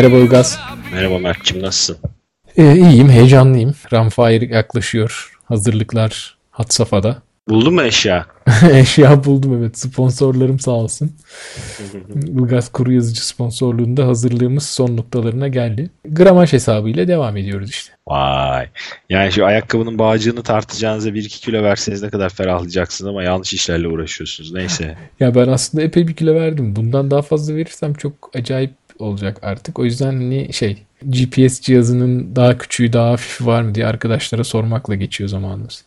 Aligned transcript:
Merhaba 0.00 0.18
Ilgaz. 0.18 0.58
Merhaba 0.92 1.18
Mert'cim 1.18 1.62
nasılsın? 1.62 1.96
Ee, 2.56 2.76
iyiyim, 2.76 3.08
heyecanlıyım. 3.08 3.74
Ramfire 3.92 4.54
yaklaşıyor. 4.54 5.38
Hazırlıklar 5.44 6.36
hat 6.50 6.74
safhada. 6.74 7.22
Buldun 7.48 7.74
mu 7.74 7.82
eşya? 7.82 8.26
eşya 8.72 9.24
buldum 9.24 9.58
evet. 9.60 9.78
Sponsorlarım 9.78 10.58
sağ 10.58 10.70
olsun. 10.70 11.12
Ilgaz 12.14 12.72
kuru 12.72 12.92
yazıcı 12.92 13.26
sponsorluğunda 13.26 14.06
hazırlığımız 14.06 14.66
son 14.66 14.96
noktalarına 14.96 15.48
geldi. 15.48 15.90
Gramaj 16.08 16.52
hesabıyla 16.52 17.08
devam 17.08 17.36
ediyoruz 17.36 17.70
işte. 17.70 17.92
Vay. 18.08 18.68
Yani 19.10 19.32
şu 19.32 19.46
ayakkabının 19.46 19.98
bağcığını 19.98 20.42
tartacağınıza 20.42 21.08
1-2 21.08 21.28
kilo 21.28 21.62
verseniz 21.62 22.02
ne 22.02 22.10
kadar 22.10 22.30
ferahlayacaksınız 22.30 23.08
ama 23.08 23.22
yanlış 23.22 23.52
işlerle 23.52 23.88
uğraşıyorsunuz. 23.88 24.52
Neyse. 24.52 24.96
ya 25.20 25.34
ben 25.34 25.48
aslında 25.48 25.84
epey 25.84 26.08
bir 26.08 26.14
kilo 26.14 26.34
verdim. 26.34 26.76
Bundan 26.76 27.10
daha 27.10 27.22
fazla 27.22 27.54
verirsem 27.54 27.94
çok 27.94 28.30
acayip 28.34 28.79
olacak 29.00 29.38
artık. 29.42 29.78
O 29.78 29.84
yüzden 29.84 30.12
hani 30.12 30.52
şey 30.52 30.78
GPS 31.02 31.60
cihazının 31.60 32.36
daha 32.36 32.58
küçüğü 32.58 32.92
daha 32.92 33.10
hafifi 33.10 33.46
var 33.46 33.62
mı 33.62 33.74
diye 33.74 33.86
arkadaşlara 33.86 34.44
sormakla 34.44 34.94
geçiyor 34.94 35.30
zamanımız. 35.30 35.84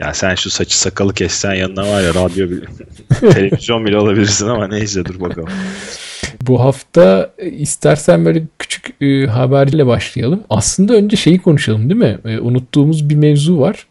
Ya 0.00 0.14
sen 0.14 0.34
şu 0.34 0.50
saçı 0.50 0.78
sakalı 0.78 1.14
kessen 1.14 1.54
yanına 1.54 1.90
var 1.90 2.02
ya 2.02 2.14
radyo 2.14 2.50
bile, 2.50 2.66
televizyon 3.32 3.86
bile 3.86 3.98
olabilirsin 3.98 4.48
ama 4.48 4.68
neyse 4.68 5.04
dur 5.04 5.20
bakalım. 5.20 5.48
Bu 6.40 6.60
hafta 6.60 7.32
e, 7.38 7.50
istersen 7.50 8.24
böyle 8.24 8.42
küçük 8.58 9.02
e, 9.02 9.26
haberle 9.26 9.86
başlayalım. 9.86 10.42
Aslında 10.50 10.94
önce 10.94 11.16
şeyi 11.16 11.38
konuşalım 11.38 11.90
değil 11.90 12.00
mi? 12.00 12.18
E, 12.24 12.38
unuttuğumuz 12.38 13.08
bir 13.08 13.14
mevzu 13.14 13.60
var 13.60 13.86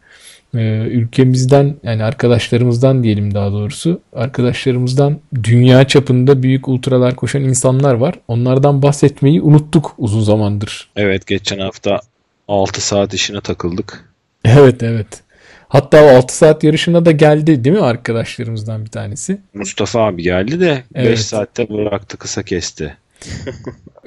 e, 0.54 0.60
ülkemizden 0.78 1.76
yani 1.84 2.04
arkadaşlarımızdan 2.04 3.04
diyelim 3.04 3.34
daha 3.34 3.52
doğrusu 3.52 4.02
arkadaşlarımızdan 4.14 5.20
dünya 5.44 5.88
çapında 5.88 6.44
büyük 6.44 6.68
ultralar 6.68 7.16
koşan 7.16 7.44
insanlar 7.44 7.94
var. 7.94 8.16
Onlardan 8.28 8.82
bahsetmeyi 8.82 9.42
unuttuk 9.42 9.94
uzun 9.98 10.22
zamandır. 10.22 10.90
Evet 10.96 11.28
geçen 11.28 11.60
hafta 11.60 12.00
6 12.48 12.82
saat 12.82 13.14
işine 13.14 13.42
takıldık. 13.42 14.10
Evet 14.46 14.84
evet. 14.84 15.08
Hatta 15.68 16.04
o 16.04 16.08
6 16.08 16.38
saat 16.38 16.64
yarışına 16.64 17.06
da 17.06 17.12
geldi 17.12 17.64
değil 17.64 17.76
mi 17.76 17.82
arkadaşlarımızdan 17.82 18.86
bir 18.86 18.90
tanesi? 18.90 19.42
Mustafa 19.54 20.00
abi 20.00 20.24
geldi 20.24 20.60
de 20.60 20.84
evet. 20.96 21.12
5 21.12 21.22
saatte 21.22 21.70
bıraktı 21.70 22.18
kısa 22.18 22.44
kesti. 22.44 22.98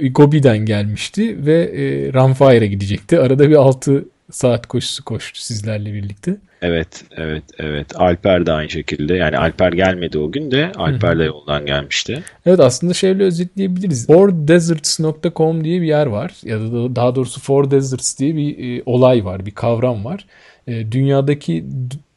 Gobi'den 0.10 0.58
gelmişti 0.58 1.46
ve 1.46 1.62
e, 1.62 2.12
Runfire'a 2.12 2.66
gidecekti. 2.66 3.20
Arada 3.20 3.50
bir 3.50 3.54
6 3.54 4.04
saat 4.31 4.66
koşusu 4.66 5.04
koştu 5.04 5.41
sizlerle 5.41 5.92
birlikte. 5.94 6.37
Evet, 6.62 7.04
evet, 7.16 7.44
evet. 7.59 8.00
Alper 8.00 8.47
de 8.47 8.53
aynı 8.53 8.70
şekilde. 8.70 9.14
Yani 9.14 9.38
Alper 9.38 9.72
gelmedi 9.72 10.19
o 10.19 10.32
gün 10.32 10.50
de 10.50 10.72
Alper 10.76 11.19
de 11.19 11.25
yoldan 11.25 11.66
gelmişti. 11.66 12.22
Evet 12.47 12.60
aslında 12.60 12.94
şöyle 12.94 13.22
özetleyebiliriz. 13.22 14.06
fourdeserts.com 14.06 15.65
diye 15.65 15.81
bir 15.82 15.86
yer 15.86 16.06
var. 16.06 16.32
Ya 16.42 16.60
da 16.60 16.97
daha 16.97 17.15
doğrusu 17.15 17.41
Four 17.41 17.70
Deserts 17.70 18.19
diye 18.19 18.36
bir 18.36 18.78
e, 18.78 18.82
olay 18.86 19.25
var, 19.25 19.47
bir 19.47 19.50
kavram 19.50 20.04
var. 20.04 20.26
E, 20.66 20.92
dünyadaki 20.92 21.65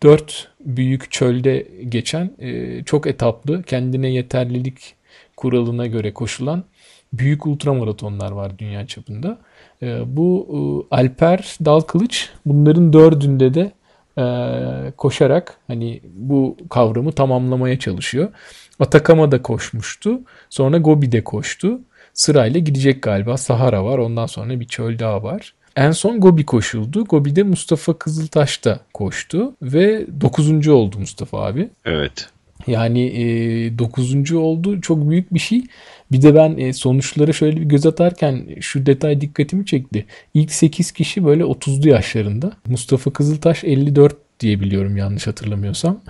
dört 0.04 0.48
büyük 0.66 1.12
çölde 1.12 1.68
geçen 1.90 2.32
e, 2.40 2.84
çok 2.84 3.08
etaplı, 3.08 3.64
kendine 3.64 4.10
yeterlilik 4.10 4.96
kuralına 5.38 5.88
göre 5.88 6.14
koşulan 6.14 6.64
büyük 7.14 7.48
ultramaratonlar 7.48 8.32
var 8.32 8.60
dünya 8.60 8.88
çapında. 8.88 9.40
Ee, 9.84 10.18
bu 10.18 10.48
e, 10.92 10.96
Alper 10.96 11.58
Dalkılıç 11.66 12.30
bunların 12.46 12.94
dördünde 12.94 13.54
de 13.54 13.72
e, 14.18 14.26
koşarak 14.92 15.58
hani 15.68 16.02
bu 16.14 16.58
kavramı 16.70 17.12
tamamlamaya 17.12 17.80
çalışıyor. 17.80 18.30
Atakama'da 18.80 19.42
koşmuştu. 19.42 20.20
Sonra 20.50 20.78
Gobi'de 20.78 21.24
koştu. 21.24 21.80
Sırayla 22.14 22.60
gidecek 22.60 23.04
galiba. 23.04 23.38
Sahara 23.38 23.86
var. 23.86 23.98
Ondan 23.98 24.26
sonra 24.26 24.60
bir 24.60 24.68
çöl 24.68 25.00
daha 25.00 25.24
var. 25.24 25.54
En 25.76 25.92
son 25.92 26.20
Gobi 26.20 26.46
koşuldu. 26.46 27.06
Gobi'de 27.06 27.44
Mustafa 27.44 27.94
Kızıltaş 27.94 28.66
da 28.66 28.80
koştu. 28.94 29.54
Ve 29.62 30.06
9. 30.22 30.68
oldu 30.68 31.00
Mustafa 31.00 31.46
abi. 31.46 31.70
Evet. 31.86 32.30
Yani 32.68 33.06
e, 33.06 33.80
9. 33.80 34.32
oldu. 34.32 34.82
Çok 34.82 35.10
büyük 35.10 35.34
bir 35.34 35.40
şey. 35.40 35.64
Bir 36.12 36.22
de 36.22 36.36
ben 36.36 36.58
e, 36.58 36.74
sonuçlara 36.74 37.34
şöyle 37.34 37.62
bir 37.62 37.66
göz 37.66 37.86
atarken 37.86 38.46
şu 38.62 38.86
detay 38.86 39.22
dikkatimi 39.22 39.66
çekti. 39.66 40.06
İlk 40.34 40.52
8 40.52 40.92
kişi 40.92 41.26
böyle 41.26 41.44
30'lu 41.44 41.90
yaşlarında. 41.90 42.52
Mustafa 42.68 43.14
Kızıltaş 43.14 43.64
54 43.64 44.16
diye 44.40 44.60
biliyorum 44.60 44.98
yanlış 44.98 45.28
hatırlamıyorsam. 45.28 46.02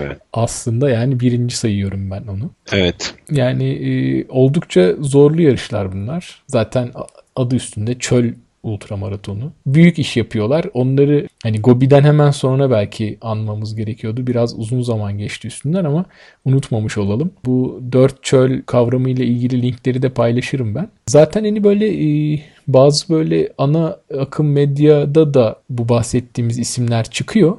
Evet. 0.00 0.18
Aslında 0.32 0.90
yani 0.90 1.20
birinci 1.20 1.56
sayıyorum 1.56 2.10
ben 2.10 2.22
onu. 2.22 2.50
Evet. 2.72 3.14
Yani 3.30 3.64
e, 3.64 4.24
oldukça 4.28 4.94
zorlu 5.00 5.42
yarışlar 5.42 5.92
bunlar. 5.92 6.42
Zaten 6.46 6.92
adı 7.36 7.56
üstünde 7.56 7.98
çöl 7.98 8.32
ultramaratonu. 8.62 9.52
Büyük 9.66 9.98
iş 9.98 10.16
yapıyorlar. 10.16 10.64
Onları 10.74 11.28
hani 11.42 11.60
Gobi'den 11.60 12.02
hemen 12.02 12.30
sonra 12.30 12.70
belki 12.70 13.18
anmamız 13.20 13.74
gerekiyordu. 13.74 14.26
Biraz 14.26 14.58
uzun 14.58 14.82
zaman 14.82 15.18
geçti 15.18 15.46
üstünden 15.48 15.84
ama 15.84 16.04
unutmamış 16.44 16.98
olalım. 16.98 17.30
Bu 17.44 17.82
dört 17.92 18.24
çöl 18.24 18.62
kavramı 18.62 19.10
ile 19.10 19.26
ilgili 19.26 19.62
linkleri 19.62 20.02
de 20.02 20.08
paylaşırım 20.08 20.74
ben. 20.74 20.88
Zaten 21.06 21.44
hani 21.44 21.64
böyle 21.64 21.86
e, 22.34 22.40
bazı 22.68 23.08
böyle 23.08 23.52
ana 23.58 23.96
akım 24.18 24.52
medyada 24.52 25.34
da 25.34 25.56
bu 25.70 25.88
bahsettiğimiz 25.88 26.58
isimler 26.58 27.04
çıkıyor. 27.04 27.56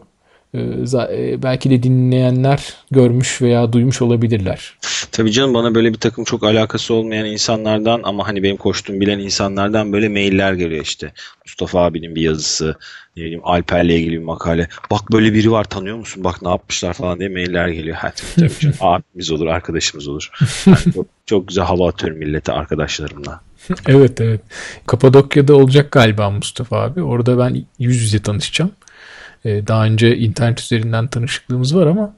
Ee, 0.53 0.59
e, 1.11 1.43
belki 1.43 1.69
de 1.69 1.83
dinleyenler 1.83 2.73
görmüş 2.91 3.41
veya 3.41 3.73
duymuş 3.73 4.01
olabilirler. 4.01 4.73
Tabii 5.11 5.31
canım 5.31 5.53
bana 5.53 5.75
böyle 5.75 5.93
bir 5.93 5.97
takım 5.97 6.23
çok 6.23 6.43
alakası 6.43 6.93
olmayan 6.93 7.25
insanlardan 7.25 8.01
ama 8.03 8.27
hani 8.27 8.43
benim 8.43 8.57
koştuğum 8.57 8.93
bilen 8.93 9.19
insanlardan 9.19 9.93
böyle 9.93 10.09
mailler 10.09 10.53
geliyor 10.53 10.83
işte. 10.83 11.13
Mustafa 11.45 11.85
abinin 11.85 12.15
bir 12.15 12.21
yazısı, 12.21 12.75
ne 13.17 13.23
bileyim 13.23 13.41
Alper'le 13.43 13.89
ilgili 13.89 14.11
bir 14.11 14.23
makale. 14.23 14.67
Bak 14.91 15.11
böyle 15.11 15.33
biri 15.33 15.51
var 15.51 15.63
tanıyor 15.63 15.97
musun? 15.97 16.23
Bak 16.23 16.41
ne 16.41 16.49
yapmışlar 16.49 16.93
falan 16.93 17.19
diye 17.19 17.29
mailler 17.29 17.67
geliyor. 17.67 17.95
Ha, 17.95 18.11
tabii, 18.15 18.47
tabii 18.47 18.59
canım. 18.59 18.75
Abimiz 18.81 19.31
olur, 19.31 19.47
arkadaşımız 19.47 20.07
olur. 20.07 20.31
Yani 20.65 20.93
çok, 20.95 21.07
çok 21.25 21.47
güzel 21.47 21.65
hava 21.65 21.89
atıyorum 21.89 22.17
millete 22.17 22.51
arkadaşlarımla. 22.53 23.41
evet 23.87 24.21
evet. 24.21 24.41
Kapadokya'da 24.87 25.55
olacak 25.55 25.91
galiba 25.91 26.29
Mustafa 26.29 26.81
abi. 26.81 27.03
Orada 27.03 27.37
ben 27.37 27.65
yüz 27.79 28.01
yüze 28.01 28.19
tanışacağım. 28.21 28.71
E, 29.45 29.67
daha 29.67 29.85
önce 29.85 30.17
internet 30.17 30.61
üzerinden 30.61 31.07
tanışıklığımız 31.07 31.75
var 31.75 31.87
ama 31.87 32.15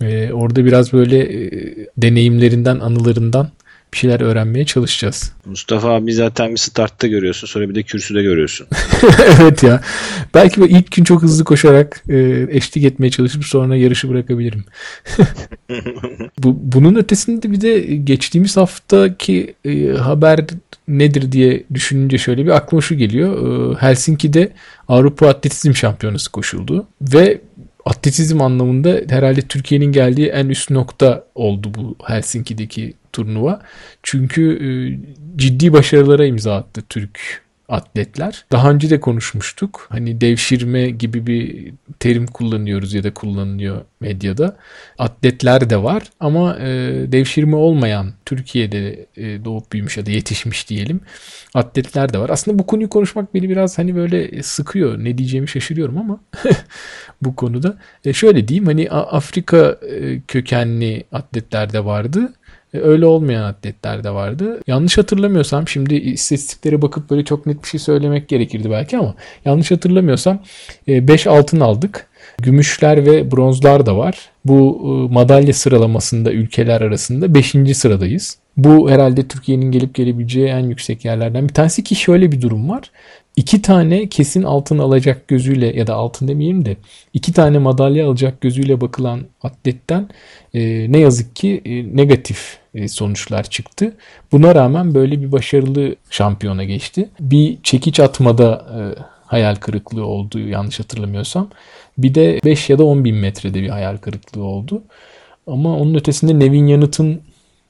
e, 0.00 0.32
orada 0.32 0.64
biraz 0.64 0.92
böyle 0.92 1.18
e, 1.18 1.50
deneyimlerinden, 1.96 2.80
anılarından 2.80 3.50
bir 3.92 3.98
şeyler 3.98 4.20
öğrenmeye 4.20 4.66
çalışacağız. 4.66 5.32
Mustafa 5.44 5.88
abi 5.88 6.12
zaten 6.12 6.50
bir 6.50 6.56
startta 6.56 7.06
görüyorsun 7.06 7.46
sonra 7.46 7.68
bir 7.68 7.74
de 7.74 7.82
kürsüde 7.82 8.22
görüyorsun. 8.22 8.66
evet 9.40 9.62
ya. 9.62 9.80
Belki 10.34 10.60
ilk 10.60 10.92
gün 10.92 11.04
çok 11.04 11.22
hızlı 11.22 11.44
koşarak 11.44 12.02
e, 12.08 12.46
eşlik 12.50 12.84
etmeye 12.84 13.10
çalışıp 13.10 13.44
sonra 13.44 13.76
yarışı 13.76 14.08
bırakabilirim. 14.08 14.64
Bu, 16.38 16.56
bunun 16.62 16.94
ötesinde 16.94 17.52
bir 17.52 17.60
de 17.60 17.78
geçtiğimiz 17.80 18.56
haftaki 18.56 19.54
e, 19.64 19.88
haber 19.88 20.46
nedir 20.98 21.32
diye 21.32 21.64
düşününce 21.74 22.18
şöyle 22.18 22.44
bir 22.44 22.50
aklıma 22.50 22.82
şu 22.82 22.94
geliyor. 22.94 23.72
E, 23.72 23.76
Helsinki'de 23.80 24.52
Avrupa 24.88 25.28
Atletizm 25.28 25.74
Şampiyonası 25.74 26.32
koşuldu 26.32 26.86
ve 27.02 27.40
atletizm 27.84 28.40
anlamında 28.40 29.00
herhalde 29.08 29.40
Türkiye'nin 29.40 29.92
geldiği 29.92 30.26
en 30.26 30.48
üst 30.48 30.70
nokta 30.70 31.24
oldu 31.34 31.72
bu 31.74 31.96
Helsinki'deki 32.04 32.94
turnuva. 33.12 33.62
Çünkü 34.02 34.42
e, 34.66 34.70
ciddi 35.36 35.72
başarılara 35.72 36.26
imza 36.26 36.56
attı 36.56 36.82
Türk 36.88 37.42
atletler. 37.70 38.44
Daha 38.52 38.70
önce 38.70 38.90
de 38.90 39.00
konuşmuştuk. 39.00 39.86
Hani 39.90 40.20
devşirme 40.20 40.90
gibi 40.90 41.26
bir 41.26 41.72
terim 42.00 42.26
kullanıyoruz 42.26 42.94
ya 42.94 43.04
da 43.04 43.14
kullanılıyor 43.14 43.84
medyada. 44.00 44.56
Atletler 44.98 45.70
de 45.70 45.82
var 45.82 46.02
ama 46.20 46.58
e, 46.58 46.68
devşirme 47.12 47.56
olmayan 47.56 48.12
Türkiye'de 48.26 49.06
e, 49.16 49.44
doğup 49.44 49.72
büyümüş 49.72 49.96
ya 49.96 50.06
da 50.06 50.10
yetişmiş 50.10 50.68
diyelim 50.68 51.00
atletler 51.54 52.12
de 52.12 52.18
var. 52.18 52.30
Aslında 52.30 52.58
bu 52.58 52.66
konuyu 52.66 52.88
konuşmak 52.88 53.34
beni 53.34 53.48
biraz 53.48 53.78
hani 53.78 53.96
böyle 53.96 54.42
sıkıyor. 54.42 54.98
Ne 54.98 55.18
diyeceğimi 55.18 55.48
şaşırıyorum 55.48 55.98
ama 55.98 56.20
bu 57.22 57.36
konuda. 57.36 57.78
E, 58.04 58.12
şöyle 58.12 58.48
diyeyim 58.48 58.66
hani 58.66 58.90
Afrika 58.90 59.78
e, 59.90 60.20
kökenli 60.20 61.04
atletler 61.12 61.72
de 61.72 61.84
vardı. 61.84 62.32
E, 62.74 62.78
öyle 62.78 63.06
olmayan 63.06 63.42
atletler 63.42 64.04
de 64.04 64.10
vardı. 64.10 64.60
Yanlış 64.66 64.98
hatırlamıyorsam 64.98 65.68
şimdi 65.68 65.94
istatistiklere 65.94 66.82
bakıp 66.82 67.10
böyle 67.10 67.24
çok 67.24 67.46
net 67.46 67.62
bir 67.62 67.68
şey 67.68 67.80
söylemek 67.80 68.28
gerekirdi 68.28 68.70
belki 68.70 68.98
ama 68.98 69.14
yanlış 69.44 69.70
hatırlamıyorsam 69.70 70.42
5 70.88 71.26
e, 71.26 71.30
altın 71.30 71.60
aldık. 71.60 72.06
Gümüşler 72.38 73.06
ve 73.06 73.30
bronzlar 73.30 73.86
da 73.86 73.96
var. 73.96 74.30
Bu 74.44 74.80
e, 74.84 75.14
madalya 75.14 75.52
sıralamasında 75.52 76.32
ülkeler 76.32 76.80
arasında 76.80 77.34
5. 77.34 77.54
sıradayız. 77.74 78.38
Bu 78.56 78.90
herhalde 78.90 79.28
Türkiye'nin 79.28 79.70
gelip 79.70 79.94
gelebileceği 79.94 80.46
en 80.46 80.66
yüksek 80.66 81.04
yerlerden 81.04 81.48
bir 81.48 81.54
tanesi 81.54 81.84
ki 81.84 81.94
şöyle 81.94 82.32
bir 82.32 82.40
durum 82.40 82.68
var. 82.68 82.90
İki 83.36 83.62
tane 83.62 84.08
kesin 84.08 84.42
altın 84.42 84.78
alacak 84.78 85.28
gözüyle 85.28 85.76
ya 85.76 85.86
da 85.86 85.94
altın 85.94 86.28
demeyelim 86.28 86.64
de 86.64 86.76
iki 87.14 87.32
tane 87.32 87.58
madalya 87.58 88.08
alacak 88.08 88.40
gözüyle 88.40 88.80
bakılan 88.80 89.20
atletten 89.42 90.08
e, 90.54 90.92
ne 90.92 90.98
yazık 90.98 91.36
ki 91.36 91.62
e, 91.64 91.96
negatif 91.96 92.58
e, 92.74 92.88
sonuçlar 92.88 93.44
çıktı. 93.44 93.96
Buna 94.32 94.54
rağmen 94.54 94.94
böyle 94.94 95.22
bir 95.22 95.32
başarılı 95.32 95.96
şampiyona 96.10 96.64
geçti. 96.64 97.08
Bir 97.20 97.58
çekiç 97.62 98.00
atmada 98.00 98.66
e, 98.76 98.80
hayal 99.26 99.54
kırıklığı 99.54 100.06
oldu 100.06 100.38
yanlış 100.38 100.80
hatırlamıyorsam. 100.80 101.50
Bir 101.98 102.14
de 102.14 102.40
5 102.44 102.70
ya 102.70 102.78
da 102.78 102.84
10 102.84 103.04
bin 103.04 103.16
metrede 103.16 103.62
bir 103.62 103.68
hayal 103.68 103.96
kırıklığı 103.96 104.44
oldu. 104.44 104.82
Ama 105.46 105.76
onun 105.76 105.94
ötesinde 105.94 106.38
Nevin 106.38 106.66
Yanıt'ın 106.66 107.22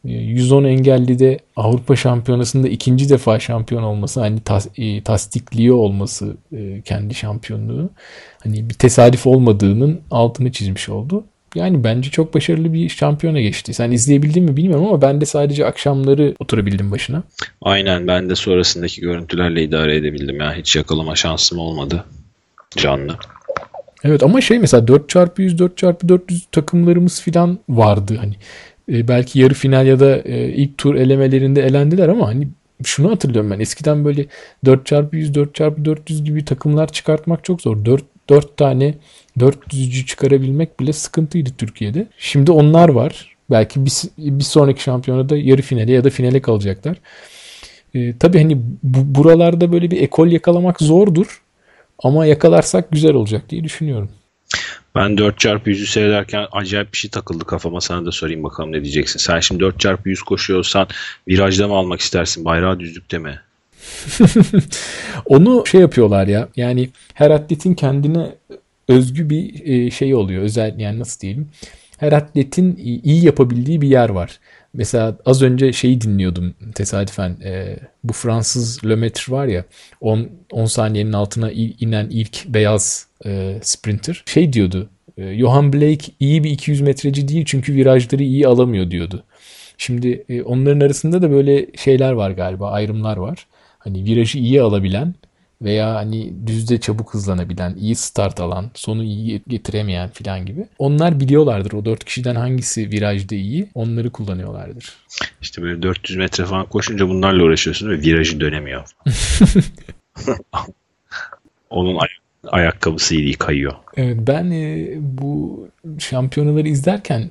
110 0.04 0.64
engelli 0.64 1.18
de 1.18 1.38
Avrupa 1.56 1.96
Şampiyonası'nda 1.96 2.68
ikinci 2.68 3.08
defa 3.08 3.40
şampiyon 3.40 3.82
olması, 3.82 4.20
hani 4.20 4.40
tas, 4.40 4.68
e, 4.78 5.02
tasdikliyor 5.02 5.76
olması 5.76 6.36
e, 6.52 6.82
kendi 6.84 7.14
şampiyonluğu, 7.14 7.90
hani 8.42 8.70
bir 8.70 8.74
tesadüf 8.74 9.26
olmadığının 9.26 10.00
altını 10.10 10.52
çizmiş 10.52 10.88
oldu. 10.88 11.24
Yani 11.54 11.84
bence 11.84 12.10
çok 12.10 12.34
başarılı 12.34 12.72
bir 12.72 12.88
şampiyona 12.88 13.40
geçti. 13.40 13.74
Sen 13.74 13.90
izleyebildin 13.90 14.44
mi 14.44 14.56
bilmiyorum 14.56 14.86
ama 14.86 15.02
ben 15.02 15.20
de 15.20 15.26
sadece 15.26 15.66
akşamları 15.66 16.34
oturabildim 16.38 16.90
başına. 16.90 17.22
Aynen 17.62 18.06
ben 18.06 18.30
de 18.30 18.34
sonrasındaki 18.34 19.00
görüntülerle 19.00 19.62
idare 19.62 19.96
edebildim 19.96 20.40
ya. 20.40 20.54
Hiç 20.54 20.76
yakalama 20.76 21.16
şansım 21.16 21.58
olmadı 21.58 22.04
canlı. 22.76 23.16
Evet 24.04 24.22
ama 24.22 24.40
şey 24.40 24.58
mesela 24.58 24.84
4x100 24.84 25.56
4x400 25.56 26.40
takımlarımız 26.52 27.20
falan 27.22 27.58
vardı 27.68 28.16
hani. 28.20 28.34
E, 28.90 29.08
belki 29.08 29.38
yarı 29.38 29.54
final 29.54 29.86
ya 29.86 30.00
da 30.00 30.18
e, 30.18 30.48
ilk 30.48 30.78
tur 30.78 30.94
elemelerinde 30.94 31.62
elendiler 31.62 32.08
ama 32.08 32.28
hani 32.28 32.48
şunu 32.84 33.10
hatırlıyorum 33.10 33.50
ben. 33.50 33.60
Eskiden 33.60 34.04
böyle 34.04 34.26
4x100 34.64 35.32
4x400 35.34 36.24
gibi 36.24 36.44
takımlar 36.44 36.92
çıkartmak 36.92 37.44
çok 37.44 37.62
zor. 37.62 37.84
4 37.84 38.04
4 38.30 38.56
tane 38.56 38.94
400'cü 39.38 40.06
çıkarabilmek 40.06 40.80
bile 40.80 40.92
sıkıntıydı 40.92 41.50
Türkiye'de. 41.58 42.06
Şimdi 42.18 42.52
onlar 42.52 42.88
var. 42.88 43.36
Belki 43.50 43.86
bir, 43.86 43.92
bir 44.18 44.44
sonraki 44.44 44.82
şampiyonada 44.82 45.36
yarı 45.36 45.62
finale 45.62 45.92
ya 45.92 46.04
da 46.04 46.10
finale 46.10 46.42
kalacaklar. 46.42 46.96
Ee, 47.94 48.14
tabii 48.18 48.38
hani 48.38 48.58
bu, 48.82 49.14
buralarda 49.14 49.72
böyle 49.72 49.90
bir 49.90 50.00
ekol 50.00 50.28
yakalamak 50.28 50.80
zordur. 50.80 51.42
Ama 52.02 52.26
yakalarsak 52.26 52.90
güzel 52.90 53.14
olacak 53.14 53.50
diye 53.50 53.64
düşünüyorum. 53.64 54.10
Ben 54.94 55.10
4x100'ü 55.10 55.86
seyrederken 55.86 56.46
acayip 56.52 56.92
bir 56.92 56.98
şey 56.98 57.10
takıldı 57.10 57.44
kafama. 57.44 57.80
Sana 57.80 58.06
da 58.06 58.12
sorayım 58.12 58.42
bakalım 58.42 58.72
ne 58.72 58.82
diyeceksin. 58.82 59.18
Sen 59.18 59.40
şimdi 59.40 59.64
4x100 59.64 60.24
koşuyorsan 60.24 60.86
virajda 61.28 61.68
mı 61.68 61.74
almak 61.74 62.00
istersin? 62.00 62.44
Bayrağı 62.44 62.80
düzlükte 62.80 63.18
mi? 63.18 63.40
Onu 65.24 65.66
şey 65.66 65.80
yapıyorlar 65.80 66.26
ya. 66.26 66.48
Yani 66.56 66.90
her 67.14 67.30
atletin 67.30 67.74
kendine 67.74 68.34
özgü 68.88 69.30
bir 69.30 69.66
e, 69.66 69.90
şey 69.90 70.14
oluyor. 70.14 70.42
Özel 70.42 70.78
yani 70.78 70.98
nasıl 70.98 71.20
diyelim? 71.20 71.48
Her 71.98 72.12
atletin 72.12 72.76
iyi 72.76 73.24
yapabildiği 73.24 73.80
bir 73.80 73.88
yer 73.88 74.08
var. 74.08 74.40
Mesela 74.74 75.16
az 75.26 75.42
önce 75.42 75.72
şeyi 75.72 76.00
dinliyordum 76.00 76.54
tesadüfen. 76.74 77.36
E, 77.44 77.76
bu 78.04 78.12
Fransız 78.12 78.84
Lemaitre 78.84 79.32
var 79.32 79.46
ya 79.46 79.64
10, 80.00 80.28
10 80.52 80.64
saniyenin 80.66 81.12
altına 81.12 81.50
inen 81.52 82.08
ilk 82.10 82.46
beyaz 82.48 83.06
e, 83.26 83.58
sprinter. 83.62 84.22
Şey 84.26 84.52
diyordu. 84.52 84.88
E, 85.18 85.38
Johan 85.38 85.72
Blake 85.72 86.12
iyi 86.20 86.44
bir 86.44 86.50
200 86.50 86.80
metreci 86.80 87.28
değil 87.28 87.44
çünkü 87.44 87.74
virajları 87.74 88.22
iyi 88.22 88.46
alamıyor 88.46 88.90
diyordu. 88.90 89.24
Şimdi 89.78 90.24
e, 90.28 90.42
onların 90.42 90.80
arasında 90.80 91.22
da 91.22 91.30
böyle 91.30 91.66
şeyler 91.76 92.12
var 92.12 92.30
galiba 92.30 92.70
ayrımlar 92.70 93.16
var. 93.16 93.46
Hani 93.78 94.04
virajı 94.04 94.38
iyi 94.38 94.62
alabilen 94.62 95.14
veya 95.62 95.94
hani 95.94 96.46
düzde 96.46 96.80
çabuk 96.80 97.14
hızlanabilen, 97.14 97.74
iyi 97.76 97.94
start 97.94 98.40
alan, 98.40 98.70
sonu 98.74 99.04
iyi 99.04 99.42
getiremeyen 99.48 100.10
filan 100.10 100.46
gibi. 100.46 100.66
Onlar 100.78 101.20
biliyorlardır 101.20 101.72
o 101.72 101.84
dört 101.84 102.04
kişiden 102.04 102.34
hangisi 102.34 102.90
virajda 102.90 103.34
iyi 103.34 103.68
onları 103.74 104.10
kullanıyorlardır. 104.10 104.96
İşte 105.42 105.62
böyle 105.62 105.82
400 105.82 106.18
metre 106.18 106.44
falan 106.44 106.66
koşunca 106.66 107.08
bunlarla 107.08 107.42
uğraşıyorsun 107.42 107.90
ve 107.90 108.00
virajı 108.00 108.40
dönemiyor. 108.40 108.84
Onun 111.70 111.96
ay 111.96 112.08
ayakkabısı 112.48 113.14
iyi 113.14 113.34
kayıyor. 113.34 113.74
Evet 113.96 114.18
ben 114.26 114.50
e, 114.50 114.88
bu 114.98 115.68
şampiyonaları 115.98 116.68
izlerken 116.68 117.30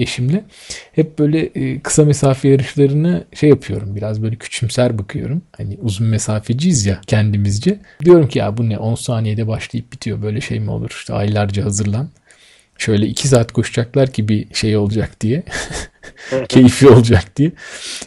eşimle 0.00 0.44
hep 0.92 1.18
böyle 1.18 1.40
e, 1.40 1.80
kısa 1.80 2.04
mesafe 2.04 2.48
yarışlarını 2.48 3.24
şey 3.34 3.50
yapıyorum 3.50 3.96
biraz 3.96 4.22
böyle 4.22 4.36
küçümser 4.36 4.98
bakıyorum. 4.98 5.42
Hani 5.56 5.78
uzun 5.82 6.06
mesafeciyiz 6.06 6.86
ya 6.86 7.00
kendimizce. 7.06 7.78
Diyorum 8.04 8.28
ki 8.28 8.38
ya 8.38 8.56
bu 8.56 8.68
ne 8.68 8.78
10 8.78 8.94
saniyede 8.94 9.48
başlayıp 9.48 9.92
bitiyor 9.92 10.22
böyle 10.22 10.40
şey 10.40 10.60
mi 10.60 10.70
olur 10.70 10.90
işte 10.90 11.14
aylarca 11.14 11.64
hazırlan. 11.64 12.08
Şöyle 12.78 13.06
2 13.06 13.28
saat 13.28 13.52
koşacaklar 13.52 14.12
ki 14.12 14.28
bir 14.28 14.54
şey 14.54 14.76
olacak 14.76 15.20
diye. 15.20 15.42
Keyifli 16.48 16.88
olacak 16.88 17.36
diye. 17.36 17.52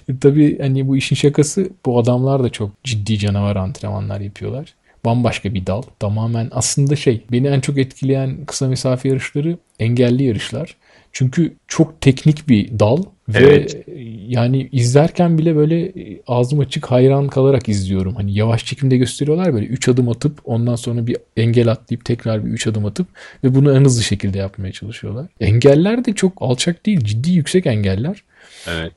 E, 0.09 0.19
tabii 0.19 0.59
hani 0.59 0.87
bu 0.87 0.97
işin 0.97 1.15
şakası 1.15 1.69
bu 1.85 1.99
adamlar 1.99 2.43
da 2.43 2.49
çok 2.49 2.83
ciddi 2.83 3.17
canavar 3.17 3.55
antrenmanlar 3.55 4.19
yapıyorlar 4.19 4.73
bambaşka 5.05 5.53
bir 5.53 5.65
dal. 5.65 5.81
Tamamen 5.99 6.49
aslında 6.51 6.95
şey 6.95 7.23
beni 7.31 7.47
en 7.47 7.59
çok 7.59 7.77
etkileyen 7.77 8.45
kısa 8.45 8.67
mesafe 8.67 9.09
yarışları 9.09 9.57
engelli 9.79 10.23
yarışlar. 10.23 10.75
Çünkü 11.13 11.53
çok 11.67 12.01
teknik 12.01 12.49
bir 12.49 12.79
dal 12.79 13.03
ve 13.29 13.39
evet. 13.39 13.85
yani 14.27 14.69
izlerken 14.71 15.37
bile 15.37 15.55
böyle 15.55 15.93
ağzım 16.27 16.59
açık 16.59 16.85
hayran 16.85 17.27
kalarak 17.27 17.69
izliyorum. 17.69 18.15
Hani 18.15 18.33
yavaş 18.33 18.65
çekimde 18.65 18.97
gösteriyorlar 18.97 19.53
böyle 19.53 19.65
3 19.65 19.89
adım 19.89 20.09
atıp 20.09 20.39
ondan 20.45 20.75
sonra 20.75 21.07
bir 21.07 21.17
engel 21.37 21.67
atlayıp 21.67 22.05
tekrar 22.05 22.45
bir 22.45 22.51
3 22.51 22.67
adım 22.67 22.85
atıp 22.85 23.07
ve 23.43 23.55
bunu 23.55 23.77
en 23.77 23.85
hızlı 23.85 24.03
şekilde 24.03 24.37
yapmaya 24.37 24.71
çalışıyorlar. 24.71 25.27
Engeller 25.39 26.05
de 26.05 26.13
çok 26.13 26.33
alçak 26.39 26.85
değil 26.85 26.99
ciddi 26.99 27.31
yüksek 27.31 27.65
engeller. 27.65 28.23
Evet. 28.67 28.91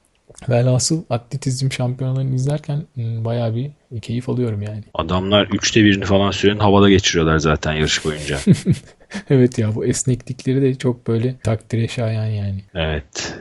Velhasıl 0.49 1.02
atletizm 1.11 1.73
şampiyonalarını 1.73 2.35
izlerken 2.35 2.76
ıı, 2.99 3.25
bayağı 3.25 3.54
bir 3.54 3.70
keyif 4.00 4.28
alıyorum 4.28 4.62
yani. 4.62 4.85
Adamlar 4.94 5.46
üçte 5.46 5.85
birini 5.85 6.04
falan 6.04 6.30
süren 6.30 6.58
havada 6.58 6.90
geçiriyorlar 6.90 7.38
zaten 7.38 7.73
yarış 7.73 8.04
boyunca. 8.04 8.38
evet 9.31 9.59
ya 9.59 9.75
bu 9.75 9.85
esneklikleri 9.85 10.63
de 10.63 10.75
çok 10.75 11.07
böyle 11.07 11.39
takdire 11.39 11.89
şayan 11.89 12.27
yani. 12.27 12.65
Evet. 12.75 13.35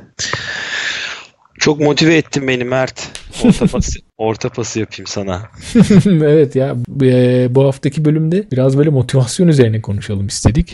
Çok 1.60 1.80
motive 1.80 2.18
ettin 2.18 2.48
beni 2.48 2.64
Mert. 2.64 3.12
Orta 3.44 3.68
pası, 3.72 4.00
orta 4.18 4.50
pası 4.50 4.80
yapayım 4.80 5.08
sana. 5.08 5.42
evet 6.06 6.56
ya 6.56 6.76
bu 7.56 7.64
haftaki 7.66 8.06
bölümde 8.06 8.52
biraz 8.52 8.78
böyle 8.78 8.90
motivasyon 8.90 9.48
üzerine 9.48 9.82
konuşalım 9.82 10.28
istedik. 10.28 10.74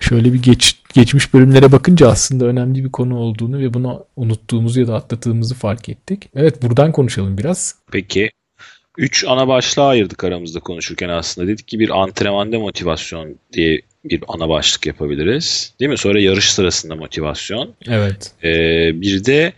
Şöyle 0.00 0.32
bir 0.32 0.42
geç, 0.42 0.78
geçmiş 0.94 1.34
bölümlere 1.34 1.72
bakınca 1.72 2.08
aslında 2.08 2.44
önemli 2.44 2.84
bir 2.84 2.92
konu 2.92 3.18
olduğunu 3.18 3.58
ve 3.58 3.74
bunu 3.74 4.06
unuttuğumuzu 4.16 4.80
ya 4.80 4.88
da 4.88 4.94
atladığımızı 4.94 5.54
fark 5.54 5.88
ettik. 5.88 6.30
Evet 6.34 6.62
buradan 6.62 6.92
konuşalım 6.92 7.38
biraz. 7.38 7.74
Peki. 7.92 8.30
Üç 9.00 9.24
ana 9.24 9.48
başlığa 9.48 9.88
ayırdık 9.88 10.24
aramızda 10.24 10.60
konuşurken 10.60 11.08
aslında. 11.08 11.48
Dedik 11.48 11.68
ki 11.68 11.78
bir 11.78 12.02
antrenmanda 12.02 12.58
motivasyon 12.58 13.36
diye 13.52 13.80
bir 14.04 14.22
ana 14.28 14.48
başlık 14.48 14.86
yapabiliriz. 14.86 15.74
Değil 15.80 15.90
mi? 15.90 15.98
Sonra 15.98 16.20
yarış 16.20 16.52
sırasında 16.52 16.96
motivasyon. 16.96 17.74
Evet. 17.88 18.32
Ee, 18.44 19.00
bir 19.00 19.24
de 19.24 19.52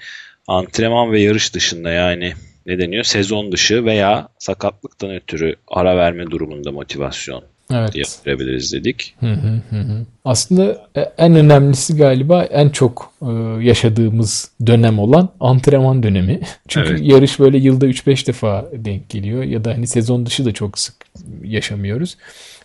antrenman 0.47 1.13
ve 1.13 1.21
yarış 1.21 1.55
dışında 1.55 1.91
yani 1.91 2.33
ne 2.67 2.79
deniyor? 2.79 3.05
Sezon 3.05 3.53
dışı 3.53 3.85
veya 3.85 4.29
sakatlıktan 4.39 5.15
ötürü 5.15 5.57
ara 5.69 5.97
verme 5.97 6.31
durumunda 6.31 6.73
motivasyon. 6.73 7.45
Evet. 7.75 7.93
diye 7.93 8.05
verebiliriz 8.27 8.73
dedik. 8.73 9.15
Hı 9.21 9.27
hı 9.27 9.61
hı. 9.71 10.07
Aslında 10.25 10.87
e, 10.97 11.01
en 11.01 11.35
önemlisi 11.35 11.97
galiba 11.97 12.45
en 12.45 12.69
çok 12.69 13.13
e, 13.23 13.31
yaşadığımız 13.61 14.51
dönem 14.67 14.99
olan 14.99 15.29
antrenman 15.41 16.03
dönemi. 16.03 16.41
Çünkü 16.69 16.91
evet. 16.91 17.01
yarış 17.03 17.39
böyle 17.39 17.59
yılda 17.59 17.87
3-5 17.87 18.27
defa 18.27 18.69
denk 18.73 19.09
geliyor 19.11 19.43
ya 19.43 19.65
da 19.65 19.71
hani 19.71 19.87
sezon 19.87 20.27
dışı 20.27 20.45
da 20.45 20.53
çok 20.53 20.79
sık 20.79 20.95
yaşamıyoruz. 21.45 22.17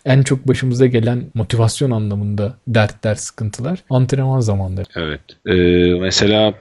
En 0.04 0.22
çok 0.22 0.48
başımıza 0.48 0.86
gelen 0.86 1.24
motivasyon 1.34 1.90
anlamında 1.90 2.56
dertler, 2.68 3.14
sıkıntılar 3.14 3.78
antrenman 3.90 4.40
zamanları. 4.40 4.86
Evet. 4.96 5.20
Ee, 5.46 6.00
mesela 6.00 6.54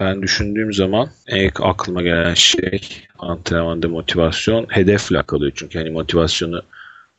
ben 0.00 0.22
düşündüğüm 0.22 0.72
zaman 0.72 1.08
ilk 1.28 1.60
aklıma 1.60 2.02
gelen 2.02 2.34
şey 2.34 2.80
antrenmanda 3.18 3.88
motivasyon 3.88 4.66
hedefle 4.68 5.22
kalıyor. 5.22 5.52
Çünkü 5.54 5.78
hani 5.78 5.90
motivasyonu 5.90 6.62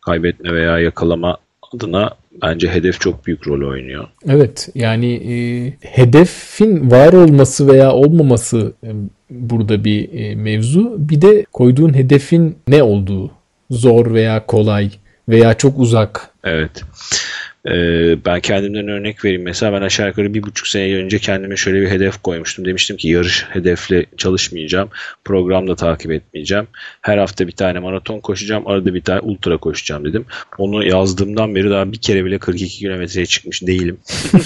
kaybetme 0.05 0.53
veya 0.53 0.79
yakalama 0.79 1.38
adına 1.75 2.10
bence 2.41 2.70
hedef 2.70 3.00
çok 3.01 3.25
büyük 3.25 3.48
rol 3.48 3.70
oynuyor. 3.70 4.08
Evet 4.29 4.70
yani 4.75 5.13
e, 5.13 5.34
hedefin 5.81 6.91
var 6.91 7.13
olması 7.13 7.67
veya 7.67 7.91
olmaması 7.91 8.74
e, 8.84 8.89
burada 9.29 9.84
bir 9.84 10.13
e, 10.13 10.36
mevzu. 10.36 10.96
Bir 10.98 11.22
de 11.22 11.46
koyduğun 11.53 11.93
hedefin 11.93 12.58
ne 12.67 12.84
olduğu 12.84 13.31
zor 13.72 14.13
veya 14.13 14.46
kolay 14.46 14.91
veya 15.29 15.53
çok 15.53 15.79
uzak. 15.79 16.29
Evet. 16.43 16.84
Ee, 17.68 18.25
ben 18.25 18.39
kendimden 18.39 18.88
örnek 18.88 19.25
vereyim. 19.25 19.44
Mesela 19.44 19.74
ben 19.74 19.82
aşağı 19.82 20.08
yukarı 20.08 20.34
bir 20.34 20.44
buçuk 20.44 20.68
sene 20.68 20.96
önce 20.96 21.20
kendime 21.20 21.56
şöyle 21.56 21.82
bir 21.82 21.89
hedef 21.89 22.24
koymuştum. 22.24 22.65
Demiştim 22.65 22.98
ki 22.98 23.08
yarış 23.08 23.46
hedefle 23.50 24.06
çalışmayacağım. 24.18 24.89
Programda 25.25 25.75
takip 25.75 26.12
etmeyeceğim. 26.12 26.68
Her 27.01 27.18
hafta 27.18 27.48
bir 27.48 27.51
tane 27.51 27.80
maraton 27.80 28.20
koşacağım. 28.20 28.68
Arada 28.68 28.94
bir 28.94 29.01
tane 29.01 29.20
ultra 29.20 29.58
koşacağım 29.58 30.06
dedim. 30.06 30.25
Onu 30.58 30.86
yazdığımdan 30.86 31.56
beri 31.56 31.70
daha 31.70 31.91
bir 31.91 31.98
kere 31.98 32.25
bile 32.25 32.39
42 32.39 32.77
kilometreye 32.77 33.25
çıkmış 33.25 33.62
değilim. 33.62 33.98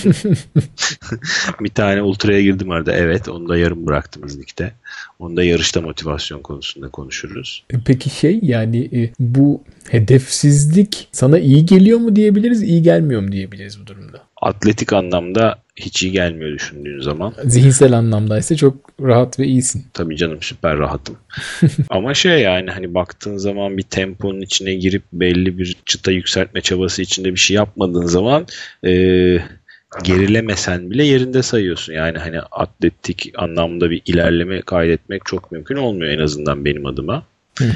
bir 1.59 1.69
tane 1.69 2.01
ultraya 2.01 2.41
girdim 2.41 2.71
arada. 2.71 2.95
Evet 2.95 3.29
onu 3.29 3.49
da 3.49 3.57
yarım 3.57 3.87
bıraktım 3.87 4.25
izlikte. 4.25 4.73
Onu 5.19 5.37
da 5.37 5.43
yarışta 5.43 5.81
motivasyon 5.81 6.41
konusunda 6.41 6.89
konuşuruz. 6.89 7.63
E, 7.73 7.75
peki 7.85 8.09
şey 8.09 8.39
yani 8.41 8.89
e, 8.93 9.11
bu 9.19 9.63
hedefsizlik 9.89 11.07
sana 11.11 11.39
iyi 11.39 11.65
geliyor 11.65 11.99
mu 11.99 12.15
diyebiliriz, 12.15 12.63
iyi 12.63 12.81
gelmiyor 12.81 13.04
mu 13.13 13.31
diyebiliriz 13.31 13.81
bu 13.81 13.87
durumda? 13.87 14.17
Atletik 14.41 14.93
anlamda 14.93 15.55
hiç 15.75 16.03
iyi 16.03 16.11
gelmiyor 16.11 16.51
düşündüğün 16.51 17.01
zaman. 17.01 17.33
Zihinsel 17.43 17.93
anlamda 17.93 18.37
ise 18.37 18.55
çok 18.55 18.75
rahat 19.01 19.39
ve 19.39 19.45
iyisin. 19.45 19.85
Tabii 19.93 20.17
canım 20.17 20.37
süper 20.41 20.77
rahatım. 20.77 21.17
Ama 21.89 22.13
şey 22.13 22.41
yani 22.41 22.71
hani 22.71 22.93
baktığın 22.93 23.37
zaman 23.37 23.77
bir 23.77 23.83
temponun 23.83 24.41
içine 24.41 24.75
girip 24.75 25.03
belli 25.13 25.57
bir 25.57 25.77
çıta 25.85 26.11
yükseltme 26.11 26.61
çabası 26.61 27.01
içinde 27.01 27.31
bir 27.31 27.39
şey 27.39 27.55
yapmadığın 27.55 28.05
zaman 28.05 28.45
e, 28.85 28.91
gerilemesen 30.03 30.91
bile 30.91 31.03
yerinde 31.03 31.43
sayıyorsun. 31.43 31.93
Yani 31.93 32.17
hani 32.17 32.39
atletik 32.41 33.31
anlamda 33.37 33.89
bir 33.89 34.01
ilerleme 34.05 34.61
kaydetmek 34.61 35.25
çok 35.25 35.51
mümkün 35.51 35.75
olmuyor 35.75 36.11
en 36.11 36.19
azından 36.19 36.65
benim 36.65 36.85
adıma. 36.85 37.23
Hı 37.59 37.65
hı. 37.65 37.71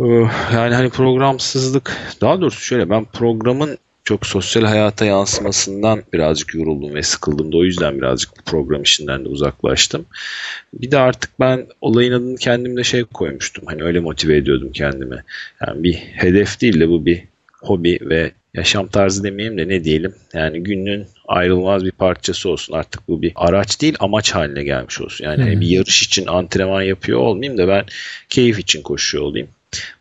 Ee, 0.00 0.28
yani 0.54 0.74
hani 0.74 0.90
programsızlık 0.90 1.96
daha 2.20 2.40
doğrusu 2.40 2.60
şöyle 2.60 2.90
ben 2.90 3.04
programın 3.04 3.78
çok 4.08 4.26
sosyal 4.26 4.64
hayata 4.64 5.04
yansımasından 5.04 6.02
birazcık 6.12 6.54
yoruldum 6.54 6.94
ve 6.94 7.02
sıkıldım 7.02 7.52
da 7.52 7.56
o 7.56 7.64
yüzden 7.64 7.98
birazcık 7.98 8.30
bu 8.38 8.42
program 8.42 8.82
işinden 8.82 9.24
de 9.24 9.28
uzaklaştım. 9.28 10.06
Bir 10.74 10.90
de 10.90 10.98
artık 10.98 11.30
ben 11.40 11.66
olayın 11.80 12.12
adını 12.12 12.36
kendimde 12.36 12.84
şey 12.84 13.04
koymuştum. 13.04 13.64
Hani 13.66 13.82
öyle 13.82 14.00
motive 14.00 14.36
ediyordum 14.36 14.72
kendimi. 14.72 15.24
Yani 15.66 15.82
bir 15.82 15.94
hedef 15.94 16.60
değil 16.60 16.80
de 16.80 16.88
bu 16.88 17.06
bir 17.06 17.24
hobi 17.60 17.98
ve 18.02 18.32
yaşam 18.54 18.88
tarzı 18.88 19.24
demeyeyim 19.24 19.58
de 19.58 19.68
ne 19.68 19.84
diyelim. 19.84 20.14
Yani 20.34 20.62
günün 20.62 21.06
ayrılmaz 21.26 21.84
bir 21.84 21.92
parçası 21.92 22.50
olsun. 22.50 22.74
Artık 22.74 23.08
bu 23.08 23.22
bir 23.22 23.32
araç 23.36 23.80
değil 23.80 23.96
amaç 24.00 24.34
haline 24.34 24.62
gelmiş 24.62 25.00
olsun. 25.00 25.24
Yani 25.24 25.52
hmm. 25.52 25.60
bir 25.60 25.66
yarış 25.66 26.02
için 26.02 26.26
antrenman 26.26 26.82
yapıyor 26.82 27.18
olmayayım 27.18 27.58
da 27.58 27.68
ben 27.68 27.84
keyif 28.28 28.58
için 28.58 28.82
koşuyor 28.82 29.24
olayım. 29.24 29.48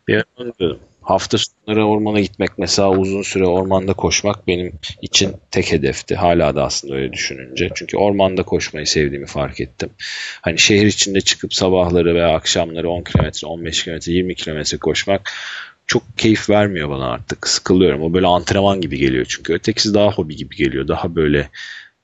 Bir 0.08 0.24
onu 0.38 0.80
Hafta 1.08 1.38
sonları 1.38 1.86
ormana 1.86 2.20
gitmek 2.20 2.50
mesela 2.58 2.90
uzun 2.90 3.22
süre 3.22 3.46
ormanda 3.46 3.94
koşmak 3.94 4.48
benim 4.48 4.74
için 5.02 5.34
tek 5.52 5.72
hedefti. 5.72 6.16
Hala 6.16 6.56
da 6.56 6.64
aslında 6.64 6.96
öyle 6.96 7.14
düşününce. 7.14 7.70
Çünkü 7.76 7.98
ormanda 7.98 8.44
koşmayı 8.44 8.88
sevdiğimi 8.88 9.26
fark 9.26 9.62
ettim. 9.62 9.90
Hani 10.42 10.60
şehir 10.60 10.86
içinde 10.86 11.22
çıkıp 11.22 11.54
sabahları 11.54 12.16
veya 12.16 12.36
akşamları 12.36 12.90
10 12.90 13.04
kilometre, 13.04 13.48
15 13.48 13.84
kilometre, 13.84 14.12
20 14.12 14.36
kilometre 14.36 14.78
koşmak 14.78 15.32
çok 15.86 16.18
keyif 16.18 16.50
vermiyor 16.50 16.90
bana 16.90 17.12
artık. 17.12 17.48
Sıkılıyorum. 17.48 18.02
O 18.02 18.14
böyle 18.14 18.28
antrenman 18.28 18.82
gibi 18.82 18.98
geliyor 18.98 19.26
çünkü. 19.30 19.54
Ötekisi 19.54 19.94
daha 19.94 20.12
hobi 20.12 20.36
gibi 20.36 20.56
geliyor. 20.56 20.88
Daha 20.88 21.16
böyle 21.16 21.50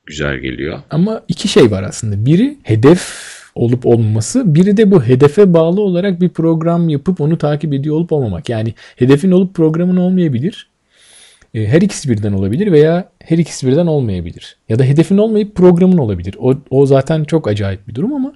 güzel 0.06 0.38
geliyor. 0.38 0.82
Ama 0.90 1.24
iki 1.28 1.48
şey 1.48 1.72
var 1.72 1.84
aslında. 1.84 2.26
Biri 2.26 2.58
hedef 2.64 3.43
olup 3.56 3.86
olmaması. 3.86 4.56
Biri 4.56 4.78
de 4.78 4.92
bu 4.92 5.04
hedefe 5.04 5.54
bağlı 5.54 5.82
olarak 5.82 6.22
bir 6.22 6.30
program 6.30 6.90
yapıp 6.90 7.22
onu 7.22 7.38
takip 7.38 7.74
ediyor 7.74 7.96
olup 7.96 8.12
olmamak. 8.12 8.50
Yani 8.50 8.74
hedefin 8.96 9.32
olup 9.32 9.56
programın 9.56 9.98
olmayabilir. 9.98 10.70
E, 11.54 11.68
her 11.68 11.82
ikisi 11.82 12.10
birden 12.10 12.34
olabilir 12.34 12.72
veya 12.72 13.10
her 13.20 13.38
ikisi 13.38 13.68
birden 13.68 13.88
olmayabilir. 13.88 14.58
Ya 14.70 14.80
da 14.80 14.84
hedefin 14.84 15.18
olmayıp 15.18 15.56
programın 15.56 15.98
olabilir. 15.98 16.36
O, 16.40 16.56
o 16.70 16.86
zaten 16.86 17.24
çok 17.24 17.48
acayip 17.48 17.88
bir 17.88 17.96
durum 17.96 18.14
ama 18.14 18.34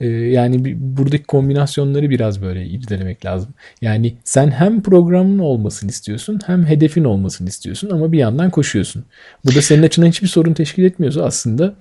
ee, 0.00 0.06
yani 0.06 0.76
buradaki 0.96 1.24
kombinasyonları 1.24 2.10
biraz 2.10 2.42
böyle 2.42 2.66
irdelemek 2.66 3.24
lazım. 3.24 3.54
Yani 3.80 4.14
sen 4.24 4.50
hem 4.50 4.82
programın 4.82 5.38
olmasını 5.38 5.90
istiyorsun 5.90 6.40
hem 6.46 6.66
hedefin 6.66 7.04
olmasını 7.04 7.48
istiyorsun 7.48 7.90
ama 7.90 8.12
bir 8.12 8.18
yandan 8.18 8.50
koşuyorsun. 8.50 9.04
Bu 9.44 9.54
da 9.54 9.62
senin 9.62 9.82
açından 9.82 10.08
hiçbir 10.08 10.28
sorun 10.28 10.54
teşkil 10.54 10.84
etmiyorsa 10.84 11.24
aslında 11.24 11.74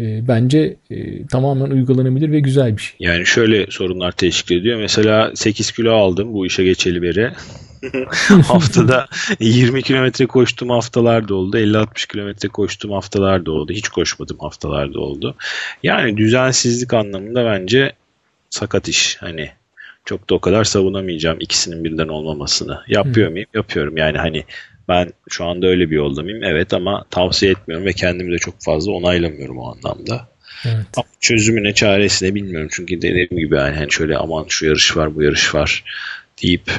e, 0.00 0.28
bence 0.28 0.76
e, 0.90 1.26
tamamen 1.26 1.70
uygulanabilir 1.70 2.32
ve 2.32 2.40
güzel 2.40 2.76
bir 2.76 2.82
şey. 2.82 2.96
Yani 3.00 3.26
şöyle 3.26 3.66
sorunlar 3.70 4.12
teşkil 4.12 4.56
ediyor. 4.56 4.78
Mesela 4.78 5.32
8 5.34 5.72
kilo 5.72 5.92
aldım 5.92 6.32
bu 6.32 6.46
işe 6.46 6.64
geçeli 6.64 7.02
beri. 7.02 7.32
Haftada 8.46 9.06
20 9.40 9.82
kilometre 9.82 10.26
koştuğum 10.26 10.70
haftalar 10.70 11.28
da 11.28 11.34
oldu. 11.34 11.58
50-60 11.58 12.12
kilometre 12.12 12.48
koştuğum 12.48 12.92
haftalar 12.92 13.46
da 13.46 13.52
oldu. 13.52 13.72
Hiç 13.72 13.88
koşmadım 13.88 14.38
haftalar 14.38 14.94
da 14.94 15.00
oldu. 15.00 15.34
Yani 15.82 16.16
düzensizlik 16.16 16.94
anlamında 16.94 17.44
bence 17.44 17.92
sakat 18.50 18.88
iş. 18.88 19.16
Hani 19.20 19.50
çok 20.04 20.30
da 20.30 20.34
o 20.34 20.40
kadar 20.40 20.64
savunamayacağım 20.64 21.40
ikisinin 21.40 21.84
birden 21.84 22.08
olmamasını. 22.08 22.80
Yapıyor 22.88 23.26
hmm. 23.26 23.32
muyum? 23.32 23.48
Yapıyorum. 23.54 23.96
Yani 23.96 24.18
hani 24.18 24.44
ben 24.90 25.10
şu 25.28 25.44
anda 25.44 25.66
öyle 25.66 25.90
bir 25.90 25.96
yolda 25.96 26.22
mıyım? 26.22 26.44
Evet 26.44 26.74
ama 26.74 27.04
tavsiye 27.10 27.52
etmiyorum 27.52 27.86
ve 27.86 27.92
kendimi 27.92 28.32
de 28.32 28.38
çok 28.38 28.54
fazla 28.60 28.92
onaylamıyorum 28.92 29.58
o 29.58 29.72
anlamda. 29.72 30.28
Evet. 30.64 30.86
Ama 30.96 31.06
çözümü 31.20 31.64
ne 31.64 31.74
çaresi 31.74 32.24
ne 32.24 32.34
bilmiyorum. 32.34 32.68
Çünkü 32.72 33.02
dediğim 33.02 33.28
gibi 33.28 33.56
yani 33.56 33.76
hani 33.76 33.92
şöyle 33.92 34.16
aman 34.16 34.44
şu 34.48 34.66
yarış 34.66 34.96
var 34.96 35.14
bu 35.14 35.22
yarış 35.22 35.54
var 35.54 35.84
deyip 36.42 36.70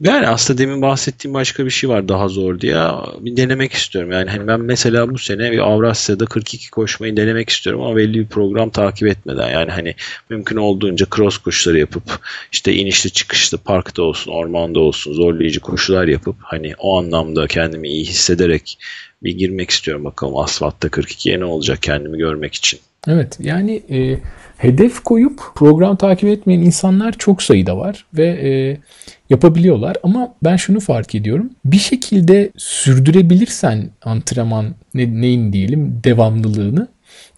yani 0.00 0.28
aslında 0.28 0.58
demin 0.58 0.82
bahsettiğim 0.82 1.34
başka 1.34 1.64
bir 1.64 1.70
şey 1.70 1.90
var 1.90 2.08
daha 2.08 2.28
zor 2.28 2.60
diye. 2.60 2.76
Bir 3.20 3.36
denemek 3.36 3.72
istiyorum. 3.72 4.12
Yani 4.12 4.30
hani 4.30 4.46
ben 4.46 4.60
mesela 4.60 5.10
bu 5.10 5.18
sene 5.18 5.52
bir 5.52 5.58
Avrasya'da 5.58 6.26
42 6.26 6.70
koşmayı 6.70 7.16
denemek 7.16 7.50
istiyorum 7.50 7.82
ama 7.82 7.96
belli 7.96 8.18
bir 8.18 8.26
program 8.26 8.70
takip 8.70 9.08
etmeden. 9.08 9.50
Yani 9.50 9.70
hani 9.70 9.94
mümkün 10.30 10.56
olduğunca 10.56 11.06
cross 11.16 11.38
koşuları 11.38 11.78
yapıp 11.78 12.02
işte 12.52 12.72
inişli 12.74 13.10
çıkışlı 13.10 13.58
parkta 13.58 14.02
olsun, 14.02 14.32
ormanda 14.32 14.80
olsun 14.80 15.12
zorlayıcı 15.12 15.60
koşular 15.60 16.08
yapıp 16.08 16.36
hani 16.40 16.74
o 16.78 16.98
anlamda 16.98 17.46
kendimi 17.46 17.88
iyi 17.88 18.04
hissederek 18.04 18.78
bir 19.22 19.32
girmek 19.32 19.70
istiyorum 19.70 20.04
bakalım 20.04 20.36
asfaltta 20.36 20.88
42'ye 20.88 21.40
ne 21.40 21.44
olacak 21.44 21.82
kendimi 21.82 22.18
görmek 22.18 22.54
için. 22.54 22.80
Evet 23.08 23.36
yani 23.40 23.82
e, 23.90 24.18
hedef 24.58 25.00
koyup 25.00 25.40
program 25.54 25.96
takip 25.96 26.28
etmeyen 26.28 26.60
insanlar 26.60 27.12
çok 27.12 27.42
sayıda 27.42 27.78
var 27.78 28.06
ve 28.14 28.26
e, 28.26 28.76
yapabiliyorlar 29.30 29.96
ama 30.02 30.34
ben 30.44 30.56
şunu 30.56 30.80
fark 30.80 31.14
ediyorum. 31.14 31.50
Bir 31.64 31.78
şekilde 31.78 32.50
sürdürebilirsen 32.56 33.90
antrenman 34.02 34.74
ne, 34.94 35.20
neyin 35.20 35.52
diyelim 35.52 36.00
devamlılığını 36.04 36.88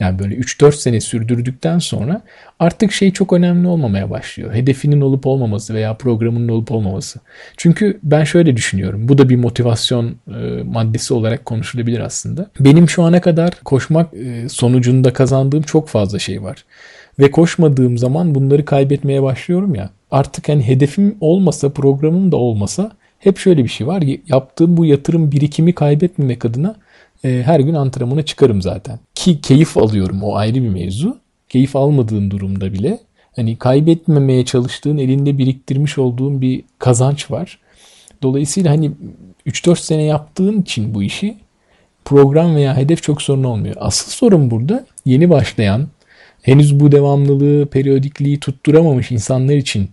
yani 0.01 0.19
böyle 0.19 0.35
3-4 0.35 0.73
sene 0.73 1.01
sürdürdükten 1.01 1.79
sonra 1.79 2.23
artık 2.59 2.93
şey 2.93 3.13
çok 3.13 3.33
önemli 3.33 3.69
olmamaya 3.69 4.11
başlıyor. 4.11 4.55
Hedefinin 4.55 5.01
olup 5.01 5.27
olmaması 5.27 5.75
veya 5.75 5.95
programının 5.95 6.49
olup 6.49 6.73
olmaması. 6.73 7.21
Çünkü 7.57 8.01
ben 8.03 8.25
şöyle 8.25 8.57
düşünüyorum. 8.57 9.09
Bu 9.09 9.19
da 9.19 9.29
bir 9.29 9.37
motivasyon 9.37 10.17
e, 10.29 10.63
maddesi 10.63 11.15
olarak 11.15 11.47
konuşulabilir 11.47 12.01
aslında. 12.01 12.51
Benim 12.61 12.89
şu 12.89 13.03
ana 13.03 13.21
kadar 13.21 13.51
koşmak 13.65 14.15
e, 14.15 14.49
sonucunda 14.49 15.13
kazandığım 15.13 15.63
çok 15.63 15.89
fazla 15.89 16.19
şey 16.19 16.43
var. 16.43 16.65
Ve 17.19 17.31
koşmadığım 17.31 17.99
zaman 17.99 18.35
bunları 18.35 18.65
kaybetmeye 18.65 19.23
başlıyorum 19.23 19.75
ya. 19.75 19.91
Artık 20.11 20.49
hani 20.49 20.67
hedefim 20.67 21.17
olmasa, 21.21 21.71
programım 21.71 22.33
da 22.33 22.37
olmasa 22.37 22.93
hep 23.19 23.39
şöyle 23.39 23.65
bir 23.65 23.69
şey 23.69 23.87
var. 23.87 24.03
Yaptığım 24.29 24.77
bu 24.77 24.87
yatırım 24.87 25.33
birikimi 25.33 25.75
kaybetmemek 25.75 26.45
adına 26.45 26.75
e, 27.25 27.43
her 27.45 27.61
gün 27.61 27.75
antrenmana 27.75 28.23
çıkarım 28.23 28.63
zaten. 28.63 28.99
Ki 29.15 29.41
keyif 29.41 29.79
alıyorum 29.79 30.23
o 30.23 30.35
ayrı 30.37 30.55
bir 30.55 30.69
mevzu. 30.69 31.19
Keyif 31.49 31.77
almadığın 31.77 32.31
durumda 32.31 32.73
bile 32.73 32.99
hani 33.37 33.57
kaybetmemeye 33.57 34.45
çalıştığın 34.45 34.99
elinde 34.99 35.39
biriktirmiş 35.39 35.99
olduğun 35.99 36.41
bir 36.41 36.63
kazanç 36.79 37.31
var. 37.31 37.59
Dolayısıyla 38.23 38.71
hani 38.71 38.91
3-4 39.47 39.77
sene 39.77 40.03
yaptığın 40.03 40.63
için 40.63 40.95
bu 40.95 41.03
işi 41.03 41.37
program 42.05 42.57
veya 42.57 42.77
hedef 42.77 43.03
çok 43.03 43.23
sorun 43.23 43.45
olmuyor. 43.45 43.75
Asıl 43.79 44.11
sorun 44.11 44.51
burada 44.51 44.87
yeni 45.05 45.31
başlayan, 45.31 45.89
henüz 46.43 46.81
bu 46.81 46.93
devamlılığı, 46.93 47.67
periyodikliği 47.67 48.41
tutturamamış 48.41 49.11
insanlar 49.11 49.55
için 49.55 49.91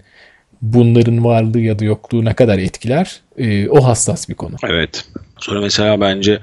bunların 0.61 1.23
varlığı 1.23 1.59
ya 1.59 1.79
da 1.79 1.85
yokluğu 1.85 2.25
ne 2.25 2.33
kadar 2.33 2.57
etkiler 2.57 3.21
e, 3.37 3.69
o 3.69 3.83
hassas 3.83 4.29
bir 4.29 4.35
konu. 4.35 4.55
Evet. 4.63 5.05
Sonra 5.41 5.61
mesela 5.61 6.01
bence 6.01 6.39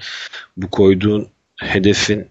bu 0.56 0.70
koyduğun 0.70 1.28
hedefin 1.60 2.26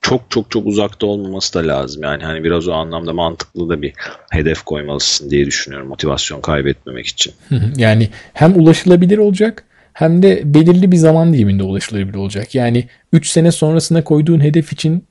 çok 0.00 0.30
çok 0.30 0.50
çok 0.50 0.66
uzakta 0.66 1.06
olmaması 1.06 1.54
da 1.54 1.68
lazım. 1.68 2.02
Yani 2.02 2.24
hani 2.24 2.44
biraz 2.44 2.68
o 2.68 2.72
anlamda 2.72 3.12
mantıklı 3.12 3.68
da 3.68 3.82
bir 3.82 3.92
hedef 4.30 4.62
koymalısın 4.62 5.30
diye 5.30 5.46
düşünüyorum 5.46 5.88
motivasyon 5.88 6.40
kaybetmemek 6.40 7.06
için. 7.06 7.32
yani 7.76 8.08
hem 8.32 8.60
ulaşılabilir 8.60 9.18
olacak 9.18 9.64
hem 9.92 10.22
de 10.22 10.42
belirli 10.44 10.92
bir 10.92 10.96
zaman 10.96 11.32
diliminde 11.32 11.62
ulaşılabilir 11.62 12.14
olacak. 12.14 12.54
Yani 12.54 12.88
3 13.12 13.28
sene 13.28 13.52
sonrasına 13.52 14.04
koyduğun 14.04 14.40
hedef 14.40 14.72
için 14.72 15.04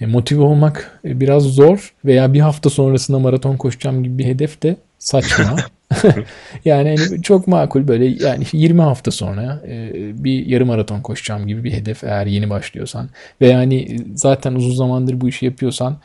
e, 0.00 0.06
motive 0.06 0.42
olmak 0.42 1.00
e, 1.04 1.20
biraz 1.20 1.42
zor 1.42 1.94
veya 2.04 2.32
bir 2.32 2.40
hafta 2.40 2.70
sonrasında 2.70 3.18
maraton 3.18 3.56
koşacağım 3.56 4.04
gibi 4.04 4.18
bir 4.18 4.24
hedef 4.24 4.62
de 4.62 4.76
saçma. 4.98 5.56
yani 6.64 6.96
hani 6.98 7.22
çok 7.22 7.46
makul 7.46 7.88
böyle 7.88 8.06
yani 8.06 8.44
20 8.52 8.80
hafta 8.80 9.10
sonra 9.10 9.62
e, 9.68 9.92
bir 10.24 10.46
yarım 10.46 10.68
maraton 10.68 11.00
koşacağım 11.00 11.46
gibi 11.46 11.64
bir 11.64 11.72
hedef 11.72 12.04
eğer 12.04 12.26
yeni 12.26 12.50
başlıyorsan 12.50 13.08
ve 13.40 13.46
yani 13.46 14.00
zaten 14.14 14.54
uzun 14.54 14.74
zamandır 14.74 15.20
bu 15.20 15.28
işi 15.28 15.46
yapıyorsan 15.46 15.98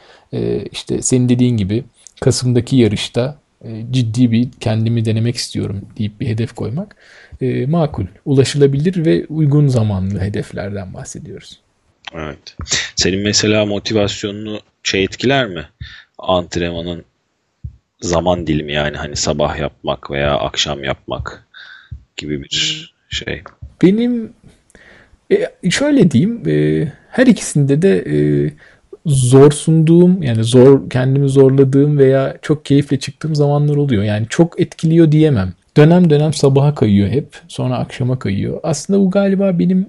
işte 0.72 1.02
senin 1.02 1.30
dediğin 1.30 1.58
gibi 1.58 1.84
Kasım'daki 2.22 2.76
yarışta 2.76 3.38
ciddi 3.92 4.32
bir 4.32 4.48
kendimi 4.60 5.06
denemek 5.06 5.36
istiyorum 5.36 5.82
deyip 5.98 6.20
bir 6.20 6.28
hedef 6.28 6.54
koymak 6.54 6.96
makul, 7.68 8.06
ulaşılabilir 8.26 9.06
ve 9.06 9.26
uygun 9.30 9.68
zamanlı 9.68 10.20
hedeflerden 10.20 10.94
bahsediyoruz. 10.94 11.60
Evet. 12.14 12.56
Senin 12.96 13.20
mesela 13.20 13.66
motivasyonunu 13.66 14.60
şey 14.84 15.04
etkiler 15.04 15.48
mi? 15.48 15.70
Antrenmanın 16.18 17.06
zaman 18.04 18.48
dilimi 18.48 18.74
yani 18.74 18.98
hani 18.98 19.16
sabah 19.16 19.60
yapmak 19.60 20.12
veya 20.12 20.38
akşam 20.38 20.84
yapmak 20.84 21.48
gibi 22.18 22.44
bir 22.44 22.94
şey. 23.10 23.42
Benim 23.82 24.34
e, 25.32 25.70
şöyle 25.70 26.12
diyeyim 26.12 26.50
e, 26.50 26.88
her 27.10 27.28
ikisinde 27.28 27.82
de 27.82 27.98
e, 27.98 28.16
zor 29.06 29.52
sunduğum 29.52 30.24
yani 30.24 30.44
zor 30.44 30.90
kendimi 30.90 31.30
zorladığım 31.30 31.98
veya 31.98 32.38
çok 32.42 32.66
keyifle 32.66 33.00
çıktığım 33.00 33.36
zamanlar 33.36 33.76
oluyor. 33.76 34.04
Yani 34.04 34.26
çok 34.30 34.62
etkiliyor 34.62 35.12
diyemem. 35.12 35.54
Dönem 35.78 36.10
dönem 36.10 36.34
sabaha 36.34 36.76
kayıyor 36.76 37.10
hep 37.10 37.28
sonra 37.48 37.78
akşama 37.78 38.20
kayıyor. 38.20 38.60
Aslında 38.64 39.00
bu 39.00 39.12
galiba 39.12 39.60
benim 39.60 39.88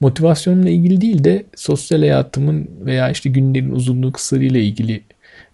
motivasyonumla 0.00 0.70
ilgili 0.70 1.00
değil 1.00 1.24
de 1.24 1.44
sosyal 1.56 1.98
hayatımın 1.98 2.70
veya 2.80 3.10
işte 3.10 3.30
günlerin 3.30 3.70
uzunluğu 3.70 4.12
kısalığı 4.12 4.44
ile 4.44 4.62
ilgili 4.62 5.02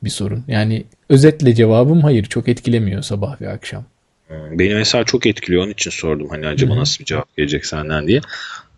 bir 0.04 0.10
sorun. 0.10 0.44
Yani 0.48 0.84
özetle 1.08 1.54
cevabım 1.54 2.00
hayır 2.00 2.24
çok 2.24 2.48
etkilemiyor 2.48 3.02
sabah 3.02 3.40
ve 3.40 3.48
akşam. 3.48 3.84
Hmm, 4.28 4.58
beni 4.58 4.74
mesela 4.74 5.04
çok 5.04 5.26
etkiliyor 5.26 5.62
onun 5.62 5.72
için 5.72 5.90
sordum 5.90 6.28
hani 6.30 6.46
acaba 6.46 6.76
nasıl 6.76 7.00
bir 7.00 7.04
cevap 7.04 7.36
gelecek 7.36 7.66
senden 7.66 8.06
diye. 8.06 8.20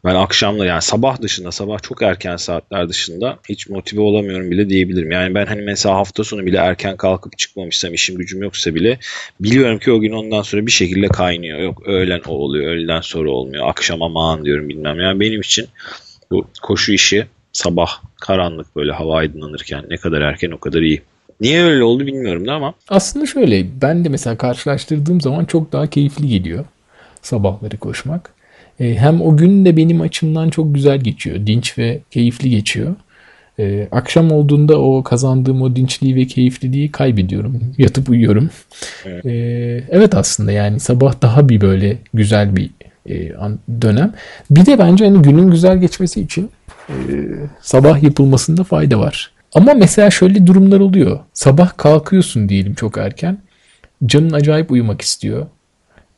Ben 0.05 0.15
akşamla 0.15 0.67
yani 0.67 0.83
sabah 0.83 1.23
dışında 1.23 1.53
sabah 1.53 1.83
çok 1.83 2.03
erken 2.03 2.37
saatler 2.37 2.89
dışında 2.89 3.39
hiç 3.49 3.69
motive 3.69 4.01
olamıyorum 4.01 4.51
bile 4.51 4.69
diyebilirim. 4.69 5.11
Yani 5.11 5.35
ben 5.35 5.47
hani 5.47 5.63
mesela 5.63 5.95
hafta 5.95 6.25
sonu 6.25 6.47
bile 6.47 6.57
erken 6.57 6.97
kalkıp 6.97 7.39
çıkmamışsam 7.39 7.95
işim 7.95 8.17
gücüm 8.17 8.43
yoksa 8.43 8.75
bile 8.75 8.99
biliyorum 9.41 9.79
ki 9.79 9.93
o 9.93 10.01
gün 10.01 10.13
ondan 10.13 10.43
sonra 10.43 10.67
bir 10.67 10.73
şekilde 10.73 11.09
kaynıyor. 11.09 11.59
Yok 11.59 11.83
öğlen 11.87 12.21
o 12.27 12.31
oluyor 12.31 12.73
öğleden 12.73 13.01
sonra 13.01 13.31
olmuyor. 13.31 13.69
Akşam 13.69 14.03
aman 14.03 14.45
diyorum 14.45 14.69
bilmem. 14.69 15.01
Yani 15.01 15.21
benim 15.21 15.41
için 15.41 15.69
bu 16.31 16.49
koşu 16.63 16.93
işi 16.93 17.27
sabah 17.53 18.01
karanlık 18.21 18.77
böyle 18.77 18.93
hava 18.93 19.17
aydınlanırken 19.17 19.85
ne 19.91 19.97
kadar 19.97 20.21
erken 20.21 20.51
o 20.51 20.61
kadar 20.61 20.81
iyi. 20.81 21.03
Niye 21.41 21.63
öyle 21.63 21.85
oldu 21.85 22.07
bilmiyorum 22.07 22.47
da 22.47 22.53
ama. 22.53 22.75
Aslında 22.89 23.27
şöyle 23.27 23.81
ben 23.83 24.05
de 24.05 24.09
mesela 24.09 24.37
karşılaştırdığım 24.37 25.21
zaman 25.21 25.45
çok 25.45 25.73
daha 25.73 25.87
keyifli 25.87 26.29
geliyor 26.29 26.65
sabahları 27.27 27.77
koşmak. 27.77 28.31
E, 28.81 28.95
hem 28.95 29.23
o 29.23 29.37
gün 29.37 29.65
de 29.65 29.77
benim 29.77 30.01
açımdan 30.01 30.51
çok 30.51 30.75
güzel 30.75 31.01
geçiyor. 31.01 31.47
Dinç 31.47 31.79
ve 31.79 32.01
keyifli 32.11 32.51
geçiyor. 32.51 32.95
E, 33.59 33.89
akşam 33.93 34.33
olduğunda 34.33 34.81
o 34.81 35.03
kazandığım 35.03 35.63
o 35.63 35.77
dinçliği 35.77 36.17
ve 36.17 36.27
keyifliliği 36.27 36.93
kaybediyorum. 36.93 37.61
Yatıp 37.79 38.09
uyuyorum. 38.09 38.51
Evet, 39.05 39.27
e, 39.27 39.31
evet 39.91 40.15
aslında 40.15 40.53
yani 40.53 40.81
sabah 40.81 41.23
daha 41.23 41.49
bir 41.49 41.61
böyle 41.61 41.99
güzel 42.15 42.57
bir 42.57 42.71
e, 43.09 43.33
dönem. 43.83 44.15
Bir 44.51 44.67
de 44.67 44.79
bence 44.79 45.05
hani 45.05 45.23
günün 45.23 45.51
güzel 45.51 45.81
geçmesi 45.81 46.21
için 46.21 46.51
e, 46.89 46.95
sabah 47.63 48.03
yapılmasında 48.03 48.65
fayda 48.65 48.99
var. 48.99 49.36
Ama 49.57 49.75
mesela 49.75 50.11
şöyle 50.11 50.47
durumlar 50.47 50.81
oluyor. 50.81 51.21
Sabah 51.33 51.77
kalkıyorsun 51.77 52.49
diyelim 52.49 52.75
çok 52.75 52.99
erken. 52.99 53.39
Canın 54.07 54.33
acayip 54.33 54.71
uyumak 54.71 55.01
istiyor 55.01 55.47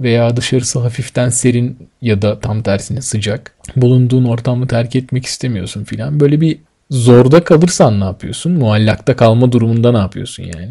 veya 0.01 0.37
dışarısı 0.37 0.79
hafiften 0.79 1.29
serin 1.29 1.89
ya 2.03 2.23
da 2.23 2.41
tam 2.41 2.63
tersine 2.63 3.01
sıcak. 3.01 3.55
Bulunduğun 3.77 4.25
ortamı 4.25 4.67
terk 4.67 4.97
etmek 4.97 5.27
istemiyorsun 5.27 5.85
filan. 5.85 6.21
Böyle 6.21 6.41
bir 6.41 6.59
zorda 6.91 7.45
kalırsan 7.45 8.01
ne 8.01 8.05
yapıyorsun? 8.05 8.53
Muallakta 8.53 9.17
kalma 9.17 9.53
durumunda 9.53 9.93
ne 9.93 9.99
yapıyorsun 9.99 10.43
yani? 10.43 10.71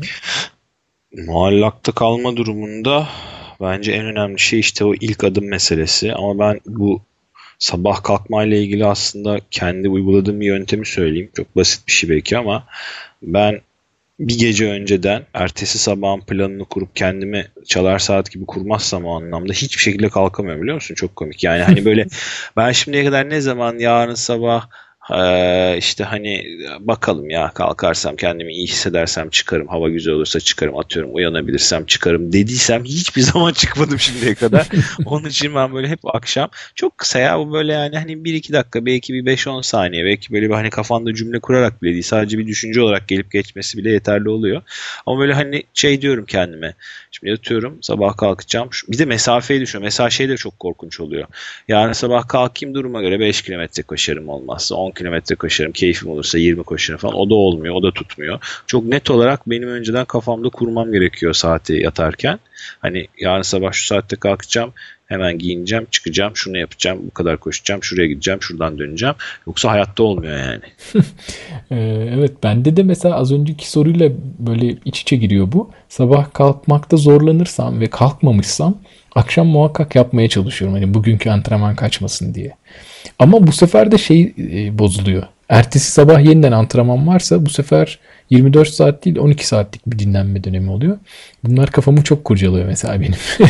Muallakta 1.28 1.92
kalma 1.92 2.38
durumunda 2.38 3.08
bence 3.62 3.92
en 3.92 4.06
önemli 4.06 4.40
şey 4.40 4.60
işte 4.60 4.86
o 4.86 4.94
ilk 4.94 5.24
adım 5.24 5.50
meselesi. 5.50 6.14
Ama 6.14 6.40
ben 6.40 6.60
bu 6.66 7.02
sabah 7.60 8.04
kalkmayla 8.04 8.58
ilgili 8.58 8.86
aslında 8.86 9.40
kendi 9.52 9.90
uyguladığım 9.90 10.42
bir 10.42 10.46
yöntemi 10.46 10.86
söyleyeyim. 10.86 11.30
Çok 11.36 11.56
basit 11.56 11.88
bir 11.88 11.92
şey 11.92 12.10
belki 12.10 12.38
ama 12.38 12.68
ben 13.22 13.62
bir 14.20 14.40
gece 14.40 14.70
önceden 14.70 15.24
ertesi 15.34 15.80
sabahın 15.80 16.22
planını 16.22 16.66
kurup 16.66 16.96
kendimi 16.96 17.48
çalar 17.66 18.00
saat 18.00 18.32
gibi 18.32 18.46
kurmazsam 18.46 19.06
o 19.06 19.16
anlamda 19.16 19.54
hiçbir 19.54 19.82
şekilde 19.82 20.10
kalkamıyorum 20.10 20.62
biliyor 20.62 20.76
musun? 20.76 20.96
Çok 20.96 21.16
komik. 21.16 21.44
Yani 21.44 21.64
hani 21.64 21.86
böyle 21.86 22.08
ben 22.58 22.72
şimdiye 22.72 23.06
kadar 23.06 23.30
ne 23.30 23.42
zaman 23.42 23.80
yarın 23.80 24.16
sabah 24.16 24.70
ee, 25.14 25.78
işte 25.78 26.04
hani 26.04 26.46
bakalım 26.80 27.30
ya 27.30 27.52
kalkarsam 27.54 28.16
kendimi 28.16 28.54
iyi 28.54 28.68
hissedersem 28.68 29.30
çıkarım 29.30 29.68
hava 29.68 29.90
güzel 29.90 30.14
olursa 30.14 30.40
çıkarım 30.40 30.78
atıyorum 30.78 31.16
uyanabilirsem 31.16 31.86
çıkarım 31.86 32.34
dediysem 32.34 32.86
hiçbir 32.86 33.22
zaman 33.34 33.54
çıkmadım 33.54 34.00
şimdiye 34.00 34.36
kadar. 34.36 34.68
Onun 35.06 35.30
için 35.30 35.56
ben 35.56 35.74
böyle 35.74 35.88
hep 35.88 36.00
akşam 36.04 36.50
çok 36.76 36.98
kısa 36.98 37.20
ya 37.20 37.40
bu 37.40 37.54
böyle 37.54 37.74
yani 37.74 37.98
hani 37.98 38.12
1-2 38.12 38.54
dakika 38.54 38.86
belki 38.86 39.14
bir 39.14 39.26
5-10 39.26 39.64
saniye 39.64 40.06
belki 40.06 40.34
böyle 40.34 40.50
bir 40.50 40.54
hani 40.54 40.70
kafanda 40.70 41.14
cümle 41.14 41.40
kurarak 41.40 41.84
bile 41.84 41.92
değil 41.92 42.04
sadece 42.04 42.38
bir 42.38 42.48
düşünce 42.48 42.82
olarak 42.82 43.08
gelip 43.08 43.32
geçmesi 43.32 43.78
bile 43.78 43.92
yeterli 43.92 44.30
oluyor. 44.30 44.62
Ama 45.06 45.20
böyle 45.20 45.34
hani 45.34 45.64
şey 45.74 46.02
diyorum 46.02 46.26
kendime 46.26 46.74
şimdi 47.12 47.32
yatıyorum 47.32 47.78
sabah 47.82 48.18
kalkacağım 48.18 48.70
bir 48.88 48.98
de 48.98 49.06
mesafeyi 49.06 49.62
düşünüyorum 49.62 49.86
mesela 49.86 50.10
şey 50.10 50.30
de 50.30 50.38
çok 50.38 50.60
korkunç 50.60 51.00
oluyor. 51.00 51.28
Yani 51.68 51.96
sabah 51.96 52.28
kalkayım 52.28 52.76
duruma 52.76 53.02
göre 53.02 53.20
5 53.20 53.42
kilometre 53.42 53.84
koşarım 53.84 54.30
olmazsa 54.30 54.76
10 54.76 54.92
kilometre 54.98 55.36
koşarım. 55.36 55.72
Keyfim 55.72 56.10
olursa 56.10 56.38
20 56.38 56.64
koşarım 56.64 57.00
falan. 57.00 57.16
O 57.16 57.30
da 57.30 57.36
olmuyor. 57.36 57.76
O 57.76 57.84
da 57.84 57.92
tutmuyor. 57.92 58.40
Çok 58.68 58.86
net 58.86 59.12
olarak 59.12 59.50
benim 59.50 59.70
önceden 59.70 60.06
kafamda 60.06 60.50
kurmam 60.50 60.92
gerekiyor 60.92 61.34
saati 61.34 61.74
yatarken. 61.74 62.40
Hani 62.80 63.08
yarın 63.20 63.42
sabah 63.42 63.72
şu 63.72 63.86
saatte 63.86 64.16
kalkacağım. 64.16 64.74
Hemen 65.06 65.38
giyineceğim, 65.38 65.88
çıkacağım, 65.92 66.32
şunu 66.36 66.58
yapacağım, 66.58 67.00
bu 67.06 67.12
kadar 67.12 67.38
koşacağım, 67.38 67.84
şuraya 67.84 68.08
gideceğim, 68.08 68.42
şuradan 68.42 68.80
döneceğim. 68.80 69.16
Yoksa 69.48 69.72
hayatta 69.72 70.04
olmuyor 70.04 70.38
yani. 70.38 70.62
Ee, 71.72 71.76
evet 72.18 72.44
bende 72.44 72.78
de 72.78 72.84
mesela 72.84 73.16
az 73.16 73.32
önceki 73.32 73.70
soruyla 73.70 74.10
böyle 74.40 74.78
iç 74.86 75.02
içe 75.02 75.16
giriyor 75.16 75.52
bu. 75.52 75.72
Sabah 75.90 76.34
kalkmakta 76.34 76.98
zorlanırsam 76.98 77.80
ve 77.80 77.90
kalkmamışsam 77.90 78.78
akşam 79.16 79.48
muhakkak 79.48 79.96
yapmaya 79.96 80.30
çalışıyorum. 80.30 80.76
Hani 80.76 80.94
bugünkü 80.94 81.30
antrenman 81.30 81.76
kaçmasın 81.76 82.34
diye. 82.34 82.56
Ama 83.20 83.48
bu 83.48 83.52
sefer 83.52 83.92
de 83.92 83.98
şey 83.98 84.34
e, 84.38 84.80
bozuluyor. 84.80 85.24
Ertesi 85.50 85.92
sabah 85.92 86.26
yeniden 86.26 86.52
antrenman 86.52 87.08
varsa 87.08 87.46
bu 87.46 87.50
sefer 87.50 88.00
24 88.30 88.70
saat 88.70 89.06
değil 89.06 89.18
12 89.18 89.48
saatlik 89.48 89.82
bir 89.88 90.00
dinlenme 90.00 90.44
dönemi 90.44 90.72
oluyor. 90.72 90.98
Bunlar 91.44 91.72
kafamı 91.72 92.04
çok 92.04 92.24
kurcalıyor 92.24 92.66
mesela 92.66 93.02
benim. 93.02 93.16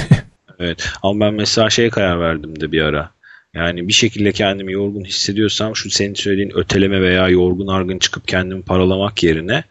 evet 0.60 0.90
ama 1.04 1.26
ben 1.26 1.34
mesela 1.34 1.70
şeye 1.70 1.90
karar 1.90 2.20
verdim 2.20 2.62
de 2.62 2.72
bir 2.72 2.82
ara. 2.82 3.10
Yani 3.54 3.88
bir 3.88 3.94
şekilde 3.94 4.32
kendimi 4.32 4.74
yorgun 4.74 5.04
hissediyorsam 5.04 5.76
şu 5.76 5.90
senin 5.90 6.14
söylediğin 6.14 6.58
öteleme 6.58 7.02
veya 7.02 7.30
yorgun 7.30 7.68
argın 7.68 8.00
çıkıp 8.00 8.28
kendimi 8.28 8.62
paralamak 8.62 9.24
yerine 9.24 9.64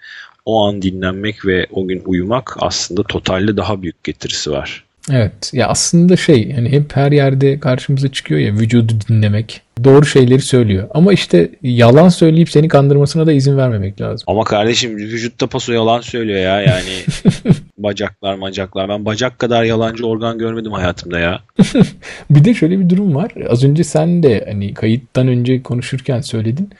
o 0.44 0.66
an 0.66 0.82
dinlenmek 0.82 1.46
ve 1.46 1.66
o 1.70 1.88
gün 1.88 2.02
uyumak 2.06 2.56
aslında 2.60 3.02
totalde 3.02 3.56
daha 3.56 3.82
büyük 3.82 4.04
getirisi 4.04 4.50
var. 4.50 4.84
Evet 5.12 5.50
ya 5.52 5.68
aslında 5.68 6.16
şey 6.16 6.52
hani 6.52 6.72
hep 6.72 6.96
her 6.96 7.12
yerde 7.12 7.60
karşımıza 7.60 8.12
çıkıyor 8.12 8.40
ya 8.40 8.52
vücudu 8.52 8.92
dinlemek. 9.08 9.62
Doğru 9.84 10.06
şeyleri 10.06 10.40
söylüyor. 10.40 10.88
Ama 10.94 11.12
işte 11.12 11.50
yalan 11.62 12.08
söyleyip 12.08 12.50
seni 12.50 12.68
kandırmasına 12.68 13.26
da 13.26 13.32
izin 13.32 13.56
vermemek 13.56 14.00
lazım. 14.00 14.24
Ama 14.26 14.44
kardeşim 14.44 14.96
vücutta 14.96 15.46
paso 15.46 15.72
yalan 15.72 16.00
söylüyor 16.00 16.38
ya 16.38 16.60
yani 16.60 17.04
bacaklar 17.78 18.34
macaklar. 18.34 18.88
Ben 18.88 19.04
bacak 19.04 19.38
kadar 19.38 19.64
yalancı 19.64 20.06
organ 20.06 20.38
görmedim 20.38 20.72
hayatımda 20.72 21.18
ya. 21.18 21.40
bir 22.30 22.44
de 22.44 22.54
şöyle 22.54 22.80
bir 22.80 22.88
durum 22.88 23.14
var. 23.14 23.32
Az 23.50 23.64
önce 23.64 23.84
sen 23.84 24.22
de 24.22 24.44
hani 24.48 24.74
kayıttan 24.74 25.28
önce 25.28 25.62
konuşurken 25.62 26.20
söyledin. 26.20 26.70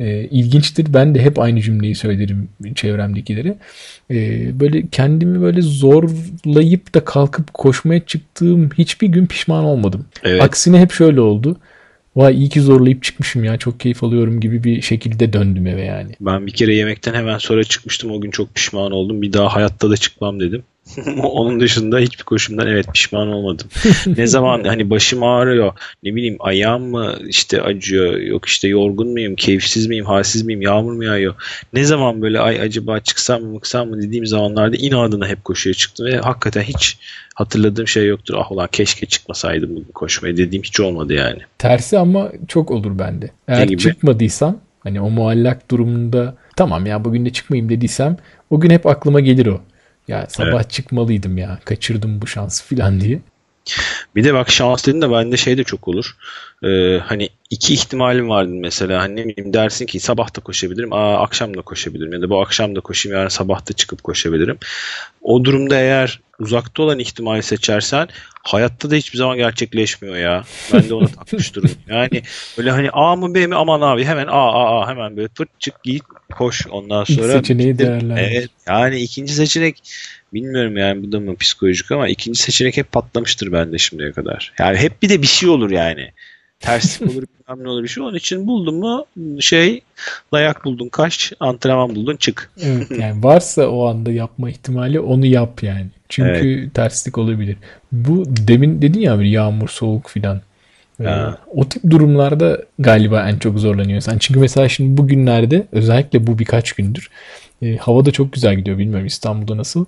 E, 0.00 0.24
ilginçtir. 0.24 0.86
Ben 0.94 1.14
de 1.14 1.22
hep 1.22 1.38
aynı 1.38 1.60
cümleyi 1.60 1.94
söylerim 1.94 2.48
çevremdekilere. 2.74 3.56
E, 4.10 4.60
böyle 4.60 4.86
kendimi 4.92 5.42
böyle 5.42 5.62
zorlayıp 5.62 6.94
da 6.94 7.04
kalkıp 7.04 7.54
koşmaya 7.54 8.00
çıktığım 8.00 8.70
hiçbir 8.78 9.08
gün 9.08 9.26
pişman 9.26 9.64
olmadım. 9.64 10.06
Evet. 10.22 10.42
Aksine 10.42 10.80
hep 10.80 10.92
şöyle 10.92 11.20
oldu. 11.20 11.56
Vay 12.16 12.36
iyi 12.36 12.48
ki 12.48 12.60
zorlayıp 12.60 13.02
çıkmışım 13.02 13.44
ya 13.44 13.56
çok 13.56 13.80
keyif 13.80 14.04
alıyorum 14.04 14.40
gibi 14.40 14.64
bir 14.64 14.82
şekilde 14.82 15.32
döndüm 15.32 15.66
eve 15.66 15.84
yani. 15.84 16.12
Ben 16.20 16.46
bir 16.46 16.52
kere 16.52 16.74
yemekten 16.74 17.14
hemen 17.14 17.38
sonra 17.38 17.64
çıkmıştım 17.64 18.10
o 18.10 18.20
gün 18.20 18.30
çok 18.30 18.54
pişman 18.54 18.92
oldum. 18.92 19.22
Bir 19.22 19.32
daha 19.32 19.48
hayatta 19.48 19.90
da 19.90 19.96
çıkmam 19.96 20.40
dedim. 20.40 20.62
Onun 21.22 21.60
dışında 21.60 21.98
hiçbir 21.98 22.24
koşumdan 22.24 22.66
evet 22.66 22.86
pişman 22.94 23.28
olmadım. 23.28 23.68
ne 24.16 24.26
zaman 24.26 24.64
hani 24.64 24.90
başım 24.90 25.22
ağrıyor, 25.22 25.72
ne 26.02 26.14
bileyim 26.14 26.36
ayağım 26.40 26.90
mı 26.90 27.14
işte 27.28 27.62
acıyor, 27.62 28.16
yok 28.16 28.46
işte 28.46 28.68
yorgun 28.68 29.08
muyum, 29.08 29.36
keyifsiz 29.36 29.86
miyim, 29.86 30.04
halsiz 30.04 30.42
miyim, 30.42 30.62
yağmur 30.62 30.92
mu 30.92 31.04
yağıyor. 31.04 31.34
Ne 31.72 31.84
zaman 31.84 32.22
böyle 32.22 32.40
ay 32.40 32.60
acaba 32.60 33.00
çıksam 33.00 33.42
mı 33.42 33.52
mıksam 33.52 33.88
mı 33.88 34.02
dediğim 34.02 34.26
zamanlarda 34.26 34.76
inadına 34.76 35.28
hep 35.28 35.44
koşuya 35.44 35.74
çıktım 35.74 36.06
ve 36.06 36.16
hakikaten 36.16 36.62
hiç 36.62 36.98
hatırladığım 37.34 37.88
şey 37.88 38.06
yoktur. 38.06 38.34
Ah 38.38 38.52
ulan 38.52 38.68
keşke 38.72 39.06
çıkmasaydım 39.06 39.70
bugün 39.70 39.92
koşmaya 39.94 40.36
dediğim 40.36 40.62
hiç 40.62 40.80
olmadı 40.80 41.12
yani. 41.12 41.38
Tersi 41.58 41.98
ama 41.98 42.32
çok 42.48 42.70
olur 42.70 42.98
bende. 42.98 43.30
Eğer 43.48 43.76
çıkmadıysam 43.78 44.58
hani 44.80 45.00
o 45.00 45.10
muallak 45.10 45.70
durumunda 45.70 46.34
tamam 46.56 46.86
ya 46.86 47.04
bugün 47.04 47.26
de 47.26 47.30
çıkmayayım 47.30 47.68
dediysem 47.68 48.16
o 48.50 48.60
gün 48.60 48.70
hep 48.70 48.86
aklıma 48.86 49.20
gelir 49.20 49.46
o. 49.46 49.60
Ya 50.08 50.26
sabah 50.28 50.60
evet. 50.60 50.70
çıkmalıydım 50.70 51.38
ya. 51.38 51.58
Kaçırdım 51.64 52.20
bu 52.20 52.26
şansı 52.26 52.76
falan 52.76 53.00
diye. 53.00 53.20
Bir 54.16 54.24
de 54.24 54.34
bak 54.34 54.50
şans 54.50 54.86
dedin 54.86 55.00
de 55.00 55.10
bende 55.10 55.36
şey 55.36 55.58
de 55.58 55.64
çok 55.64 55.88
olur. 55.88 56.16
Ee, 56.64 56.98
hani 57.04 57.28
iki 57.50 57.74
ihtimalim 57.74 58.28
vardı 58.28 58.50
mesela. 58.54 59.02
Hani 59.02 59.16
ne 59.16 59.28
bileyim 59.28 59.52
dersin 59.52 59.86
ki 59.86 60.00
sabah 60.00 60.36
da 60.36 60.40
koşabilirim. 60.40 60.92
Aa 60.92 61.22
akşam 61.22 61.56
da 61.56 61.62
koşabilirim. 61.62 62.12
Ya 62.12 62.22
da 62.22 62.30
bu 62.30 62.42
akşam 62.42 62.76
da 62.76 62.80
koşayım 62.80 63.18
yarın 63.18 63.28
sabah 63.28 63.68
da 63.68 63.72
çıkıp 63.72 64.04
koşabilirim. 64.04 64.58
O 65.22 65.44
durumda 65.44 65.76
eğer 65.76 66.20
uzakta 66.38 66.82
olan 66.82 66.98
ihtimali 66.98 67.42
seçersen 67.42 68.08
hayatta 68.42 68.90
da 68.90 68.94
hiçbir 68.94 69.18
zaman 69.18 69.36
gerçekleşmiyor 69.36 70.16
ya. 70.16 70.44
Ben 70.72 70.88
de 70.88 70.94
ona 70.94 71.06
takmış 71.06 71.54
durum. 71.54 71.70
Yani 71.88 72.22
böyle 72.58 72.70
hani 72.70 72.90
A 72.90 73.16
mı 73.16 73.34
B 73.34 73.46
mi 73.46 73.54
aman 73.54 73.80
abi 73.80 74.04
hemen 74.04 74.26
A 74.26 74.52
A 74.52 74.82
A 74.82 74.88
hemen 74.90 75.16
böyle 75.16 75.28
fırt 75.34 75.60
çık 75.60 75.82
git 75.82 76.02
koş 76.32 76.66
ondan 76.66 77.04
sonra. 77.04 77.26
İlk 77.26 77.32
seçeneği 77.32 77.78
değerlendir. 77.78 78.22
Evet 78.22 78.48
yani 78.66 79.00
ikinci 79.00 79.34
seçenek 79.34 79.82
bilmiyorum 80.34 80.76
yani 80.76 81.02
bu 81.02 81.12
da 81.12 81.20
mı 81.20 81.36
psikolojik 81.36 81.92
ama 81.92 82.08
ikinci 82.08 82.42
seçenek 82.42 82.76
hep 82.76 82.92
patlamıştır 82.92 83.52
bende 83.52 83.78
şimdiye 83.78 84.12
kadar. 84.12 84.52
Yani 84.58 84.78
hep 84.78 85.02
bir 85.02 85.08
de 85.08 85.22
bir 85.22 85.26
şey 85.26 85.48
olur 85.48 85.70
yani. 85.70 86.10
Terslik 86.64 87.10
olur 87.10 87.22
bilmem 87.22 87.64
ne 87.64 87.68
olur 87.68 87.82
bir 87.82 87.88
şey. 87.88 88.04
Onun 88.04 88.16
için 88.16 88.46
buldun 88.46 88.74
mu 88.74 89.06
şey 89.40 89.80
dayak 90.32 90.64
buldun 90.64 90.88
kaç 90.88 91.32
antrenman 91.40 91.94
buldun 91.94 92.16
çık. 92.16 92.50
Evet 92.62 92.90
yani 93.00 93.22
varsa 93.22 93.66
o 93.66 93.86
anda 93.86 94.12
yapma 94.12 94.50
ihtimali 94.50 95.00
onu 95.00 95.26
yap 95.26 95.62
yani. 95.62 95.86
Çünkü 96.08 96.60
evet. 96.60 96.74
terslik 96.74 97.18
olabilir. 97.18 97.56
Bu 97.92 98.24
demin 98.26 98.82
dedin 98.82 99.00
ya 99.00 99.20
bir 99.20 99.24
yağmur 99.24 99.68
soğuk 99.68 100.10
filan. 100.10 100.40
Ee, 101.00 101.06
o 101.54 101.68
tip 101.68 101.90
durumlarda 101.90 102.58
galiba 102.78 103.28
en 103.28 103.38
çok 103.38 103.58
zorlanıyorsun. 103.58 104.18
Çünkü 104.18 104.40
mesela 104.40 104.68
şimdi 104.68 104.96
bugünlerde 104.96 105.66
özellikle 105.72 106.26
bu 106.26 106.38
birkaç 106.38 106.72
gündür 106.72 107.10
e, 107.62 107.76
hava 107.76 108.04
da 108.04 108.10
çok 108.10 108.32
güzel 108.32 108.54
gidiyor. 108.54 108.78
Bilmiyorum 108.78 109.06
İstanbul'da 109.06 109.56
nasıl. 109.56 109.84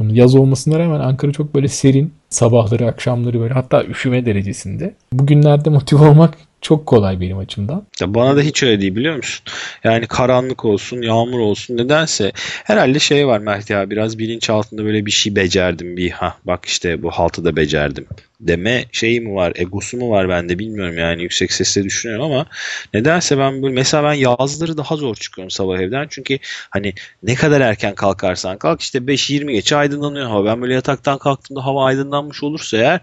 Yaz 0.00 0.34
olmasına 0.34 0.78
rağmen 0.78 1.00
Ankara 1.00 1.32
çok 1.32 1.54
böyle 1.54 1.68
serin. 1.68 2.14
Sabahları, 2.30 2.86
akşamları 2.86 3.40
böyle 3.40 3.54
hatta 3.54 3.84
üşüme 3.84 4.26
derecesinde. 4.26 4.94
Bugünlerde 5.12 5.70
motive 5.70 6.08
olmak 6.08 6.34
çok 6.60 6.86
kolay 6.86 7.20
benim 7.20 7.38
açımdan. 7.38 7.86
Ya 8.00 8.14
bana 8.14 8.36
da 8.36 8.40
hiç 8.40 8.62
öyle 8.62 8.80
değil 8.80 8.96
biliyor 8.96 9.16
musun? 9.16 9.44
Yani 9.84 10.06
karanlık 10.06 10.64
olsun, 10.64 11.02
yağmur 11.02 11.38
olsun 11.38 11.76
nedense 11.76 12.32
herhalde 12.64 12.98
şey 12.98 13.26
var 13.26 13.38
Mert 13.38 13.70
ya 13.70 13.90
biraz 13.90 14.18
bilinç 14.18 14.50
altında 14.50 14.84
böyle 14.84 15.06
bir 15.06 15.10
şey 15.10 15.36
becerdim 15.36 15.96
bir 15.96 16.10
ha 16.10 16.36
bak 16.44 16.64
işte 16.64 17.02
bu 17.02 17.10
haltı 17.10 17.44
da 17.44 17.56
becerdim 17.56 18.06
deme 18.40 18.84
şeyi 18.92 19.20
mi 19.20 19.34
var, 19.34 19.52
egosu 19.56 19.96
mu 19.96 20.10
var 20.10 20.28
bende 20.28 20.58
bilmiyorum 20.58 20.98
yani 20.98 21.22
yüksek 21.22 21.52
sesle 21.52 21.84
düşünüyorum 21.84 22.24
ama 22.24 22.46
nedense 22.94 23.38
ben 23.38 23.62
böyle 23.62 23.74
mesela 23.74 24.04
ben 24.04 24.12
yazları 24.12 24.76
daha 24.76 24.96
zor 24.96 25.14
çıkıyorum 25.14 25.50
sabah 25.50 25.78
evden 25.78 26.06
çünkü 26.10 26.38
hani 26.70 26.92
ne 27.22 27.34
kadar 27.34 27.60
erken 27.60 27.94
kalkarsan 27.94 28.58
kalk 28.58 28.80
işte 28.80 28.98
5-20 28.98 29.52
geçe 29.52 29.76
aydınlanıyor 29.76 30.26
hava. 30.26 30.44
Ben 30.44 30.62
böyle 30.62 30.74
yataktan 30.74 31.18
kalktığımda 31.18 31.64
hava 31.64 31.84
aydınlanmış 31.84 32.42
olursa 32.42 32.76
eğer 32.76 33.00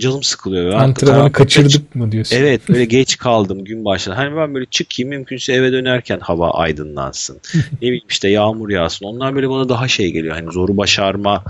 canım 0.00 0.22
sıkılıyor. 0.22 0.72
Ben 0.72 0.78
Antrenmanı 0.78 1.32
kaçırdık 1.32 1.72
geç, 1.72 1.94
mı 1.94 2.12
diyorsun? 2.12 2.36
Evet 2.36 2.60
böyle 2.68 2.84
geç 2.84 3.18
kaldım 3.18 3.64
gün 3.64 3.84
başladı. 3.84 4.16
Hani 4.16 4.36
ben 4.36 4.54
böyle 4.54 4.66
çıkayım 4.66 5.10
mümkünse 5.10 5.52
eve 5.52 5.72
dönerken 5.72 6.20
hava 6.20 6.50
aydınlansın. 6.50 7.40
ne 7.54 7.80
bileyim 7.80 8.04
işte 8.08 8.28
yağmur 8.28 8.70
yağsın. 8.70 9.06
Onlar 9.06 9.34
böyle 9.34 9.50
bana 9.50 9.68
daha 9.68 9.88
şey 9.88 10.12
geliyor. 10.12 10.34
Hani 10.34 10.52
zoru 10.52 10.76
başarma 10.76 11.44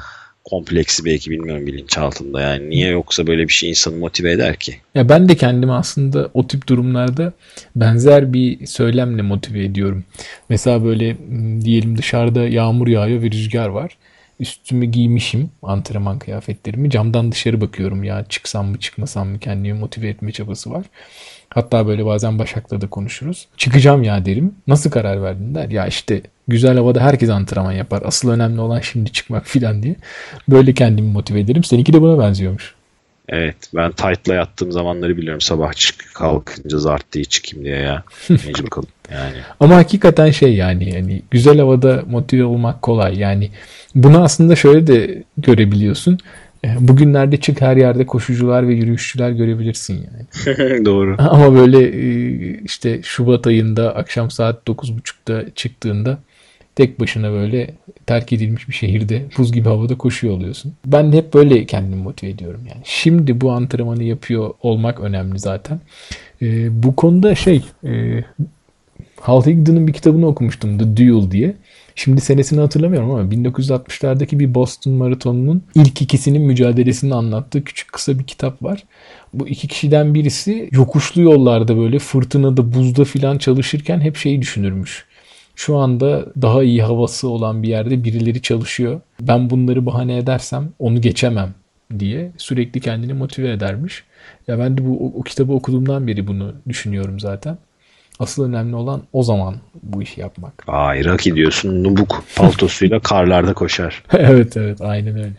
kompleksi 0.45 1.05
belki 1.05 1.31
bilmiyorum 1.31 1.67
bilinçaltında. 1.67 2.41
Yani 2.41 2.71
niye 2.71 2.89
yoksa 2.89 3.27
böyle 3.27 3.49
bir 3.49 3.53
şey 3.53 3.71
insanı 3.71 3.97
motive 3.97 4.33
eder 4.33 4.57
ki? 4.57 4.77
Ya 4.95 5.09
ben 5.09 5.29
de 5.29 5.37
kendimi 5.37 5.73
aslında 5.73 6.31
o 6.35 6.47
tip 6.47 6.69
durumlarda 6.69 7.33
benzer 7.77 8.33
bir 8.33 8.67
söylemle 8.67 9.23
motive 9.23 9.65
ediyorum. 9.65 10.05
Mesela 10.49 10.85
böyle 10.85 11.17
diyelim 11.65 11.99
dışarıda 11.99 12.49
yağmur 12.49 12.89
yağıyor 12.89 13.23
ve 13.23 13.31
rüzgar 13.31 13.69
var 13.69 13.97
üstümü 14.41 14.87
giymişim 14.87 15.51
antrenman 15.63 16.19
kıyafetlerimi 16.19 16.91
camdan 16.91 17.33
dışarı 17.33 17.61
bakıyorum 17.61 18.05
ya 18.05 18.25
çıksam 18.29 18.67
mı 18.67 18.79
çıkmasam 18.79 19.29
mı 19.29 19.39
kendimi 19.39 19.79
motive 19.79 20.09
etme 20.09 20.33
çabası 20.33 20.71
var. 20.71 20.85
Hatta 21.49 21.87
böyle 21.87 22.07
bazen 22.07 22.39
Başak'la 22.39 22.81
da 22.81 22.87
konuşuruz. 22.87 23.49
Çıkacağım 23.57 24.03
ya 24.03 24.25
derim. 24.25 24.55
Nasıl 24.67 24.91
karar 24.91 25.23
verdin 25.23 25.55
der. 25.55 25.69
Ya 25.71 25.87
işte 25.87 26.23
güzel 26.49 26.77
havada 26.77 27.01
herkes 27.01 27.31
antrenman 27.31 27.73
yapar. 27.73 28.03
Asıl 28.05 28.31
önemli 28.31 28.61
olan 28.61 28.81
şimdi 28.81 29.13
çıkmak 29.13 29.47
filan 29.47 29.83
diye. 29.83 29.97
Böyle 30.49 30.75
kendimi 30.75 31.13
motive 31.13 31.41
ederim. 31.41 31.65
Seninki 31.65 31.93
de 31.93 32.01
buna 32.01 32.19
benziyormuş. 32.19 32.75
Evet 33.29 33.57
ben 33.75 33.93
tight'la 33.93 34.35
yattığım 34.35 34.73
zamanları 34.73 35.17
biliyorum 35.17 35.41
sabah 35.41 35.73
çık 35.73 36.15
kalkınca 36.15 36.79
zart 36.79 37.13
diye 37.13 37.25
çıkayım 37.25 37.65
diye 37.65 37.77
ya. 37.77 38.03
Mecbur 38.29 38.71
kalıp 38.71 38.89
yani. 39.13 39.37
Ama 39.61 39.77
hakikaten 39.77 40.31
şey 40.31 40.55
yani 40.55 40.95
yani 40.95 41.23
güzel 41.31 41.59
havada 41.59 42.03
motive 42.11 42.45
olmak 42.45 42.83
kolay. 42.83 43.19
Yani 43.19 43.51
bunu 43.95 44.23
aslında 44.23 44.57
şöyle 44.57 44.87
de 44.87 45.23
görebiliyorsun. 45.39 46.19
E, 46.65 46.69
bugünlerde 46.81 47.37
çık 47.37 47.61
her 47.61 47.77
yerde 47.77 48.07
koşucular 48.07 48.69
ve 48.69 48.75
yürüyüşçüler 48.75 49.31
görebilirsin 49.31 49.95
yani. 49.95 50.85
Doğru. 50.85 51.17
Ama 51.19 51.55
böyle 51.55 51.83
e, 51.83 52.61
işte 52.65 53.01
Şubat 53.03 53.47
ayında 53.47 53.95
akşam 53.95 54.31
saat 54.31 54.69
9.30'da 54.69 55.55
çıktığında 55.55 56.19
tek 56.77 57.01
başına 57.01 57.33
böyle 57.33 57.71
terk 58.07 58.33
edilmiş 58.33 58.69
bir 58.69 58.75
şehirde 58.75 59.23
buz 59.39 59.53
gibi 59.53 59.69
havada 59.69 59.99
koşuyor 59.99 60.35
oluyorsun. 60.35 60.73
Ben 60.87 61.13
hep 61.13 61.35
böyle 61.35 61.67
kendimi 61.67 62.03
motive 62.03 62.31
ediyorum 62.31 62.61
yani. 62.69 62.83
Şimdi 62.85 63.41
bu 63.41 63.53
antrenmanı 63.53 64.03
yapıyor 64.03 64.51
olmak 64.63 65.01
önemli 65.01 65.39
zaten. 65.39 65.81
Ee, 66.43 66.83
bu 66.83 66.97
konuda 66.97 67.35
şey 67.35 67.65
e, 67.85 68.25
Hal 69.21 69.47
Higdon'ın 69.47 69.89
bir 69.89 69.93
kitabını 69.93 70.27
okumuştum 70.27 70.79
The 70.79 70.97
Duel 70.97 71.31
diye. 71.31 71.55
Şimdi 71.95 72.21
senesini 72.21 72.61
hatırlamıyorum 72.61 73.11
ama 73.11 73.23
1960'lardaki 73.23 74.39
bir 74.39 74.55
Boston 74.55 74.93
Maratonu'nun 74.93 75.63
ilk 75.75 76.03
ikisinin 76.03 76.43
mücadelesini 76.43 77.15
anlattığı 77.15 77.65
küçük 77.65 77.93
kısa 77.93 78.19
bir 78.19 78.25
kitap 78.25 78.63
var. 78.63 78.85
Bu 79.35 79.49
iki 79.49 79.69
kişiden 79.69 80.15
birisi 80.15 80.69
yokuşlu 80.73 81.23
yollarda 81.23 81.77
böyle 81.77 81.99
fırtınada, 81.99 82.73
buzda 82.73 83.05
filan 83.05 83.39
çalışırken 83.39 84.01
hep 84.01 84.17
şeyi 84.17 84.41
düşünürmüş. 84.41 85.07
Şu 85.57 85.77
anda 85.77 86.27
daha 86.43 86.63
iyi 86.63 86.83
havası 86.83 87.29
olan 87.29 87.63
bir 87.63 87.69
yerde 87.69 88.05
birileri 88.05 88.43
çalışıyor. 88.43 89.01
Ben 89.21 89.51
bunları 89.51 89.87
bahane 89.87 90.17
edersem 90.17 90.69
onu 90.79 91.01
geçemem 91.01 91.55
diye 91.99 92.33
sürekli 92.37 92.81
kendini 92.81 93.13
motive 93.13 93.51
edermiş. 93.51 94.05
Ya 94.49 94.59
ben 94.59 94.79
de 94.79 94.87
bu 94.87 95.07
o, 95.07 95.21
o 95.21 95.23
kitabı 95.23 95.53
okuduğumdan 95.53 96.07
beri 96.07 96.27
bunu 96.27 96.55
düşünüyorum 96.69 97.21
zaten. 97.21 97.59
Asıl 98.19 98.45
önemli 98.45 98.77
olan 98.77 99.03
o 99.13 99.23
zaman 99.23 99.55
bu 99.83 100.03
işi 100.03 100.21
yapmak. 100.21 100.65
Aa 100.67 100.95
Irak 100.95 101.25
diyorsun. 101.25 101.85
Nubuk 101.85 102.25
paltosuyla 102.37 103.01
karlarda 103.03 103.55
koşar. 103.55 104.03
evet 104.13 104.57
evet 104.57 104.81
aynen 104.81 105.19
öyle. 105.19 105.35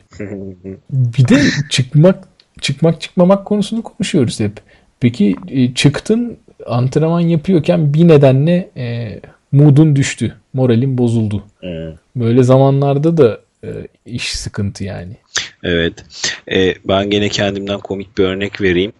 bir 0.90 1.28
de 1.28 1.42
çıkmak 1.70 2.28
çıkmak 2.62 3.02
çıkmamak 3.02 3.46
konusunu 3.46 3.84
konuşuyoruz 3.84 4.40
hep. 4.40 4.54
Peki 5.00 5.36
e, 5.48 5.74
çıktın 5.74 6.38
antrenman 6.68 7.20
yapıyorken 7.20 7.94
bir 7.94 8.08
nedenle 8.08 8.70
e, 8.78 9.20
moodun 9.56 9.96
düştü. 9.96 10.36
Moralin 10.54 10.98
bozuldu. 10.98 11.44
Hmm. 11.60 11.94
Böyle 12.16 12.44
zamanlarda 12.44 13.18
da 13.18 13.40
e, 13.64 13.70
iş 14.06 14.36
sıkıntı 14.36 14.84
yani. 14.84 15.18
Evet. 15.64 16.06
E, 16.52 16.76
ben 16.86 17.10
gene 17.10 17.30
kendimden 17.30 17.80
komik 17.80 18.18
bir 18.18 18.24
örnek 18.24 18.62
vereyim. 18.62 18.94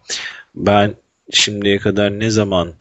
Ben 0.54 0.94
şimdiye 1.30 1.78
kadar 1.78 2.20
ne 2.20 2.30
zaman 2.30 2.74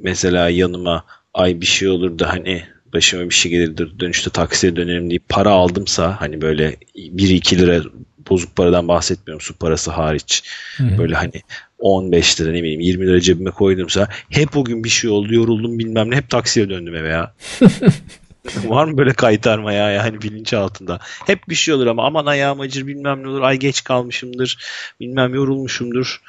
mesela 0.00 0.48
yanıma 0.48 1.04
ay 1.34 1.60
bir 1.60 1.66
şey 1.66 1.88
olur 1.88 2.18
da 2.18 2.32
hani 2.32 2.62
başıma 2.92 3.24
bir 3.24 3.34
şey 3.34 3.52
gelir 3.52 3.98
dönüşte 4.00 4.30
taksiye 4.30 4.76
dönerim 4.76 5.10
deyip 5.10 5.28
para 5.28 5.50
aldımsa 5.50 6.20
hani 6.20 6.40
böyle 6.40 6.76
1-2 6.96 7.58
lira 7.58 7.82
bozuk 8.30 8.56
paradan 8.56 8.88
bahsetmiyorum 8.88 9.40
su 9.40 9.54
parası 9.54 9.90
hariç. 9.90 10.42
Hı-hı. 10.76 10.98
Böyle 10.98 11.14
hani 11.14 11.42
15 11.82 12.40
lira 12.40 12.50
ne 12.50 12.62
bileyim 12.62 12.80
20 12.80 13.06
lira 13.06 13.20
cebime 13.20 13.50
koydumsa 13.50 14.08
hep 14.30 14.56
o 14.56 14.64
gün 14.64 14.84
bir 14.84 14.88
şey 14.88 15.10
oldu 15.10 15.34
yoruldum 15.34 15.78
bilmem 15.78 16.10
ne 16.10 16.16
hep 16.16 16.30
taksiye 16.30 16.70
döndüm 16.70 16.94
eve 16.94 17.08
ya. 17.08 17.34
Var 18.64 18.84
mı 18.84 18.98
böyle 18.98 19.12
kaytarma 19.12 19.72
ya 19.72 19.90
yani 19.90 20.22
bilinç 20.22 20.54
altında? 20.54 20.98
Hep 21.26 21.48
bir 21.48 21.54
şey 21.54 21.74
olur 21.74 21.86
ama 21.86 22.06
aman 22.06 22.26
ayağım 22.26 22.60
acır 22.60 22.86
bilmem 22.86 23.22
ne 23.22 23.28
olur 23.28 23.40
ay 23.40 23.58
geç 23.58 23.84
kalmışımdır 23.84 24.58
bilmem 25.00 25.34
yorulmuşumdur 25.34 26.20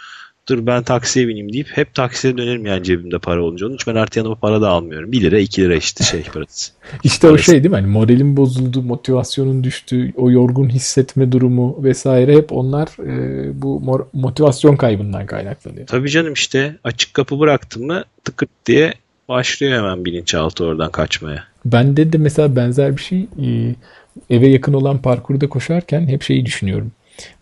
dur 0.49 0.65
ben 0.65 0.83
taksiye 0.83 1.27
bineyim 1.27 1.53
deyip 1.53 1.67
hep 1.71 1.93
taksiye 1.93 2.37
dönerim 2.37 2.65
yani 2.65 2.83
cebimde 2.83 3.19
para 3.19 3.43
olunca. 3.43 3.67
Onun 3.67 3.75
için 3.75 3.93
ben 3.93 3.99
artık 3.99 4.17
yanıma 4.17 4.35
para 4.35 4.61
da 4.61 4.69
almıyorum. 4.69 5.11
1 5.11 5.21
lira 5.21 5.39
2 5.39 5.61
lira 5.61 5.75
işte 5.75 6.03
şey 6.03 6.23
parası. 6.23 6.71
işte 7.03 7.27
parası. 7.27 7.41
o 7.41 7.43
şey 7.43 7.63
değil 7.63 7.69
mi? 7.69 7.75
Hani 7.75 7.87
moralin 7.87 8.37
bozuldu, 8.37 8.81
motivasyonun 8.81 9.63
düştü, 9.63 10.13
o 10.15 10.31
yorgun 10.31 10.69
hissetme 10.69 11.31
durumu 11.31 11.83
vesaire 11.83 12.35
hep 12.35 12.51
onlar 12.51 12.87
e, 13.07 13.61
bu 13.61 14.07
motivasyon 14.13 14.75
kaybından 14.75 15.25
kaynaklanıyor. 15.25 15.87
Tabii 15.87 16.09
canım 16.09 16.33
işte 16.33 16.75
açık 16.83 17.13
kapı 17.13 17.39
bıraktım 17.39 17.85
mı 17.85 18.03
tıkırt 18.23 18.49
diye 18.65 18.93
başlıyor 19.29 19.77
hemen 19.77 20.05
bilinçaltı 20.05 20.65
oradan 20.65 20.91
kaçmaya. 20.91 21.43
Bende 21.65 22.13
de 22.13 22.17
mesela 22.17 22.55
benzer 22.55 22.97
bir 22.97 23.01
şey 23.01 23.19
e, 23.19 23.75
eve 24.29 24.47
yakın 24.47 24.73
olan 24.73 24.97
parkurda 24.97 25.49
koşarken 25.49 26.07
hep 26.07 26.23
şeyi 26.23 26.45
düşünüyorum 26.45 26.91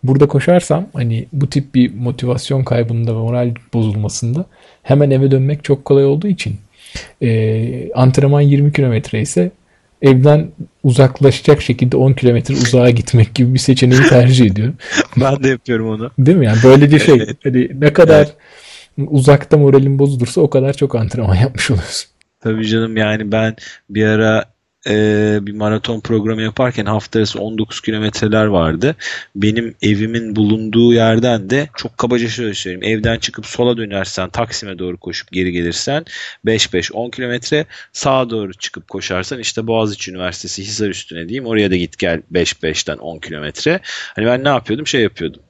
Burada 0.02 0.28
koşarsam 0.28 0.86
hani 0.92 1.26
bu 1.32 1.50
tip 1.50 1.74
bir 1.74 1.94
motivasyon 1.94 2.64
kaybında 2.64 3.10
ve 3.10 3.18
moral 3.18 3.54
bozulmasında 3.74 4.46
hemen 4.82 5.10
eve 5.10 5.30
dönmek 5.30 5.64
çok 5.64 5.84
kolay 5.84 6.04
olduğu 6.04 6.28
için 6.28 6.56
e, 7.22 7.92
antrenman 7.92 8.40
20 8.40 8.72
kilometre 8.72 9.20
ise 9.20 9.50
evden 10.02 10.48
uzaklaşacak 10.82 11.62
şekilde 11.62 11.96
10 11.96 12.12
kilometre 12.12 12.54
uzağa 12.54 12.90
gitmek 12.90 13.34
gibi 13.34 13.54
bir 13.54 13.58
seçeneği 13.58 14.02
tercih 14.02 14.46
ediyorum. 14.46 14.74
ben 15.20 15.42
de 15.42 15.48
yapıyorum 15.48 15.88
onu. 15.88 16.10
Değil 16.18 16.38
mi? 16.38 16.46
Yani 16.46 16.58
böylece 16.64 16.98
şey 16.98 17.26
hani 17.42 17.70
ne 17.80 17.92
kadar 17.92 18.24
evet. 18.98 19.08
uzakta 19.10 19.58
moralin 19.58 19.98
bozulursa 19.98 20.40
o 20.40 20.50
kadar 20.50 20.72
çok 20.72 20.94
antrenman 20.94 21.34
yapmış 21.42 21.70
oluyorsun. 21.70 22.08
Tabii 22.40 22.66
canım 22.66 22.96
yani 22.96 23.32
ben 23.32 23.56
bir 23.90 24.06
ara 24.06 24.51
e, 24.88 25.38
bir 25.42 25.52
maraton 25.52 26.00
programı 26.00 26.42
yaparken 26.42 26.86
hafta 26.86 27.18
arası 27.18 27.40
19 27.40 27.80
kilometreler 27.80 28.46
vardı. 28.46 28.96
Benim 29.36 29.74
evimin 29.82 30.36
bulunduğu 30.36 30.92
yerden 30.92 31.50
de 31.50 31.68
çok 31.76 31.98
kabaca 31.98 32.28
şöyle 32.28 32.54
söyleyeyim. 32.54 32.98
Evden 32.98 33.18
çıkıp 33.18 33.46
sola 33.46 33.76
dönersen 33.76 34.28
Taksim'e 34.28 34.78
doğru 34.78 34.96
koşup 34.96 35.32
geri 35.32 35.52
gelirsen 35.52 36.04
5-5-10 36.46 37.10
kilometre 37.10 37.66
sağa 37.92 38.30
doğru 38.30 38.54
çıkıp 38.54 38.88
koşarsan 38.88 39.38
işte 39.38 39.66
Boğaziçi 39.66 40.10
Üniversitesi 40.10 40.62
Hisar 40.62 40.88
üstüne 40.88 41.28
diyeyim 41.28 41.46
oraya 41.46 41.70
da 41.70 41.76
git 41.76 41.98
gel 41.98 42.22
5-5'ten 42.32 42.96
10 42.96 43.18
kilometre. 43.18 43.80
Hani 44.14 44.26
ben 44.26 44.44
ne 44.44 44.48
yapıyordum? 44.48 44.86
Şey 44.86 45.02
yapıyordum. 45.02 45.42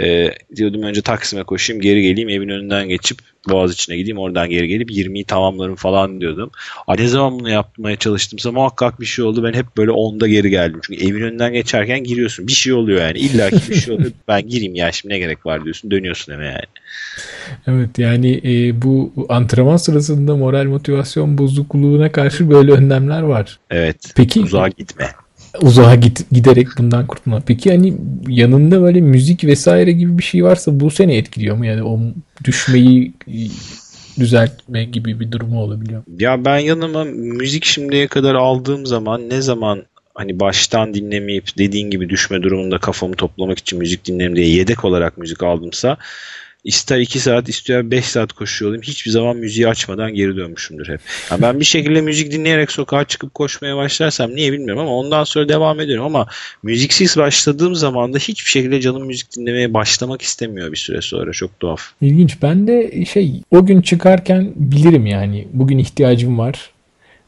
E, 0.00 0.30
diyordum 0.56 0.82
önce 0.82 1.02
Taksim'e 1.02 1.42
koşayım 1.42 1.82
geri 1.82 2.02
geleyim 2.02 2.28
evin 2.28 2.48
önünden 2.48 2.88
geçip 2.88 3.18
Boğaziçi'ne 3.48 3.96
gideyim 3.96 4.18
oradan 4.18 4.50
geri 4.50 4.68
gelip 4.68 4.90
20'yi 4.90 5.24
tamamlarım 5.24 5.74
falan 5.74 6.20
diyordum. 6.20 6.50
A, 6.86 6.94
ne 6.94 7.08
zaman 7.08 7.38
bunu 7.38 7.50
yapmaya 7.50 7.96
çalıştımsa 7.96 8.52
muhakkak 8.52 9.00
bir 9.00 9.06
şey 9.06 9.24
oldu. 9.24 9.44
Ben 9.44 9.52
hep 9.52 9.66
böyle 9.76 9.90
10'da 9.90 10.28
geri 10.28 10.50
geldim. 10.50 10.80
Çünkü 10.82 11.04
evin 11.04 11.22
önünden 11.22 11.52
geçerken 11.52 12.04
giriyorsun. 12.04 12.46
Bir 12.46 12.52
şey 12.52 12.72
oluyor 12.72 13.00
yani. 13.00 13.18
İlla 13.18 13.50
ki 13.50 13.70
bir 13.70 13.74
şey 13.74 13.94
oluyor. 13.94 14.10
ben 14.28 14.48
gireyim 14.48 14.74
ya 14.74 14.92
şimdi 14.92 15.14
ne 15.14 15.18
gerek 15.18 15.46
var 15.46 15.64
diyorsun. 15.64 15.90
Dönüyorsun 15.90 16.32
eve 16.32 16.46
yani. 16.46 16.66
Evet 17.66 17.98
yani 17.98 18.40
e, 18.44 18.82
bu 18.82 19.12
antrenman 19.28 19.76
sırasında 19.76 20.36
moral 20.36 20.64
motivasyon 20.64 21.38
bozukluğuna 21.38 22.12
karşı 22.12 22.50
böyle 22.50 22.72
önlemler 22.72 23.22
var. 23.22 23.58
Evet. 23.70 24.12
Peki 24.16 24.40
uzağa 24.40 24.68
gitme 24.68 25.10
uzağa 25.62 25.94
git, 25.94 26.30
giderek 26.32 26.68
bundan 26.78 27.06
kurtulma. 27.06 27.42
Peki 27.46 27.70
hani 27.70 27.94
yanında 28.28 28.82
böyle 28.82 29.00
müzik 29.00 29.44
vesaire 29.44 29.92
gibi 29.92 30.18
bir 30.18 30.22
şey 30.22 30.44
varsa 30.44 30.80
bu 30.80 30.90
seni 30.90 31.16
etkiliyor 31.16 31.56
mu? 31.56 31.66
Yani 31.66 31.82
o 31.82 32.00
düşmeyi 32.44 33.12
düzeltme 34.18 34.84
gibi 34.84 35.20
bir 35.20 35.32
durumu 35.32 35.60
olabiliyor. 35.60 36.02
Ya 36.18 36.44
ben 36.44 36.58
yanıma 36.58 37.04
müzik 37.14 37.64
şimdiye 37.64 38.06
kadar 38.06 38.34
aldığım 38.34 38.86
zaman 38.86 39.30
ne 39.30 39.42
zaman 39.42 39.82
hani 40.14 40.40
baştan 40.40 40.94
dinlemeyip 40.94 41.58
dediğin 41.58 41.90
gibi 41.90 42.08
düşme 42.08 42.42
durumunda 42.42 42.78
kafamı 42.78 43.14
toplamak 43.14 43.58
için 43.58 43.78
müzik 43.78 44.04
dinlerim 44.04 44.36
diye 44.36 44.48
yedek 44.48 44.84
olarak 44.84 45.18
müzik 45.18 45.42
aldımsa 45.42 45.96
İster 46.64 46.98
2 46.98 47.20
saat 47.20 47.48
ister 47.48 47.90
5 47.90 48.04
saat 48.04 48.32
koşuyor 48.32 48.68
olayım. 48.68 48.82
Hiçbir 48.82 49.10
zaman 49.10 49.36
müziği 49.36 49.68
açmadan 49.68 50.14
geri 50.14 50.36
dönmüşümdür 50.36 50.88
hep. 50.88 51.00
Yani 51.30 51.42
ben 51.42 51.60
bir 51.60 51.64
şekilde 51.64 52.00
müzik 52.00 52.32
dinleyerek 52.32 52.70
sokağa 52.70 53.04
çıkıp 53.04 53.34
koşmaya 53.34 53.76
başlarsam 53.76 54.34
niye 54.34 54.52
bilmiyorum 54.52 54.82
ama 54.82 54.96
ondan 54.96 55.24
sonra 55.24 55.48
devam 55.48 55.80
ediyorum. 55.80 56.04
Ama 56.06 56.26
müziksiz 56.62 57.16
başladığım 57.16 57.74
zaman 57.74 58.12
da 58.12 58.18
hiçbir 58.18 58.50
şekilde 58.50 58.80
canım 58.80 59.06
müzik 59.06 59.36
dinlemeye 59.36 59.74
başlamak 59.74 60.22
istemiyor 60.22 60.72
bir 60.72 60.76
süre 60.76 61.00
sonra. 61.00 61.32
Çok 61.32 61.60
tuhaf. 61.60 61.80
İlginç. 62.00 62.42
Ben 62.42 62.66
de 62.66 63.04
şey 63.04 63.42
o 63.50 63.66
gün 63.66 63.80
çıkarken 63.80 64.52
bilirim 64.56 65.06
yani. 65.06 65.48
Bugün 65.52 65.78
ihtiyacım 65.78 66.38
var. 66.38 66.70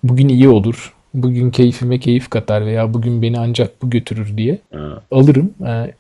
Bugün 0.02 0.28
iyi 0.28 0.48
olur 0.48 0.92
bugün 1.16 1.50
keyfime 1.50 1.98
keyif 1.98 2.30
katar 2.30 2.66
veya 2.66 2.94
bugün 2.94 3.22
beni 3.22 3.38
ancak 3.38 3.82
bu 3.82 3.90
götürür 3.90 4.36
diye 4.36 4.58
ha. 4.72 5.02
alırım. 5.10 5.54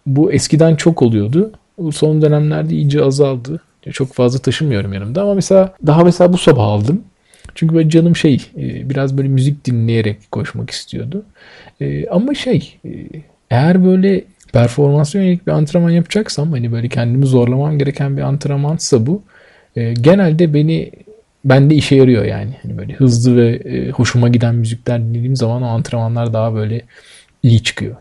Bu 0.06 0.32
eskiden 0.32 0.76
çok 0.76 1.02
oluyordu. 1.02 1.52
Son 1.92 2.22
dönemlerde 2.22 2.74
iyice 2.74 3.02
azaldı. 3.02 3.60
Çok 3.92 4.12
fazla 4.12 4.38
taşımıyorum 4.38 4.92
yanımda 4.92 5.22
ama 5.22 5.34
mesela 5.34 5.74
daha 5.86 6.04
mesela 6.04 6.32
bu 6.32 6.38
sabah 6.38 6.64
aldım. 6.64 7.02
Çünkü 7.54 7.74
böyle 7.74 7.90
canım 7.90 8.16
şey 8.16 8.34
e, 8.56 8.90
biraz 8.90 9.18
böyle 9.18 9.28
müzik 9.28 9.64
dinleyerek 9.64 10.32
koşmak 10.32 10.70
istiyordu. 10.70 11.24
E, 11.80 12.08
ama 12.08 12.34
şey 12.34 12.78
e, 12.84 12.90
eğer 13.50 13.84
böyle 13.84 14.24
performansa 14.52 15.18
yönelik 15.18 15.46
bir 15.46 15.52
antrenman 15.52 15.90
yapacaksam 15.90 16.52
hani 16.52 16.72
böyle 16.72 16.88
kendimi 16.88 17.26
zorlamam 17.26 17.78
gereken 17.78 18.16
bir 18.16 18.22
antrenmansa 18.22 19.06
bu 19.06 19.22
genelde 20.00 20.54
beni 20.54 20.90
bende 21.44 21.74
işe 21.74 21.96
yarıyor 21.96 22.24
yani. 22.24 22.50
Hani 22.62 22.78
böyle 22.78 22.92
hızlı 22.92 23.36
ve 23.36 23.90
hoşuma 23.90 24.28
giden 24.28 24.54
müzikler 24.54 25.00
dinlediğim 25.00 25.36
zaman 25.36 25.62
o 25.62 25.66
antrenmanlar 25.66 26.32
daha 26.32 26.54
böyle 26.54 26.82
iyi 27.46 27.62
çıkıyor. 27.62 27.96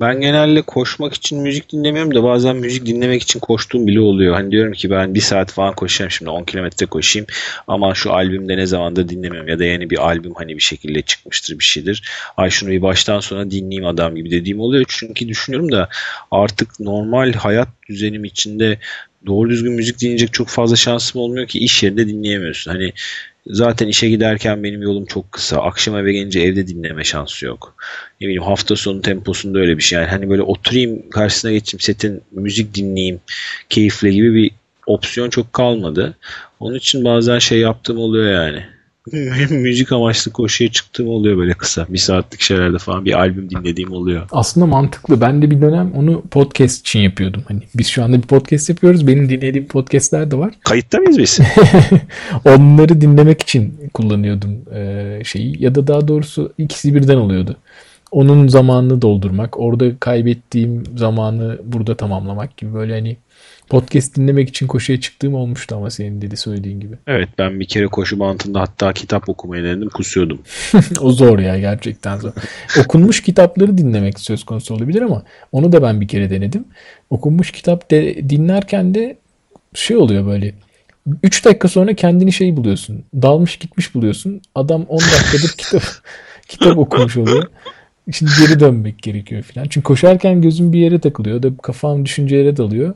Ben 0.00 0.20
genelde 0.20 0.62
koşmak 0.62 1.14
için 1.14 1.42
müzik 1.42 1.72
dinlemiyorum 1.72 2.14
da 2.14 2.22
bazen 2.22 2.56
müzik 2.56 2.86
dinlemek 2.86 3.22
için 3.22 3.40
koştuğum 3.40 3.86
bile 3.86 4.00
oluyor. 4.00 4.34
Hani 4.34 4.50
diyorum 4.50 4.72
ki 4.72 4.90
ben 4.90 5.14
bir 5.14 5.20
saat 5.20 5.52
falan 5.52 5.74
koşacağım 5.74 6.10
şimdi 6.10 6.30
10 6.30 6.44
kilometre 6.44 6.86
koşayım 6.86 7.26
ama 7.66 7.94
şu 7.94 8.12
albümde 8.12 8.56
ne 8.56 8.66
zamandır 8.66 9.08
dinlemiyorum 9.08 9.48
ya 9.48 9.58
da 9.58 9.64
yeni 9.64 9.90
bir 9.90 10.06
albüm 10.06 10.34
hani 10.34 10.56
bir 10.56 10.62
şekilde 10.62 11.02
çıkmıştır 11.02 11.58
bir 11.58 11.64
şeydir. 11.64 12.02
Ay 12.36 12.50
şunu 12.50 12.70
bir 12.70 12.82
baştan 12.82 13.20
sona 13.20 13.50
dinleyeyim 13.50 13.86
adam 13.86 14.16
gibi 14.16 14.30
dediğim 14.30 14.60
oluyor. 14.60 14.84
Çünkü 14.88 15.28
düşünüyorum 15.28 15.72
da 15.72 15.88
artık 16.30 16.80
normal 16.80 17.32
hayat 17.32 17.68
düzenim 17.88 18.24
içinde 18.24 18.78
doğru 19.26 19.50
düzgün 19.50 19.72
müzik 19.72 20.00
dinleyecek 20.00 20.32
çok 20.32 20.48
fazla 20.48 20.76
şansım 20.76 21.20
olmuyor 21.20 21.46
ki 21.46 21.58
iş 21.58 21.82
yerinde 21.82 22.08
dinleyemiyorsun. 22.08 22.70
Hani 22.70 22.92
Zaten 23.46 23.88
işe 23.88 24.08
giderken 24.08 24.64
benim 24.64 24.82
yolum 24.82 25.06
çok 25.06 25.32
kısa. 25.32 25.56
Akşam 25.56 25.96
eve 25.96 26.12
gelince 26.12 26.40
evde 26.40 26.66
dinleme 26.68 27.04
şansı 27.04 27.46
yok. 27.46 27.74
Ne 28.20 28.26
bileyim 28.26 28.42
hafta 28.42 28.76
sonu 28.76 29.02
temposunda 29.02 29.58
öyle 29.58 29.76
bir 29.76 29.82
şey. 29.82 29.98
Yani 29.98 30.08
hani 30.08 30.30
böyle 30.30 30.42
oturayım 30.42 31.10
karşısına 31.10 31.52
geçeyim 31.52 31.80
setin 31.80 32.22
müzik 32.32 32.74
dinleyeyim 32.74 33.20
keyifle 33.68 34.10
gibi 34.10 34.34
bir 34.34 34.50
opsiyon 34.86 35.30
çok 35.30 35.52
kalmadı. 35.52 36.16
Onun 36.60 36.74
için 36.74 37.04
bazen 37.04 37.38
şey 37.38 37.58
yaptığım 37.58 37.98
oluyor 37.98 38.32
yani. 38.32 38.75
Müzik 39.50 39.92
amaçlı 39.92 40.32
koşuya 40.32 40.70
çıktığım 40.70 41.08
oluyor 41.08 41.38
böyle 41.38 41.54
kısa. 41.54 41.86
Bir 41.88 41.98
saatlik 41.98 42.40
şeylerde 42.40 42.78
falan 42.78 43.04
bir 43.04 43.18
albüm 43.18 43.50
dinlediğim 43.50 43.92
oluyor. 43.92 44.28
Aslında 44.32 44.66
mantıklı. 44.66 45.20
Ben 45.20 45.42
de 45.42 45.50
bir 45.50 45.60
dönem 45.60 45.92
onu 45.92 46.22
podcast 46.30 46.80
için 46.80 47.00
yapıyordum. 47.00 47.42
Hani 47.48 47.62
biz 47.74 47.86
şu 47.86 48.04
anda 48.04 48.16
bir 48.16 48.26
podcast 48.26 48.68
yapıyoruz. 48.68 49.06
Benim 49.06 49.28
dinlediğim 49.28 49.66
podcastler 49.66 50.30
de 50.30 50.38
var. 50.38 50.54
Kayıtta 50.64 50.98
mıyız 50.98 51.18
biz? 51.18 51.38
Onları 52.44 53.00
dinlemek 53.00 53.42
için 53.42 53.74
kullanıyordum 53.94 54.74
e, 54.74 55.20
şeyi. 55.24 55.62
Ya 55.62 55.74
da 55.74 55.86
daha 55.86 56.08
doğrusu 56.08 56.52
ikisi 56.58 56.94
birden 56.94 57.16
oluyordu. 57.16 57.56
Onun 58.10 58.48
zamanını 58.48 59.02
doldurmak, 59.02 59.60
orada 59.60 59.96
kaybettiğim 59.96 60.82
zamanı 60.96 61.58
burada 61.64 61.96
tamamlamak 61.96 62.56
gibi 62.56 62.74
böyle 62.74 62.92
hani 62.92 63.16
podcast 63.68 64.16
dinlemek 64.16 64.48
için 64.48 64.66
koşuya 64.66 65.00
çıktığım 65.00 65.34
olmuştu 65.34 65.76
ama 65.76 65.90
senin 65.90 66.22
dedi 66.22 66.36
söylediğin 66.36 66.80
gibi. 66.80 66.96
Evet 67.06 67.28
ben 67.38 67.60
bir 67.60 67.68
kere 67.68 67.86
koşu 67.86 68.20
bantında 68.20 68.60
hatta 68.60 68.92
kitap 68.92 69.28
okumayı 69.28 69.64
denedim 69.64 69.88
kusuyordum. 69.88 70.38
o 71.00 71.12
zor 71.12 71.38
ya 71.38 71.58
gerçekten 71.58 72.18
zor. 72.18 72.32
Okunmuş 72.78 73.22
kitapları 73.22 73.78
dinlemek 73.78 74.20
söz 74.20 74.44
konusu 74.44 74.74
olabilir 74.74 75.02
ama 75.02 75.22
onu 75.52 75.72
da 75.72 75.82
ben 75.82 76.00
bir 76.00 76.08
kere 76.08 76.30
denedim. 76.30 76.64
Okunmuş 77.10 77.52
kitap 77.52 77.90
de, 77.90 78.30
dinlerken 78.30 78.94
de 78.94 79.16
şey 79.74 79.96
oluyor 79.96 80.26
böyle 80.26 80.54
3 81.22 81.44
dakika 81.44 81.68
sonra 81.68 81.94
kendini 81.94 82.32
şey 82.32 82.56
buluyorsun. 82.56 83.04
Dalmış 83.14 83.56
gitmiş 83.56 83.94
buluyorsun. 83.94 84.40
Adam 84.54 84.82
10 84.82 84.98
dakikadır 84.98 85.54
kitap 85.58 85.82
kitap 86.48 86.78
okumuş 86.78 87.16
oluyor. 87.16 87.46
Şimdi 88.12 88.30
geri 88.40 88.60
dönmek 88.60 89.02
gerekiyor 89.02 89.42
falan. 89.42 89.66
Çünkü 89.70 89.84
koşarken 89.84 90.42
gözüm 90.42 90.72
bir 90.72 90.78
yere 90.78 90.98
takılıyor 90.98 91.42
da 91.42 91.56
kafam 91.56 92.04
düşüncelere 92.04 92.56
dalıyor. 92.56 92.94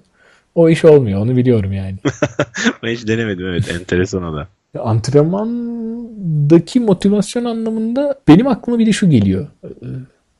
O 0.55 0.69
iş 0.69 0.85
olmuyor. 0.85 1.21
Onu 1.21 1.37
biliyorum 1.37 1.73
yani. 1.73 1.97
ben 2.83 2.89
hiç 2.89 3.09
denemedim 3.09 3.47
evet. 3.47 3.71
Enteresan 3.71 4.25
o 4.25 4.37
da. 4.37 4.49
Antrenmandaki 4.79 6.81
motivasyon 6.81 7.45
anlamında 7.45 8.21
benim 8.29 8.47
aklıma 8.47 8.79
bir 8.79 8.87
de 8.87 8.93
şu 8.93 9.11
geliyor. 9.11 9.47
Ee, 9.65 9.69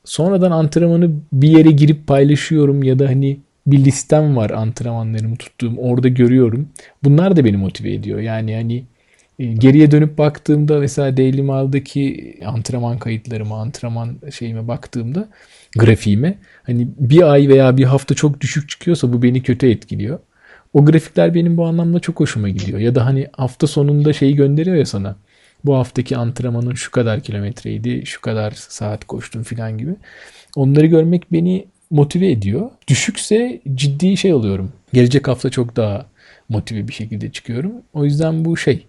sonradan 0.05 0.51
antrenmanı 0.51 1.11
bir 1.33 1.57
yere 1.57 1.71
girip 1.71 2.07
paylaşıyorum 2.07 2.83
ya 2.83 2.99
da 2.99 3.07
hani 3.07 3.39
bir 3.67 3.85
listem 3.85 4.35
var 4.35 4.49
antrenmanlarımı 4.49 5.35
tuttuğum 5.35 5.73
orada 5.77 6.07
görüyorum. 6.07 6.69
Bunlar 7.03 7.35
da 7.35 7.45
beni 7.45 7.57
motive 7.57 7.93
ediyor. 7.93 8.19
Yani 8.19 8.55
hani 8.55 8.83
e, 9.39 9.45
geriye 9.45 9.91
dönüp 9.91 10.17
baktığımda 10.17 10.79
mesela 10.79 11.17
Daily 11.17 11.41
Mail'daki 11.41 12.33
antrenman 12.45 12.97
kayıtlarıma, 12.97 13.61
antrenman 13.61 14.17
şeyime 14.31 14.67
baktığımda 14.67 15.27
grafiğime 15.77 16.37
hani 16.63 16.87
bir 16.97 17.31
ay 17.31 17.47
veya 17.47 17.77
bir 17.77 17.83
hafta 17.83 18.15
çok 18.15 18.41
düşük 18.41 18.69
çıkıyorsa 18.69 19.13
bu 19.13 19.23
beni 19.23 19.43
kötü 19.43 19.69
etkiliyor. 19.69 20.19
O 20.73 20.85
grafikler 20.85 21.33
benim 21.33 21.57
bu 21.57 21.65
anlamda 21.65 21.99
çok 21.99 22.19
hoşuma 22.19 22.49
gidiyor. 22.49 22.79
Ya 22.79 22.95
da 22.95 23.05
hani 23.05 23.27
hafta 23.33 23.67
sonunda 23.67 24.13
şeyi 24.13 24.35
gönderiyor 24.35 24.75
ya 24.75 24.85
sana. 24.85 25.15
Bu 25.65 25.75
haftaki 25.75 26.17
antrenmanın 26.17 26.73
şu 26.73 26.91
kadar 26.91 27.21
kilometreydi, 27.21 28.05
şu 28.05 28.21
kadar 28.21 28.51
saat 28.51 29.05
koştum 29.05 29.43
falan 29.43 29.77
gibi. 29.77 29.95
Onları 30.55 30.85
görmek 30.85 31.31
beni 31.31 31.65
motive 31.89 32.31
ediyor. 32.31 32.69
Düşükse 32.87 33.61
ciddi 33.75 34.17
şey 34.17 34.33
oluyorum. 34.33 34.71
Gelecek 34.93 35.27
hafta 35.27 35.49
çok 35.49 35.75
daha 35.75 36.05
motive 36.49 36.87
bir 36.87 36.93
şekilde 36.93 37.31
çıkıyorum. 37.31 37.71
O 37.93 38.05
yüzden 38.05 38.45
bu 38.45 38.57
şey 38.57 38.85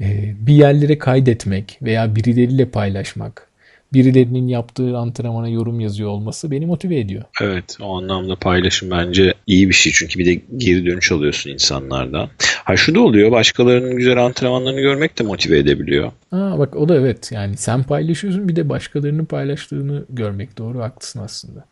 e, 0.00 0.34
bir 0.46 0.54
yerlere 0.54 0.98
kaydetmek 0.98 1.78
veya 1.82 2.16
birileriyle 2.16 2.68
paylaşmak 2.68 3.47
birilerinin 3.92 4.48
yaptığı 4.48 4.96
antrenmana 4.98 5.48
yorum 5.48 5.80
yazıyor 5.80 6.10
olması 6.10 6.50
beni 6.50 6.66
motive 6.66 6.98
ediyor. 6.98 7.24
Evet 7.42 7.76
o 7.80 7.96
anlamda 7.98 8.36
paylaşım 8.36 8.90
bence 8.90 9.34
iyi 9.46 9.68
bir 9.68 9.74
şey 9.74 9.92
çünkü 9.92 10.18
bir 10.18 10.26
de 10.26 10.40
geri 10.56 10.86
dönüş 10.86 11.12
alıyorsun 11.12 11.50
insanlardan. 11.50 12.28
Ha 12.64 12.76
şu 12.76 12.94
da 12.94 13.00
oluyor 13.00 13.30
başkalarının 13.30 13.96
güzel 13.96 14.24
antrenmanlarını 14.24 14.80
görmek 14.80 15.18
de 15.18 15.24
motive 15.24 15.58
edebiliyor. 15.58 16.12
Ha 16.30 16.54
bak 16.58 16.76
o 16.76 16.88
da 16.88 16.96
evet 16.96 17.32
yani 17.32 17.56
sen 17.56 17.82
paylaşıyorsun 17.82 18.48
bir 18.48 18.56
de 18.56 18.68
başkalarının 18.68 19.24
paylaştığını 19.24 20.04
görmek 20.10 20.58
doğru 20.58 20.82
haklısın 20.82 21.20
aslında. 21.20 21.64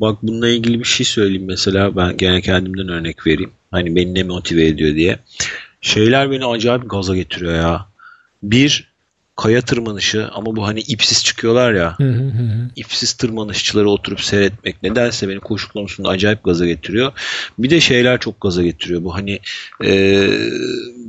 Bak 0.00 0.18
bununla 0.22 0.48
ilgili 0.48 0.78
bir 0.78 0.84
şey 0.84 1.06
söyleyeyim 1.06 1.46
mesela 1.46 1.96
ben 1.96 2.16
gene 2.16 2.40
kendimden 2.40 2.88
örnek 2.88 3.26
vereyim. 3.26 3.50
Hani 3.70 3.96
beni 3.96 4.14
ne 4.14 4.22
motive 4.22 4.66
ediyor 4.66 4.94
diye. 4.94 5.18
Şeyler 5.80 6.30
beni 6.30 6.46
acayip 6.46 6.90
gaza 6.90 7.16
getiriyor 7.16 7.54
ya. 7.54 7.86
Bir 8.42 8.87
kaya 9.38 9.62
tırmanışı 9.62 10.28
ama 10.32 10.56
bu 10.56 10.66
hani 10.66 10.80
ipsiz 10.80 11.24
çıkıyorlar 11.24 11.74
ya. 11.74 11.96
ipsiz 12.76 13.12
tırmanışçıları 13.12 13.90
oturup 13.90 14.20
seyretmek 14.20 14.82
nedense 14.82 15.28
beni 15.28 15.40
koşu 15.40 15.72
konusunda 15.72 16.08
acayip 16.08 16.44
gaza 16.44 16.66
getiriyor. 16.66 17.12
Bir 17.58 17.70
de 17.70 17.80
şeyler 17.80 18.20
çok 18.20 18.40
gaza 18.40 18.62
getiriyor. 18.62 19.04
Bu 19.04 19.14
hani 19.14 19.38
e, 19.84 20.28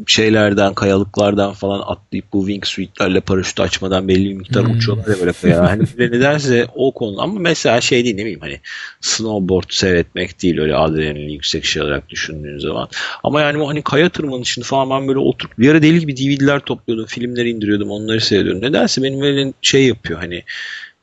şeylerden 0.08 0.74
kayalıklardan 0.74 1.54
falan 1.54 1.80
atlayıp 1.80 2.26
bu 2.34 2.48
wingsuitlerle 2.48 3.20
paraşüt 3.20 3.60
açmadan 3.60 4.08
belli 4.08 4.30
bir 4.30 4.34
miktar 4.34 4.65
hmm. 4.65 4.76
uçuyorlar 4.76 5.08
ya 5.08 5.20
böyle 5.20 5.32
kaya. 5.32 5.70
Hani 5.70 5.84
nedense 5.98 6.68
o 6.76 6.94
konu 6.94 7.22
ama 7.22 7.39
mesela 7.39 7.82
şey 7.82 8.04
değil 8.04 8.15
ne 8.15 8.22
bileyim 8.22 8.42
hani 8.42 8.60
snowboard 9.02 9.70
seyretmek 9.70 10.42
değil 10.42 10.60
öyle 10.60 10.76
adrenalin 10.76 11.30
yüksek 11.30 11.65
şey 11.65 11.82
olarak 11.82 12.10
düşündüğün 12.10 12.60
zaman. 12.60 12.89
Ama 13.24 13.42
yani 13.42 13.60
bu 13.60 13.70
hani 13.70 13.82
kaya 13.82 14.10
tırmanışını 14.10 14.63
falan 14.63 14.89
ben 14.89 15.08
böyle 15.08 15.20
oturup 15.20 15.60
bir 15.60 15.70
ara 15.70 15.82
deli 15.82 16.00
gibi 16.00 16.18
DVD'ler 16.18 16.60
topluyordum. 16.60 17.06
Filmleri 17.06 17.50
indiriyordum. 17.50 17.92
Onları 17.92 18.18
seyrediyorum. 18.19 18.62
Nedense 18.62 19.03
benim 19.03 19.21
böyle 19.21 19.53
şey 19.62 19.88
yapıyor 19.88 20.19
hani 20.19 20.43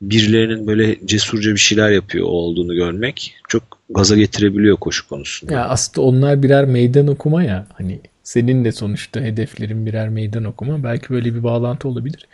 birilerinin 0.01 0.67
böyle 0.67 1.07
cesurca 1.07 1.51
bir 1.51 1.59
şeyler 1.59 1.91
yapıyor 1.91 2.25
olduğunu 2.25 2.75
görmek 2.75 3.35
çok 3.47 3.63
gaza 3.89 4.15
getirebiliyor 4.15 4.77
koşu 4.77 5.07
konusunda. 5.07 5.53
Ya 5.53 5.65
aslında 5.65 6.07
onlar 6.07 6.43
birer 6.43 6.65
meydan 6.65 7.07
okuma 7.07 7.43
ya 7.43 7.67
hani 7.73 7.99
senin 8.23 8.65
de 8.65 8.71
sonuçta 8.71 9.21
hedeflerin 9.21 9.85
birer 9.85 10.09
meydan 10.09 10.43
okuma. 10.43 10.83
Belki 10.83 11.09
böyle 11.09 11.35
bir 11.35 11.43
bağlantı 11.43 11.87
olabilir. 11.87 12.27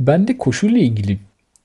Ben 0.00 0.28
de 0.28 0.38
koşuyla 0.38 0.78
ilgili 0.78 1.18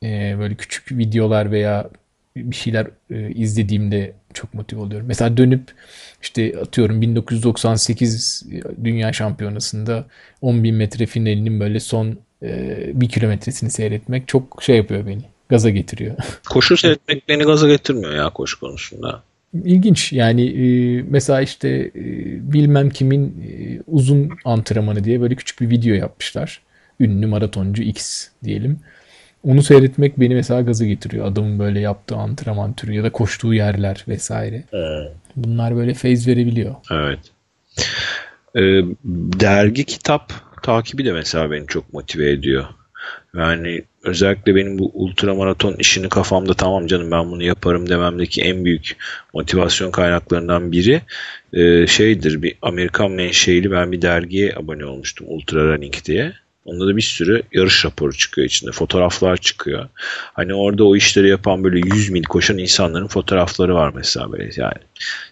e, 0.03 0.35
böyle 0.39 0.55
küçük 0.55 0.91
videolar 0.91 1.51
veya 1.51 1.89
bir 2.37 2.55
şeyler 2.55 2.87
e, 3.09 3.31
izlediğimde 3.31 4.13
çok 4.33 4.53
motive 4.53 4.79
oluyorum. 4.79 5.07
Mesela 5.07 5.37
dönüp 5.37 5.71
işte 6.21 6.59
atıyorum 6.61 7.01
1998 7.01 8.43
Dünya 8.83 9.13
Şampiyonası'nda 9.13 10.05
10.000 10.43 10.71
metre 10.71 11.05
finalinin 11.05 11.59
böyle 11.59 11.79
son 11.79 12.17
e, 12.43 12.77
bir 12.93 13.09
kilometresini 13.09 13.69
seyretmek 13.69 14.27
çok 14.27 14.63
şey 14.63 14.77
yapıyor 14.77 15.07
beni. 15.07 15.21
Gaza 15.49 15.69
getiriyor. 15.69 16.15
Koşu 16.49 16.77
seyretmek 16.77 17.29
beni 17.29 17.43
gaza 17.43 17.67
getirmiyor 17.67 18.13
ya 18.13 18.29
koşu 18.29 18.59
konusunda. 18.59 19.23
İlginç 19.63 20.13
yani 20.13 20.45
e, 20.47 21.01
mesela 21.09 21.41
işte 21.41 21.69
e, 21.69 22.03
bilmem 22.53 22.89
kimin 22.89 23.25
e, 23.27 23.81
uzun 23.87 24.29
antrenmanı 24.45 25.03
diye 25.03 25.21
böyle 25.21 25.35
küçük 25.35 25.61
bir 25.61 25.69
video 25.69 25.95
yapmışlar. 25.95 26.61
Ünlü 26.99 27.27
maratoncu 27.27 27.83
X 27.83 28.27
diyelim. 28.43 28.79
Onu 29.43 29.63
seyretmek 29.63 30.19
beni 30.19 30.35
mesela 30.35 30.61
gazı 30.61 30.85
getiriyor. 30.85 31.25
Adamın 31.25 31.59
böyle 31.59 31.79
yaptığı 31.79 32.15
antrenman 32.15 32.73
türü 32.73 32.93
ya 32.93 33.03
da 33.03 33.11
koştuğu 33.11 33.53
yerler 33.53 34.05
vesaire. 34.07 34.63
Evet. 34.73 35.11
Bunlar 35.35 35.75
böyle 35.75 35.93
feyz 35.93 36.27
verebiliyor. 36.27 36.75
Evet. 36.91 37.19
Ee, 38.55 38.61
dergi 39.39 39.83
kitap 39.83 40.33
takibi 40.65 41.05
de 41.05 41.11
mesela 41.11 41.51
beni 41.51 41.67
çok 41.67 41.93
motive 41.93 42.31
ediyor. 42.31 42.65
Yani 43.35 43.83
özellikle 44.03 44.55
benim 44.55 44.79
bu 44.79 44.91
ultramaraton 44.93 45.73
işini 45.73 46.09
kafamda 46.09 46.53
tamam 46.53 46.87
canım 46.87 47.11
ben 47.11 47.31
bunu 47.31 47.43
yaparım 47.43 47.89
dememdeki 47.89 48.41
en 48.41 48.65
büyük 48.65 48.97
motivasyon 49.33 49.91
kaynaklarından 49.91 50.71
biri 50.71 51.01
e, 51.53 51.87
şeydir 51.87 52.41
bir 52.41 52.55
Amerikan 52.61 53.11
menşeili 53.11 53.71
ben 53.71 53.91
bir 53.91 54.01
dergiye 54.01 54.55
abone 54.55 54.85
olmuştum 54.85 55.27
Ultra 55.29 55.73
Running 55.73 55.93
diye. 56.05 56.33
Onda 56.65 56.87
da 56.87 56.97
bir 56.97 57.01
sürü 57.01 57.43
yarış 57.53 57.85
raporu 57.85 58.13
çıkıyor 58.13 58.47
içinde. 58.47 58.71
Fotoğraflar 58.71 59.37
çıkıyor. 59.37 59.89
Hani 60.33 60.53
orada 60.53 60.83
o 60.83 60.95
işleri 60.95 61.29
yapan 61.29 61.63
böyle 61.63 61.79
100 61.95 62.09
mil 62.09 62.23
koşan 62.23 62.57
insanların 62.57 63.07
fotoğrafları 63.07 63.75
var 63.75 63.91
mesela 63.95 64.31
böyle 64.31 64.49
yani. 64.57 64.77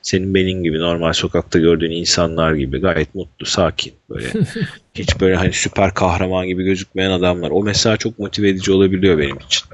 Senin 0.02 0.34
benim 0.34 0.64
gibi 0.64 0.80
normal 0.80 1.14
sokakta 1.14 1.60
gördüğün 1.60 1.92
insanlar 1.92 2.54
gibi 2.54 2.80
gayet 2.80 3.16
mutlu, 3.16 3.46
sakin 3.46 3.94
böyle. 4.10 4.28
Hiç 4.96 5.22
böyle 5.22 5.36
hani 5.36 5.54
süper 5.54 5.94
kahraman 5.94 6.48
gibi 6.48 6.64
gözükmeyen 6.64 7.12
adamlar. 7.12 7.52
O 7.52 7.64
mesela 7.64 7.98
çok 7.98 8.20
motive 8.20 8.50
edici 8.50 8.72
olabiliyor 8.72 9.18
benim 9.18 9.38
için. 9.38 9.68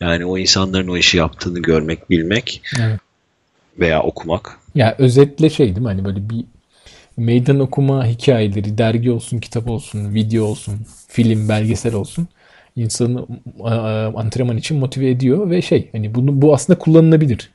Yani 0.00 0.24
o 0.26 0.38
insanların 0.38 0.88
o 0.88 0.96
işi 0.96 1.16
yaptığını 1.16 1.58
görmek, 1.58 2.10
bilmek 2.10 2.62
evet. 2.80 3.00
veya 3.78 4.02
okumak. 4.02 4.58
Ya 4.74 4.94
özetle 4.98 5.50
şey 5.50 5.66
değil 5.66 5.78
mi? 5.78 5.86
Hani 5.86 6.04
böyle 6.04 6.28
bir 6.30 6.44
meydan 7.16 7.60
okuma 7.60 8.06
hikayeleri, 8.06 8.78
dergi 8.78 9.10
olsun, 9.10 9.38
kitap 9.38 9.68
olsun, 9.68 10.14
video 10.14 10.44
olsun, 10.44 10.74
film, 11.08 11.48
belgesel 11.48 11.94
olsun 11.94 12.28
insanı 12.76 13.26
antrenman 14.16 14.56
için 14.56 14.76
motive 14.76 15.10
ediyor 15.10 15.50
ve 15.50 15.62
şey 15.62 15.88
hani 15.92 16.14
bunu 16.14 16.42
bu 16.42 16.54
aslında 16.54 16.78
kullanılabilir. 16.78 17.50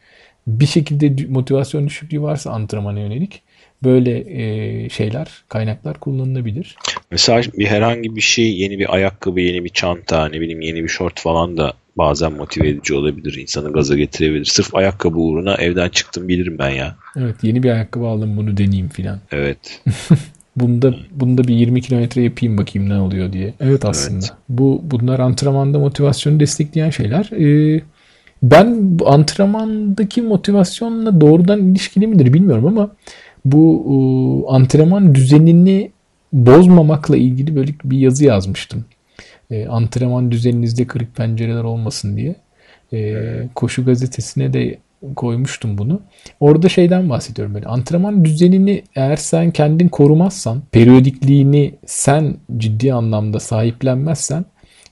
Bir 0.47 0.65
şekilde 0.65 1.25
motivasyon 1.27 1.87
düşüklüğü 1.87 2.21
varsa 2.21 2.51
antrenmana 2.51 2.99
yönelik 2.99 3.41
böyle 3.83 4.17
e, 4.19 4.89
şeyler, 4.89 5.27
kaynaklar 5.49 5.99
kullanılabilir. 5.99 6.75
Mesela 7.11 7.41
bir 7.57 7.65
herhangi 7.65 8.15
bir 8.15 8.21
şey, 8.21 8.59
yeni 8.59 8.79
bir 8.79 8.95
ayakkabı, 8.95 9.41
yeni 9.41 9.63
bir 9.63 9.69
çanta, 9.69 10.29
ne 10.29 10.41
bileyim 10.41 10.61
yeni 10.61 10.83
bir 10.83 10.89
short 10.89 11.19
falan 11.19 11.57
da 11.57 11.73
bazen 11.97 12.33
motive 12.33 12.69
edici 12.69 12.93
olabilir. 12.93 13.33
insanı 13.33 13.73
gaza 13.73 13.95
getirebilir. 13.95 14.45
Sırf 14.45 14.75
ayakkabı 14.75 15.17
uğruna 15.17 15.55
evden 15.55 15.89
çıktım 15.89 16.27
bilirim 16.27 16.55
ben 16.59 16.69
ya. 16.69 16.95
Evet 17.15 17.35
yeni 17.41 17.63
bir 17.63 17.71
ayakkabı 17.71 18.05
aldım 18.05 18.37
bunu 18.37 18.57
deneyeyim 18.57 18.89
filan. 18.89 19.19
Evet. 19.31 19.81
bunda 20.55 20.95
bunda 21.11 21.43
bir 21.43 21.55
20 21.55 21.81
kilometre 21.81 22.21
yapayım 22.21 22.57
bakayım 22.57 22.89
ne 22.89 22.99
oluyor 22.99 23.33
diye. 23.33 23.53
Evet 23.59 23.85
aslında. 23.85 24.17
Evet. 24.19 24.33
Bu 24.49 24.81
bunlar 24.83 25.19
antrenmanda 25.19 25.79
motivasyonu 25.79 26.39
destekleyen 26.39 26.89
şeyler. 26.89 27.31
Ee, 27.31 27.81
ben 28.43 28.97
antrenmandaki 29.05 30.21
motivasyonla 30.21 31.21
doğrudan 31.21 31.71
ilişkili 31.71 32.07
midir 32.07 32.33
bilmiyorum 32.33 32.65
ama 32.65 32.89
bu 33.45 33.85
e, 33.87 33.95
antrenman 34.53 35.15
düzenini 35.15 35.91
bozmamakla 36.33 37.17
ilgili 37.17 37.55
böyle 37.55 37.71
bir 37.83 37.97
yazı 37.97 38.25
yazmıştım 38.25 38.85
e, 39.51 39.67
antrenman 39.67 40.31
düzeninizde 40.31 40.87
kırık 40.87 41.15
pencereler 41.15 41.63
olmasın 41.63 42.17
diye. 42.17 42.35
E, 42.91 42.97
evet. 42.97 43.49
Koşu 43.55 43.85
gazetesine 43.85 44.53
de 44.53 44.77
koymuştum 45.15 45.77
bunu. 45.77 46.01
Orada 46.39 46.69
şeyden 46.69 47.09
bahsediyorum 47.09 47.55
böyle. 47.55 47.65
Antrenman 47.65 48.25
düzenini 48.25 48.83
eğer 48.95 49.15
sen 49.15 49.51
kendin 49.51 49.87
korumazsan, 49.87 50.61
periyodikliğini 50.71 51.75
sen 51.85 52.35
ciddi 52.57 52.93
anlamda 52.93 53.39
sahiplenmezsen 53.39 54.45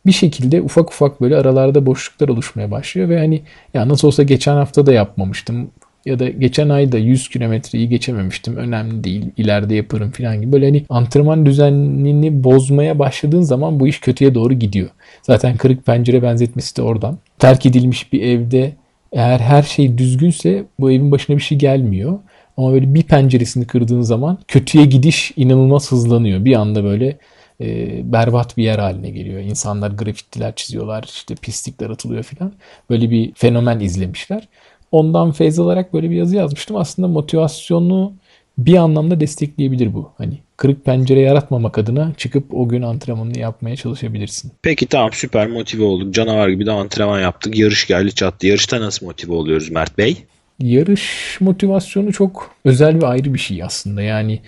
bir 0.06 0.12
şekilde 0.12 0.62
ufak 0.62 0.90
ufak 0.90 1.22
böyle 1.22 1.38
aralarda 1.38 1.86
boşluklar 1.86 2.30
oluşmaya 2.30 2.72
başlıyor 2.72 3.10
ve 3.10 3.20
hani 3.20 3.42
ya 3.74 3.90
nasıl 3.90 4.08
olsa 4.08 4.24
geçen 4.24 4.56
hafta 4.56 4.86
da 4.86 4.94
yapmamıştım. 4.94 5.72
Ya 6.06 6.20
da 6.20 6.30
geçen 6.30 6.70
ayda 6.70 6.98
100 6.98 7.30
kilometreyi 7.30 7.90
geçememiştim. 7.90 8.58
Önemli 8.58 9.04
değil. 9.04 9.26
ileride 9.38 9.76
yaparım 9.76 10.12
falan 10.12 10.42
gibi. 10.42 10.52
Böyle 10.52 10.66
hani 10.66 10.86
antrenman 10.90 11.46
düzenini 11.46 12.44
bozmaya 12.44 13.00
başladığın 13.00 13.42
zaman 13.42 13.80
bu 13.80 13.88
iş 13.88 14.00
kötüye 14.00 14.36
doğru 14.36 14.54
gidiyor. 14.54 14.90
Zaten 15.22 15.58
kırık 15.58 15.86
pencere 15.86 16.24
benzetmesi 16.24 16.78
de 16.78 16.82
oradan. 16.82 17.18
Terk 17.40 17.66
edilmiş 17.66 18.14
bir 18.14 18.22
evde 18.22 18.74
eğer 19.12 19.40
her 19.40 19.64
şey 19.64 19.98
düzgünse 19.98 20.64
bu 20.80 20.92
evin 20.92 21.12
başına 21.12 21.36
bir 21.36 21.42
şey 21.42 21.58
gelmiyor. 21.58 22.20
Ama 22.58 22.74
böyle 22.74 22.94
bir 22.94 23.04
penceresini 23.04 23.68
kırdığın 23.68 24.02
zaman 24.02 24.38
kötüye 24.48 24.86
gidiş 24.86 25.34
inanılmaz 25.36 25.92
hızlanıyor. 25.92 26.46
Bir 26.46 26.56
anda 26.56 26.84
böyle 26.84 27.18
e, 27.62 28.00
berbat 28.14 28.58
bir 28.58 28.64
yer 28.64 28.80
haline 28.80 29.10
geliyor. 29.10 29.40
İnsanlar 29.40 29.92
grafittiler 29.92 30.56
çiziyorlar, 30.56 31.04
işte 31.04 31.36
pislikler 31.36 31.90
atılıyor 31.90 32.24
filan. 32.24 32.54
Böyle 32.90 33.10
bir 33.10 33.34
fenomen 33.34 33.80
izlemişler. 33.80 34.48
Ondan 34.92 35.32
feyz 35.32 35.60
alarak 35.60 35.94
böyle 35.94 36.10
bir 36.10 36.16
yazı 36.16 36.36
yazmıştım. 36.36 36.78
Aslında 36.78 37.08
motivasyonu 37.08 38.14
bir 38.58 38.76
anlamda 38.76 39.20
destekleyebilir 39.20 39.94
bu. 39.94 40.12
Hani 40.18 40.38
kırık 40.58 40.86
pencere 40.86 41.20
yaratmamak 41.20 41.78
adına 41.78 42.14
çıkıp 42.18 42.54
o 42.54 42.68
gün 42.68 42.82
antrenmanını 42.82 43.40
yapmaya 43.40 43.76
çalışabilirsin. 43.76 44.52
Peki 44.62 44.86
tamam 44.86 45.10
süper 45.14 45.48
motive 45.48 45.84
olduk. 45.84 46.14
Canavar 46.14 46.50
gibi 46.50 46.66
de 46.66 46.72
antrenman 46.72 47.20
yaptık. 47.20 47.58
Yarış 47.58 47.88
geldi 47.88 48.14
çattı. 48.14 48.48
Yarışta 48.48 48.82
nasıl 48.82 49.06
motive 49.06 49.34
oluyoruz 49.34 49.72
Mert 49.72 49.98
Bey? 49.98 50.18
Yarış 50.60 51.38
motivasyonu 51.40 52.14
çok 52.14 52.52
özel 52.66 53.02
ve 53.02 53.08
ayrı 53.08 53.34
bir 53.34 53.40
şey 53.40 53.64
aslında. 53.64 54.02
Yani 54.02 54.40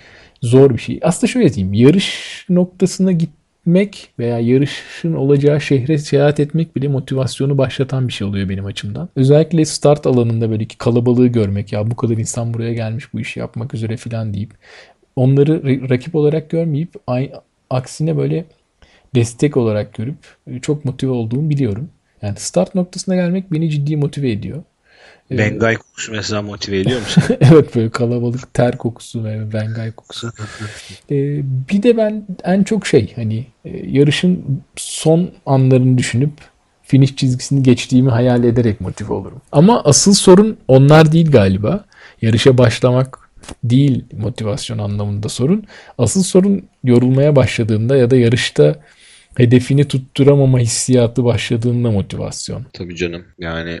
zor 0.42 0.70
bir 0.74 0.78
şey. 0.78 1.00
Aslında 1.02 1.32
şöyle 1.32 1.54
diyeyim. 1.54 1.74
Yarış 1.74 2.44
noktasına 2.48 3.12
gitmek 3.68 4.10
veya 4.18 4.38
yarışın 4.38 5.14
olacağı 5.14 5.60
şehre 5.60 5.98
seyahat 5.98 6.40
etmek 6.40 6.76
bile 6.76 6.88
motivasyonu 6.88 7.58
başlatan 7.58 8.08
bir 8.08 8.12
şey 8.12 8.26
oluyor 8.26 8.48
benim 8.48 8.66
açımdan. 8.66 9.08
Özellikle 9.16 9.64
start 9.64 10.06
alanında 10.06 10.50
böyle 10.50 10.64
ki 10.64 10.78
kalabalığı 10.78 11.26
görmek 11.26 11.72
ya 11.72 11.90
bu 11.90 11.96
kadar 11.96 12.16
insan 12.16 12.54
buraya 12.54 12.72
gelmiş 12.72 13.12
bu 13.12 13.20
işi 13.20 13.40
yapmak 13.40 13.74
üzere 13.74 13.96
falan 13.96 14.34
deyip 14.34 14.50
onları 15.16 15.62
rakip 15.90 16.14
olarak 16.14 16.50
görmeyip 16.50 16.94
aksine 17.70 18.16
böyle 18.16 18.44
destek 19.14 19.56
olarak 19.56 19.94
görüp 19.94 20.18
çok 20.62 20.84
motive 20.84 21.10
olduğumu 21.10 21.50
biliyorum. 21.50 21.88
Yani 22.22 22.34
start 22.38 22.74
noktasına 22.74 23.14
gelmek 23.14 23.52
beni 23.52 23.70
ciddi 23.70 23.96
motive 23.96 24.30
ediyor. 24.30 24.62
Ee, 25.30 25.38
Bengay 25.38 25.76
kokusu 25.76 26.12
mesela 26.12 26.42
motive 26.42 26.78
ediyor 26.80 27.00
musun? 27.00 27.22
evet 27.40 27.76
böyle 27.76 27.90
kalabalık 27.90 28.54
ter 28.54 28.78
kokusu 28.78 29.24
ve 29.24 29.52
Bengay 29.52 29.92
kokusu. 29.92 30.32
ee, 31.10 31.40
bir 31.70 31.82
de 31.82 31.96
ben 31.96 32.26
en 32.44 32.62
çok 32.62 32.86
şey 32.86 33.12
hani 33.16 33.46
e, 33.64 33.86
yarışın 33.86 34.62
son 34.76 35.30
anlarını 35.46 35.98
düşünüp 35.98 36.32
finish 36.82 37.16
çizgisini 37.16 37.62
geçtiğimi 37.62 38.10
hayal 38.10 38.44
ederek 38.44 38.80
motive 38.80 39.12
olurum. 39.12 39.40
Ama 39.52 39.82
asıl 39.84 40.14
sorun 40.14 40.58
onlar 40.68 41.12
değil 41.12 41.30
galiba. 41.30 41.84
Yarışa 42.22 42.58
başlamak 42.58 43.18
değil 43.64 44.04
motivasyon 44.12 44.78
anlamında 44.78 45.28
sorun. 45.28 45.64
Asıl 45.98 46.22
sorun 46.22 46.68
yorulmaya 46.84 47.36
başladığında 47.36 47.96
ya 47.96 48.10
da 48.10 48.16
yarışta 48.16 48.76
hedefini 49.36 49.88
tutturamama 49.88 50.58
hissiyatı 50.58 51.24
başladığında 51.24 51.90
motivasyon. 51.90 52.66
Tabii 52.72 52.96
canım. 52.96 53.24
Yani 53.38 53.80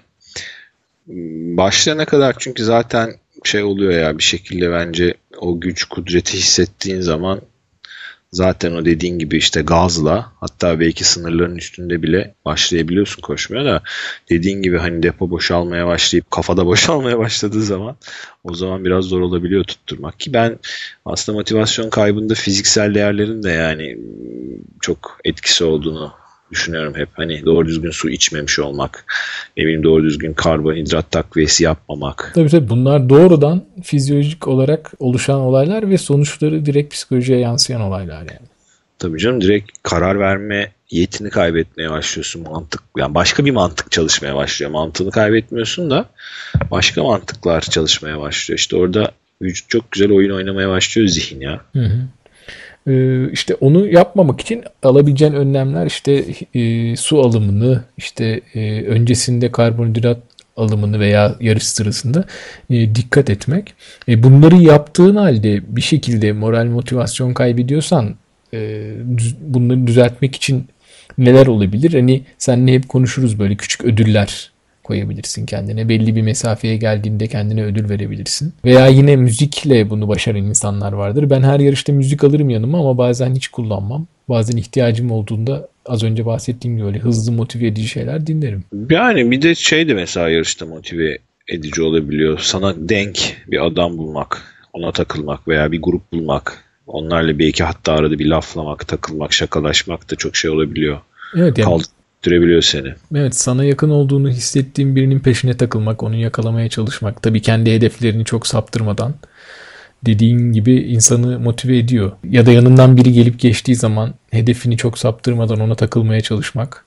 başlayana 1.56 2.04
kadar 2.04 2.36
çünkü 2.38 2.64
zaten 2.64 3.14
şey 3.44 3.62
oluyor 3.62 3.92
ya 3.92 4.18
bir 4.18 4.22
şekilde 4.22 4.70
bence 4.70 5.14
o 5.38 5.60
güç 5.60 5.84
kudreti 5.84 6.38
hissettiğin 6.38 7.00
zaman 7.00 7.40
zaten 8.32 8.72
o 8.72 8.84
dediğin 8.84 9.18
gibi 9.18 9.36
işte 9.36 9.62
gazla 9.62 10.32
hatta 10.40 10.80
belki 10.80 11.04
sınırların 11.04 11.56
üstünde 11.56 12.02
bile 12.02 12.34
başlayabiliyorsun 12.44 13.22
koşmaya 13.22 13.64
da. 13.64 13.82
Dediğin 14.30 14.62
gibi 14.62 14.78
hani 14.78 15.02
depo 15.02 15.30
boşalmaya 15.30 15.86
başlayıp 15.86 16.30
kafada 16.30 16.66
boşalmaya 16.66 17.18
başladığı 17.18 17.62
zaman 17.62 17.96
o 18.44 18.54
zaman 18.54 18.84
biraz 18.84 19.04
zor 19.04 19.20
olabiliyor 19.20 19.64
tutturmak. 19.64 20.20
Ki 20.20 20.32
ben 20.32 20.58
aslında 21.04 21.38
motivasyon 21.38 21.90
kaybında 21.90 22.34
fiziksel 22.34 22.94
değerlerin 22.94 23.42
de 23.42 23.50
yani 23.50 23.98
çok 24.80 25.20
etkisi 25.24 25.64
olduğunu 25.64 26.12
düşünüyorum 26.50 26.94
hep. 26.96 27.08
Hani 27.12 27.44
doğru 27.44 27.66
düzgün 27.68 27.90
su 27.90 28.10
içmemiş 28.10 28.58
olmak, 28.58 29.04
ne 29.56 29.62
bileyim 29.62 29.82
doğru 29.82 30.04
düzgün 30.04 30.32
karbonhidrat 30.32 31.10
takviyesi 31.10 31.64
yapmamak. 31.64 32.32
Tabii 32.34 32.48
tabii 32.48 32.68
bunlar 32.68 33.08
doğrudan 33.08 33.64
fizyolojik 33.82 34.48
olarak 34.48 34.92
oluşan 34.98 35.40
olaylar 35.40 35.90
ve 35.90 35.98
sonuçları 35.98 36.66
direkt 36.66 36.94
psikolojiye 36.94 37.38
yansıyan 37.38 37.80
olaylar 37.80 38.18
yani. 38.18 38.48
Tabii 38.98 39.18
canım 39.18 39.40
direkt 39.40 39.70
karar 39.82 40.20
verme 40.20 40.72
yetini 40.90 41.30
kaybetmeye 41.30 41.90
başlıyorsun 41.90 42.42
mantık. 42.42 42.82
Yani 42.96 43.14
başka 43.14 43.44
bir 43.44 43.50
mantık 43.50 43.92
çalışmaya 43.92 44.34
başlıyor. 44.36 44.70
Mantığını 44.70 45.10
kaybetmiyorsun 45.10 45.90
da 45.90 46.04
başka 46.70 47.02
mantıklar 47.02 47.60
çalışmaya 47.60 48.20
başlıyor. 48.20 48.58
İşte 48.58 48.76
orada 48.76 49.12
vücut 49.42 49.68
çok 49.68 49.92
güzel 49.92 50.12
oyun 50.12 50.30
oynamaya 50.30 50.68
başlıyor 50.68 51.08
zihin 51.08 51.40
ya. 51.40 51.60
Hı 51.72 51.78
hı. 51.78 52.00
Ee, 52.86 53.30
işte 53.32 53.54
onu 53.54 53.88
yapmamak 53.88 54.40
için 54.40 54.64
alabileceğin 54.82 55.32
önlemler 55.32 55.86
işte 55.86 56.24
e, 56.54 56.96
su 56.96 57.20
alımını 57.20 57.84
işte 57.96 58.40
e, 58.54 58.82
öncesinde 58.82 59.52
karbonhidrat 59.52 60.18
alımını 60.56 61.00
veya 61.00 61.36
yarış 61.40 61.62
sırasında 61.62 62.24
e, 62.70 62.94
dikkat 62.94 63.30
etmek. 63.30 63.74
E, 64.08 64.22
bunları 64.22 64.56
yaptığın 64.56 65.16
halde 65.16 65.76
bir 65.76 65.80
şekilde 65.80 66.32
moral 66.32 66.64
motivasyon 66.64 67.34
kaybediyorsan 67.34 68.14
e, 68.54 68.90
düz, 69.16 69.36
bunları 69.40 69.86
düzeltmek 69.86 70.36
için 70.36 70.68
neler 71.18 71.46
olabilir? 71.46 71.94
Hani 71.94 72.22
senle 72.38 72.74
hep 72.74 72.88
konuşuruz 72.88 73.38
böyle 73.38 73.56
küçük 73.56 73.84
ödüller 73.84 74.50
koyabilirsin 74.88 75.46
kendine. 75.46 75.88
Belli 75.88 76.16
bir 76.16 76.22
mesafeye 76.22 76.76
geldiğinde 76.76 77.26
kendine 77.26 77.64
ödül 77.64 77.88
verebilirsin. 77.88 78.52
Veya 78.64 78.86
yine 78.86 79.16
müzikle 79.16 79.90
bunu 79.90 80.08
başaran 80.08 80.44
insanlar 80.44 80.92
vardır. 80.92 81.30
Ben 81.30 81.42
her 81.42 81.60
yarışta 81.60 81.92
müzik 81.92 82.24
alırım 82.24 82.50
yanıma 82.50 82.78
ama 82.78 82.98
bazen 82.98 83.34
hiç 83.34 83.48
kullanmam. 83.48 84.06
Bazen 84.28 84.56
ihtiyacım 84.56 85.10
olduğunda 85.10 85.68
az 85.86 86.02
önce 86.02 86.26
bahsettiğim 86.26 86.76
gibi 86.76 86.86
öyle 86.86 86.98
hızlı 86.98 87.32
motive 87.32 87.66
edici 87.66 87.88
şeyler 87.88 88.26
dinlerim. 88.26 88.64
Yani 88.90 89.30
bir 89.30 89.42
de 89.42 89.54
şey 89.54 89.88
de 89.88 89.94
mesela 89.94 90.28
yarışta 90.28 90.66
motive 90.66 91.18
edici 91.48 91.82
olabiliyor. 91.82 92.38
Sana 92.42 92.74
denk 92.76 93.36
bir 93.50 93.66
adam 93.66 93.98
bulmak, 93.98 94.42
ona 94.72 94.92
takılmak 94.92 95.48
veya 95.48 95.72
bir 95.72 95.82
grup 95.82 96.12
bulmak. 96.12 96.64
Onlarla 96.86 97.38
belki 97.38 97.64
hatta 97.64 97.92
arada 97.92 98.18
bir 98.18 98.26
laflamak, 98.26 98.88
takılmak, 98.88 99.32
şakalaşmak 99.32 100.10
da 100.10 100.16
çok 100.16 100.36
şey 100.36 100.50
olabiliyor. 100.50 101.00
Evet 101.36 101.58
yani 101.58 101.68
Kald- 101.68 101.97
döndürebiliyor 102.26 102.62
seni. 102.62 102.88
Evet 103.14 103.34
sana 103.36 103.64
yakın 103.64 103.90
olduğunu 103.90 104.28
hissettiğin 104.30 104.96
birinin 104.96 105.20
peşine 105.20 105.56
takılmak, 105.56 106.02
onu 106.02 106.16
yakalamaya 106.16 106.68
çalışmak. 106.68 107.22
Tabii 107.22 107.42
kendi 107.42 107.72
hedeflerini 107.72 108.24
çok 108.24 108.46
saptırmadan 108.46 109.14
dediğin 110.06 110.52
gibi 110.52 110.74
insanı 110.74 111.38
motive 111.38 111.78
ediyor. 111.78 112.12
Ya 112.24 112.46
da 112.46 112.52
yanından 112.52 112.96
biri 112.96 113.12
gelip 113.12 113.40
geçtiği 113.40 113.74
zaman 113.74 114.14
hedefini 114.30 114.76
çok 114.76 114.98
saptırmadan 114.98 115.60
ona 115.60 115.74
takılmaya 115.74 116.20
çalışmak 116.20 116.84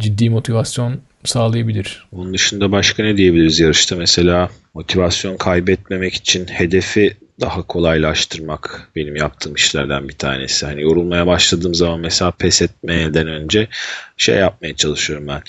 ciddi 0.00 0.30
motivasyon 0.30 1.00
sağlayabilir. 1.24 2.08
Onun 2.12 2.34
dışında 2.34 2.72
başka 2.72 3.02
ne 3.02 3.16
diyebiliriz 3.16 3.60
yarışta? 3.60 3.96
Mesela 3.96 4.50
motivasyon 4.74 5.36
kaybetmemek 5.36 6.14
için 6.14 6.46
hedefi 6.46 7.16
daha 7.40 7.62
kolaylaştırmak 7.62 8.90
benim 8.96 9.16
yaptığım 9.16 9.54
işlerden 9.54 10.08
bir 10.08 10.18
tanesi. 10.18 10.66
Hani 10.66 10.82
yorulmaya 10.82 11.26
başladığım 11.26 11.74
zaman 11.74 12.00
mesela 12.00 12.30
pes 12.30 12.62
etmeden 12.62 13.26
önce 13.26 13.68
şey 14.16 14.36
yapmaya 14.36 14.76
çalışıyorum 14.76 15.26
ben. 15.26 15.42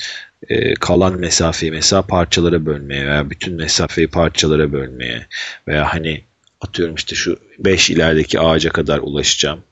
Ee, 0.50 0.74
kalan 0.74 1.20
mesafeyi 1.20 1.72
mesela 1.72 2.02
parçalara 2.02 2.66
bölmeye 2.66 3.08
veya 3.08 3.30
bütün 3.30 3.54
mesafeyi 3.54 4.08
parçalara 4.08 4.72
bölmeye 4.72 5.28
veya 5.68 5.94
hani 5.94 6.22
atıyorum 6.62 6.96
işte 6.96 7.16
şu 7.16 7.40
5 7.60 7.90
ilerideki 7.90 8.40
ağaca 8.40 8.70
kadar 8.70 9.00
ulaşacağım. 9.00 9.64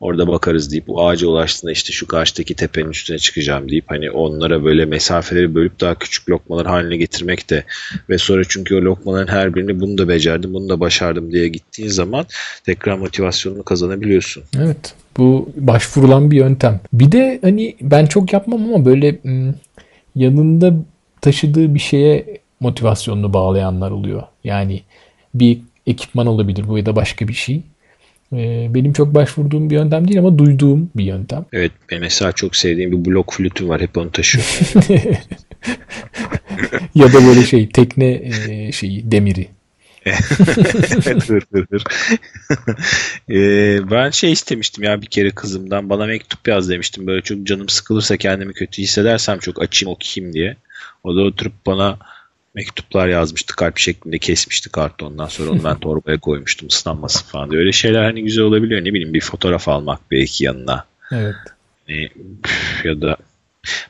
Orada 0.00 0.28
bakarız 0.28 0.72
deyip 0.72 0.86
bu 0.86 1.06
ağaca 1.08 1.28
ulaştığında 1.28 1.72
işte 1.72 1.92
şu 1.92 2.06
karşıdaki 2.06 2.54
tepenin 2.54 2.90
üstüne 2.90 3.18
çıkacağım 3.18 3.68
deyip 3.68 3.84
hani 3.86 4.10
onlara 4.10 4.64
böyle 4.64 4.84
mesafeleri 4.84 5.54
bölüp 5.54 5.80
daha 5.80 5.94
küçük 5.94 6.30
lokmalar 6.30 6.66
haline 6.66 6.96
getirmek 6.96 7.50
de 7.50 7.64
ve 8.08 8.18
sonra 8.18 8.42
çünkü 8.48 8.76
o 8.76 8.80
lokmaların 8.80 9.32
her 9.32 9.54
birini 9.54 9.80
bunu 9.80 9.98
da 9.98 10.08
becerdim 10.08 10.54
bunu 10.54 10.68
da 10.68 10.80
başardım 10.80 11.32
diye 11.32 11.48
gittiğin 11.48 11.88
zaman 11.88 12.26
tekrar 12.64 12.98
motivasyonunu 12.98 13.62
kazanabiliyorsun. 13.62 14.42
Evet 14.58 14.94
bu 15.16 15.48
başvurulan 15.56 16.30
bir 16.30 16.36
yöntem. 16.36 16.80
Bir 16.92 17.12
de 17.12 17.38
hani 17.42 17.76
ben 17.80 18.06
çok 18.06 18.32
yapmam 18.32 18.64
ama 18.64 18.84
böyle 18.84 19.18
yanında 20.14 20.74
taşıdığı 21.20 21.74
bir 21.74 21.80
şeye 21.80 22.40
motivasyonunu 22.60 23.32
bağlayanlar 23.32 23.90
oluyor. 23.90 24.22
Yani 24.44 24.82
bir 25.34 25.58
ekipman 25.86 26.26
olabilir 26.26 26.68
bu 26.68 26.78
ya 26.78 26.86
da 26.86 26.96
başka 26.96 27.28
bir 27.28 27.34
şey. 27.34 27.62
Ee, 28.32 28.66
benim 28.74 28.92
çok 28.92 29.14
başvurduğum 29.14 29.70
bir 29.70 29.74
yöntem 29.74 30.08
değil 30.08 30.18
ama 30.18 30.38
duyduğum 30.38 30.90
bir 30.96 31.04
yöntem. 31.04 31.44
Evet 31.52 31.72
benim 31.90 32.02
mesela 32.02 32.32
çok 32.32 32.56
sevdiğim 32.56 32.92
bir 32.92 33.10
blok 33.10 33.32
flütü 33.32 33.68
var 33.68 33.80
hep 33.80 33.96
onu 33.96 34.12
taşıyorum. 34.12 34.50
ya 36.94 37.12
da 37.12 37.26
böyle 37.26 37.42
şey 37.42 37.68
tekne 37.68 38.10
e, 38.48 38.72
şeyi 38.72 39.12
demiri. 39.12 39.48
hır 40.06 41.42
hır 41.52 41.66
hır. 41.70 41.84
ee, 43.30 43.90
ben 43.90 44.10
şey 44.10 44.32
istemiştim 44.32 44.84
ya 44.84 45.02
bir 45.02 45.06
kere 45.06 45.30
kızımdan 45.30 45.90
bana 45.90 46.06
mektup 46.06 46.48
yaz 46.48 46.68
demiştim. 46.68 47.06
Böyle 47.06 47.22
çok 47.22 47.46
canım 47.46 47.68
sıkılırsa 47.68 48.16
kendimi 48.16 48.52
kötü 48.52 48.82
hissedersem 48.82 49.38
çok 49.38 49.62
açayım 49.62 49.94
okuyayım 49.94 50.34
diye. 50.34 50.56
O 51.04 51.16
da 51.16 51.20
oturup 51.20 51.52
bana 51.66 51.98
mektuplar 52.56 53.08
yazmıştı 53.08 53.56
kalp 53.56 53.78
şeklinde 53.78 54.18
kesmişti 54.18 54.70
kartondan 54.70 55.26
sonra 55.26 55.50
onu 55.50 55.64
ben 55.64 55.76
torbaya 55.80 56.20
koymuştum 56.20 56.68
ıslanmasın 56.68 57.26
falan 57.26 57.50
diye. 57.50 57.60
Öyle 57.60 57.72
şeyler 57.72 58.04
hani 58.04 58.22
güzel 58.22 58.44
olabiliyor 58.44 58.80
ne 58.80 58.94
bileyim 58.94 59.14
bir 59.14 59.20
fotoğraf 59.20 59.68
almak 59.68 60.00
belki 60.10 60.44
yanına. 60.44 60.84
Evet. 61.12 61.34
Yani, 61.88 62.10
ya 62.84 63.00
da 63.00 63.16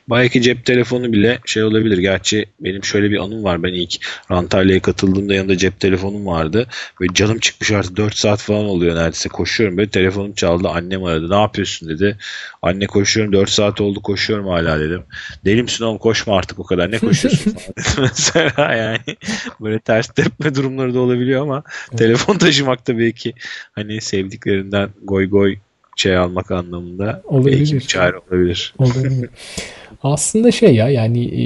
Belki 0.09 0.41
cep 0.41 0.65
telefonu 0.65 1.13
bile 1.13 1.39
şey 1.45 1.63
olabilir. 1.63 1.97
Gerçi 1.97 2.45
benim 2.59 2.83
şöyle 2.83 3.11
bir 3.11 3.17
anım 3.17 3.43
var. 3.43 3.63
Ben 3.63 3.73
ilk 3.73 3.95
Rantalya'ya 4.31 4.81
katıldığımda 4.81 5.33
yanında 5.33 5.57
cep 5.57 5.79
telefonum 5.79 6.25
vardı. 6.25 6.67
Ve 7.01 7.05
canım 7.13 7.39
çıkmış 7.39 7.71
artık 7.71 7.97
4 7.97 8.15
saat 8.15 8.39
falan 8.39 8.65
oluyor 8.65 8.95
neredeyse. 8.95 9.29
Koşuyorum 9.29 9.77
böyle 9.77 9.89
telefonum 9.89 10.33
çaldı. 10.33 10.67
Annem 10.67 11.03
aradı. 11.03 11.29
Ne 11.29 11.41
yapıyorsun 11.41 11.89
dedi. 11.89 12.17
Anne 12.61 12.87
koşuyorum 12.87 13.33
4 13.33 13.49
saat 13.49 13.81
oldu 13.81 14.01
koşuyorum 14.01 14.47
hala 14.47 14.79
dedim. 14.79 15.03
Deli 15.45 15.63
misin 15.63 15.85
oğlum 15.85 15.97
koşma 15.97 16.37
artık 16.37 16.59
o 16.59 16.63
kadar. 16.63 16.91
Ne 16.91 16.99
koşuyorsun 16.99 17.51
falan 17.51 17.67
Mesela 18.07 18.73
yani 18.73 19.17
böyle 19.61 19.79
ters 19.79 20.07
tepme 20.07 20.55
durumları 20.55 20.93
da 20.93 20.99
olabiliyor 20.99 21.41
ama 21.41 21.63
evet. 21.89 21.99
telefon 21.99 22.37
taşımakta 22.37 22.99
belki 22.99 23.33
hani 23.71 24.01
sevdiklerinden 24.01 24.89
goy 25.03 25.29
goy 25.29 25.55
şey 25.97 26.17
almak 26.17 26.51
anlamında 26.51 27.21
olabilir. 27.25 27.73
bir 27.73 27.79
çare 27.79 28.17
olabilir. 28.17 28.73
olabilir. 28.79 29.29
Aslında 30.03 30.51
şey 30.51 30.75
ya 30.75 30.89
yani 30.89 31.25
e, 31.25 31.43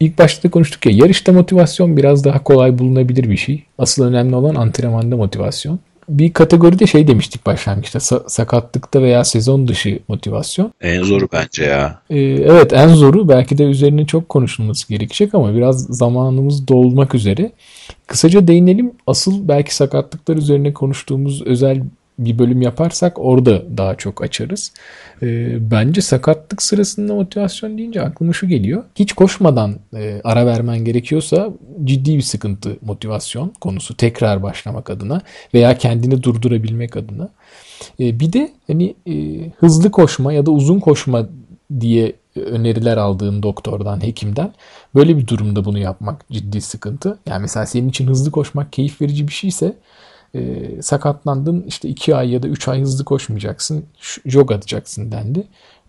ilk 0.00 0.18
başta 0.18 0.50
konuştuk 0.50 0.86
ya 0.86 0.92
yarışta 0.94 1.32
motivasyon 1.32 1.96
biraz 1.96 2.24
daha 2.24 2.42
kolay 2.42 2.78
bulunabilir 2.78 3.30
bir 3.30 3.36
şey. 3.36 3.62
Asıl 3.78 4.04
önemli 4.04 4.36
olan 4.36 4.54
antrenmanda 4.54 5.16
motivasyon. 5.16 5.80
Bir 6.08 6.32
kategoride 6.32 6.86
şey 6.86 7.06
demiştik 7.06 7.46
başlangıçta 7.46 8.00
sakatlıkta 8.26 9.02
veya 9.02 9.24
sezon 9.24 9.68
dışı 9.68 9.98
motivasyon. 10.08 10.72
En 10.80 11.02
zoru 11.02 11.28
bence 11.32 11.64
ya. 11.64 12.00
Ee, 12.10 12.20
evet 12.20 12.72
en 12.72 12.88
zoru 12.88 13.28
belki 13.28 13.58
de 13.58 13.64
üzerine 13.64 14.06
çok 14.06 14.28
konuşulması 14.28 14.88
gerekecek 14.88 15.34
ama 15.34 15.54
biraz 15.54 15.84
zamanımız 15.84 16.68
dolmak 16.68 17.14
üzere. 17.14 17.52
Kısaca 18.06 18.46
değinelim 18.46 18.92
asıl 19.06 19.48
belki 19.48 19.74
sakatlıklar 19.74 20.36
üzerine 20.36 20.72
konuştuğumuz 20.72 21.42
özel 21.42 21.82
bir 22.24 22.38
bölüm 22.38 22.62
yaparsak 22.62 23.18
orada 23.18 23.76
daha 23.76 23.94
çok 23.94 24.22
açarız. 24.22 24.72
E, 25.22 25.26
bence 25.70 26.00
sakatlık 26.00 26.62
sırasında 26.62 27.14
motivasyon 27.14 27.78
deyince 27.78 28.02
aklıma 28.02 28.32
şu 28.32 28.48
geliyor. 28.48 28.84
Hiç 28.94 29.12
koşmadan 29.12 29.74
e, 29.94 30.20
ara 30.24 30.46
vermen 30.46 30.84
gerekiyorsa 30.84 31.50
ciddi 31.84 32.16
bir 32.16 32.22
sıkıntı 32.22 32.76
motivasyon 32.82 33.52
konusu 33.60 33.96
tekrar 33.96 34.42
başlamak 34.42 34.90
adına 34.90 35.20
veya 35.54 35.78
kendini 35.78 36.22
durdurabilmek 36.22 36.96
adına. 36.96 37.28
E, 38.00 38.20
bir 38.20 38.32
de 38.32 38.52
hani 38.66 38.94
e, 39.06 39.14
hızlı 39.58 39.90
koşma 39.90 40.32
ya 40.32 40.46
da 40.46 40.50
uzun 40.50 40.80
koşma 40.80 41.28
diye 41.80 42.12
öneriler 42.36 42.96
aldığın 42.96 43.42
doktordan, 43.42 44.02
hekimden 44.02 44.52
böyle 44.94 45.16
bir 45.18 45.26
durumda 45.26 45.64
bunu 45.64 45.78
yapmak 45.78 46.30
ciddi 46.30 46.60
sıkıntı. 46.60 47.18
Yani 47.26 47.40
mesela 47.40 47.66
senin 47.66 47.88
için 47.88 48.06
hızlı 48.06 48.30
koşmak 48.30 48.72
keyif 48.72 49.00
verici 49.00 49.28
bir 49.28 49.32
şeyse 49.32 49.76
e, 50.34 50.70
sakatlandın 50.82 51.64
işte 51.68 51.88
2 51.88 52.16
ay 52.16 52.30
ya 52.30 52.42
da 52.42 52.48
3 52.48 52.68
ay 52.68 52.80
hızlı 52.80 53.04
koşmayacaksın 53.04 53.84
jog 54.26 54.52
atacaksın 54.52 55.12
dendi. 55.12 55.44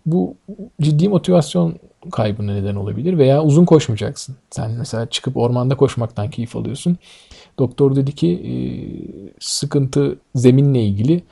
Bu 0.06 0.34
ciddi 0.82 1.08
motivasyon 1.08 1.74
kaybına 2.12 2.52
neden 2.52 2.74
olabilir 2.74 3.18
veya 3.18 3.42
uzun 3.42 3.64
koşmayacaksın. 3.64 4.36
Sen 4.50 4.70
mesela 4.70 5.06
çıkıp 5.06 5.36
ormanda 5.36 5.76
koşmaktan 5.76 6.30
keyif 6.30 6.56
alıyorsun. 6.56 6.96
Doktor 7.58 7.96
dedi 7.96 8.12
ki 8.14 8.28
e, 8.28 8.54
sıkıntı 9.40 10.18
zeminle 10.34 10.84
ilgili 10.84 11.22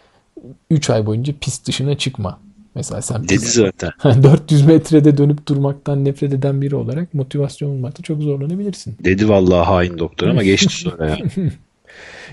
3 0.70 0.90
ay 0.90 1.06
boyunca 1.06 1.34
pist 1.40 1.68
dışına 1.68 1.98
çıkma. 1.98 2.38
Mesela 2.74 3.02
sen 3.02 3.28
dedi 3.28 3.38
zaten. 3.38 3.92
400 4.22 4.66
metrede 4.66 5.18
dönüp 5.18 5.48
durmaktan 5.48 6.04
nefret 6.04 6.32
eden 6.32 6.62
biri 6.62 6.76
olarak 6.76 7.14
motivasyon 7.14 7.70
olmakta 7.70 8.02
çok 8.02 8.22
zorlanabilirsin. 8.22 8.96
Dedi 9.04 9.28
vallahi 9.28 9.66
hain 9.66 9.98
doktor 9.98 10.28
ama 10.28 10.42
geçti 10.42 10.74
sonra 10.76 11.08
ya. 11.08 11.18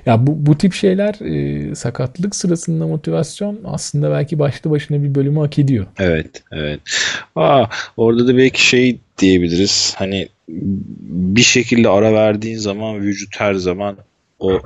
Ya 0.06 0.28
bu, 0.28 0.46
bu 0.46 0.58
tip 0.58 0.74
şeyler 0.74 1.16
e, 1.26 1.76
sakatlık 1.76 2.36
sırasında 2.36 2.88
motivasyon 2.88 3.60
aslında 3.66 4.12
belki 4.12 4.40
başlı 4.40 4.70
başına 4.70 5.04
bir 5.04 5.16
bölümü 5.16 5.40
hak 5.40 5.60
ediyor. 5.60 5.86
Evet, 6.00 6.44
evet. 6.52 6.80
Aa, 7.36 7.66
orada 7.98 8.28
da 8.28 8.38
belki 8.38 8.68
şey 8.68 9.00
diyebiliriz. 9.18 9.94
Hani 9.98 10.30
bir 10.48 11.42
şekilde 11.42 11.90
ara 11.90 12.14
verdiğin 12.14 12.58
zaman 12.58 13.02
vücut 13.02 13.40
her 13.40 13.54
zaman 13.54 13.98
o 14.40 14.62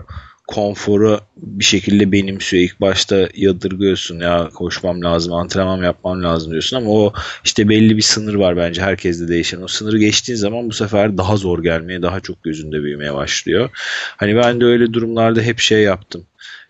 konforu 0.48 1.20
bir 1.38 1.64
şekilde 1.64 2.12
benimsiyor. 2.12 2.64
İlk 2.64 2.82
başta 2.82 3.30
yadırgıyorsun 3.36 4.20
ya 4.20 4.50
koşmam 4.54 5.04
lazım, 5.04 5.34
antrenman 5.34 5.84
yapmam 5.84 6.24
lazım 6.24 6.52
diyorsun 6.52 6.78
ama 6.78 6.90
o 6.90 7.14
işte 7.44 7.70
belli 7.70 7.98
bir 7.98 8.02
sınır 8.02 8.36
var 8.36 8.58
bence 8.58 8.82
herkeste 8.82 9.28
değişen. 9.28 9.62
O 9.62 9.68
sınırı 9.68 9.98
geçtiğin 9.98 10.38
zaman 10.38 10.70
bu 10.70 10.74
sefer 10.74 11.18
daha 11.18 11.36
zor 11.38 11.64
gelmeye, 11.64 12.02
daha 12.02 12.20
çok 12.20 12.44
gözünde 12.44 12.84
büyümeye 12.84 13.14
başlıyor. 13.14 13.70
Hani 14.18 14.36
ben 14.36 14.62
de 14.62 14.66
öyle 14.66 14.94
durumlarda 14.94 15.42
hep 15.42 15.60
şey 15.60 15.82
yaptım. 15.82 16.26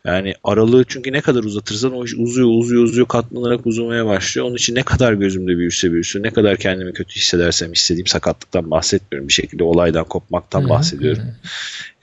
Yani 0.06 0.34
aralığı 0.44 0.86
çünkü 0.88 1.14
ne 1.14 1.22
kadar 1.22 1.44
uzatırsan 1.44 1.94
o 1.94 2.06
iş 2.06 2.14
uzuyor 2.18 2.50
uzuyor 2.50 2.84
uzuyor 2.84 3.08
katlanarak 3.08 3.66
uzamaya 3.66 4.06
başlıyor. 4.06 4.48
Onun 4.48 4.56
için 4.56 4.76
ne 4.76 4.84
kadar 4.84 5.14
gözümde 5.14 5.58
büyürse 5.58 5.92
büyüsün 5.92 6.24
ne 6.24 6.30
kadar 6.30 6.58
kendimi 6.58 6.94
kötü 6.94 7.16
hissedersem 7.16 7.74
istediğim 7.74 8.08
sakatlıktan 8.08 8.72
bahsetmiyorum. 8.72 9.28
Bir 9.28 9.34
şekilde 9.34 9.64
olaydan 9.64 10.04
kopmaktan 10.04 10.70
bahsediyorum. 10.70 11.24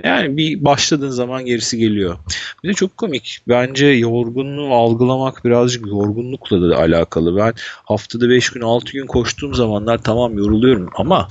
Yani 0.05 0.37
bir 0.37 0.65
başladığın 0.65 1.11
zaman 1.11 1.47
gerisi 1.47 1.79
geliyor. 1.79 2.19
Bir 2.65 2.69
de 2.69 2.73
çok 2.73 2.97
komik. 2.97 3.39
Bence 3.49 3.87
yorgunluğu 3.87 4.75
algılamak 4.75 5.45
birazcık 5.45 5.87
yorgunlukla 5.87 6.71
da 6.71 6.79
alakalı. 6.79 7.37
Ben 7.37 7.55
haftada 7.85 8.29
5 8.29 8.51
gün 8.51 8.61
6 8.61 8.93
gün 8.93 9.07
koştuğum 9.07 9.55
zamanlar 9.55 10.03
tamam 10.03 10.39
yoruluyorum 10.39 10.91
ama 10.95 11.29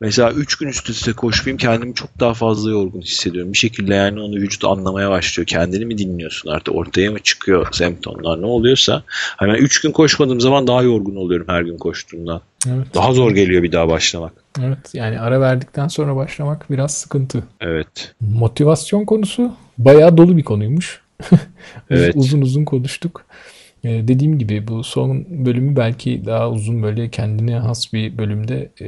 Mesela 0.00 0.32
3 0.32 0.56
gün 0.56 0.68
üst 0.68 0.90
üste 0.90 1.12
koşmayayım 1.12 1.58
kendimi 1.58 1.94
çok 1.94 2.20
daha 2.20 2.34
fazla 2.34 2.70
yorgun 2.70 3.00
hissediyorum. 3.00 3.52
Bir 3.52 3.58
şekilde 3.58 3.94
yani 3.94 4.20
onu 4.20 4.36
vücut 4.36 4.64
anlamaya 4.64 5.10
başlıyor. 5.10 5.46
Kendini 5.46 5.84
mi 5.84 5.98
dinliyorsun 5.98 6.50
artık 6.50 6.74
ortaya 6.74 7.10
mı 7.10 7.18
çıkıyor 7.18 7.66
semptomlar 7.72 8.42
ne 8.42 8.46
oluyorsa. 8.46 9.02
Hemen 9.36 9.54
3 9.54 9.80
gün 9.80 9.92
koşmadığım 9.92 10.40
zaman 10.40 10.66
daha 10.66 10.82
yorgun 10.82 11.16
oluyorum 11.16 11.46
her 11.48 11.62
gün 11.62 11.78
koştuğumdan. 11.78 12.40
Evet. 12.66 12.86
Daha 12.94 13.12
zor 13.12 13.30
geliyor 13.30 13.62
bir 13.62 13.72
daha 13.72 13.88
başlamak. 13.88 14.32
Evet 14.60 14.94
yani 14.94 15.20
ara 15.20 15.40
verdikten 15.40 15.88
sonra 15.88 16.16
başlamak 16.16 16.70
biraz 16.70 16.94
sıkıntı. 16.94 17.42
Evet. 17.60 18.14
Motivasyon 18.20 19.04
konusu 19.04 19.52
bayağı 19.78 20.16
dolu 20.16 20.36
bir 20.36 20.44
konuymuş. 20.44 21.00
evet. 21.90 22.12
Uzun 22.16 22.40
uzun 22.40 22.64
konuştuk. 22.64 23.24
Ee, 23.84 24.08
dediğim 24.08 24.38
gibi 24.38 24.68
bu 24.68 24.84
son 24.84 25.26
bölümü 25.46 25.76
belki 25.76 26.22
daha 26.26 26.50
uzun 26.50 26.82
böyle 26.82 27.08
kendine 27.08 27.56
has 27.56 27.92
bir 27.92 28.18
bölümde 28.18 28.68
e, 28.80 28.86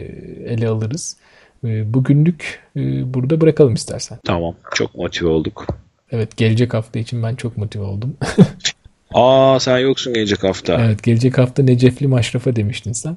ele 0.52 0.68
alırız. 0.68 1.16
E, 1.64 1.94
bugünlük 1.94 2.60
e, 2.76 3.14
burada 3.14 3.40
bırakalım 3.40 3.74
istersen. 3.74 4.18
Tamam. 4.24 4.54
Çok 4.74 4.94
motive 4.94 5.28
olduk. 5.28 5.66
Evet 6.12 6.36
gelecek 6.36 6.74
hafta 6.74 6.98
için 6.98 7.22
ben 7.22 7.34
çok 7.34 7.56
motive 7.56 7.82
oldum. 7.82 8.16
Aa 9.14 9.60
sen 9.60 9.78
yoksun 9.78 10.14
gelecek 10.14 10.44
hafta. 10.44 10.84
Evet 10.84 11.02
gelecek 11.02 11.38
hafta 11.38 11.62
Necefli 11.62 12.06
Maşrafa 12.06 12.56
demiştin 12.56 12.92
sen. 12.92 13.16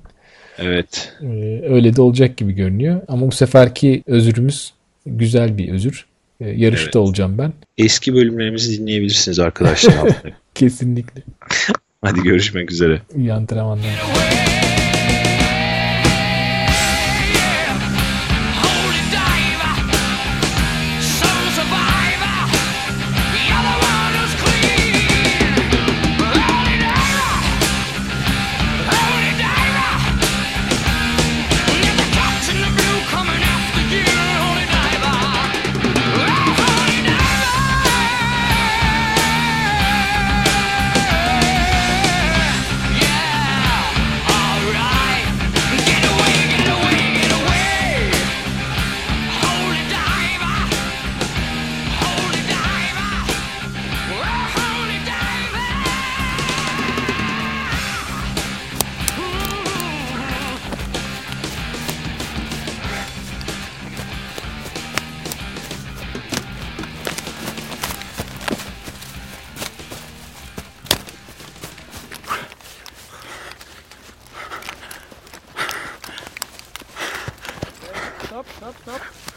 Evet. 0.57 1.13
Ee, 1.21 1.61
öyle 1.69 1.95
de 1.95 2.01
olacak 2.01 2.37
gibi 2.37 2.53
görünüyor. 2.53 3.01
Ama 3.07 3.27
bu 3.27 3.31
seferki 3.31 4.03
özürümüz 4.07 4.73
güzel 5.05 5.57
bir 5.57 5.71
özür. 5.71 6.05
Ee, 6.39 6.49
yarışta 6.49 6.85
evet. 6.85 6.95
olacağım 6.95 7.37
ben. 7.37 7.53
Eski 7.77 8.13
bölümlerimizi 8.13 8.79
dinleyebilirsiniz 8.79 9.39
arkadaşlar. 9.39 9.93
Kesinlikle. 10.55 11.21
Hadi 12.01 12.23
görüşmek 12.23 12.71
üzere. 12.71 13.01
İyi 13.15 13.33
antrenmanlar. 13.33 14.52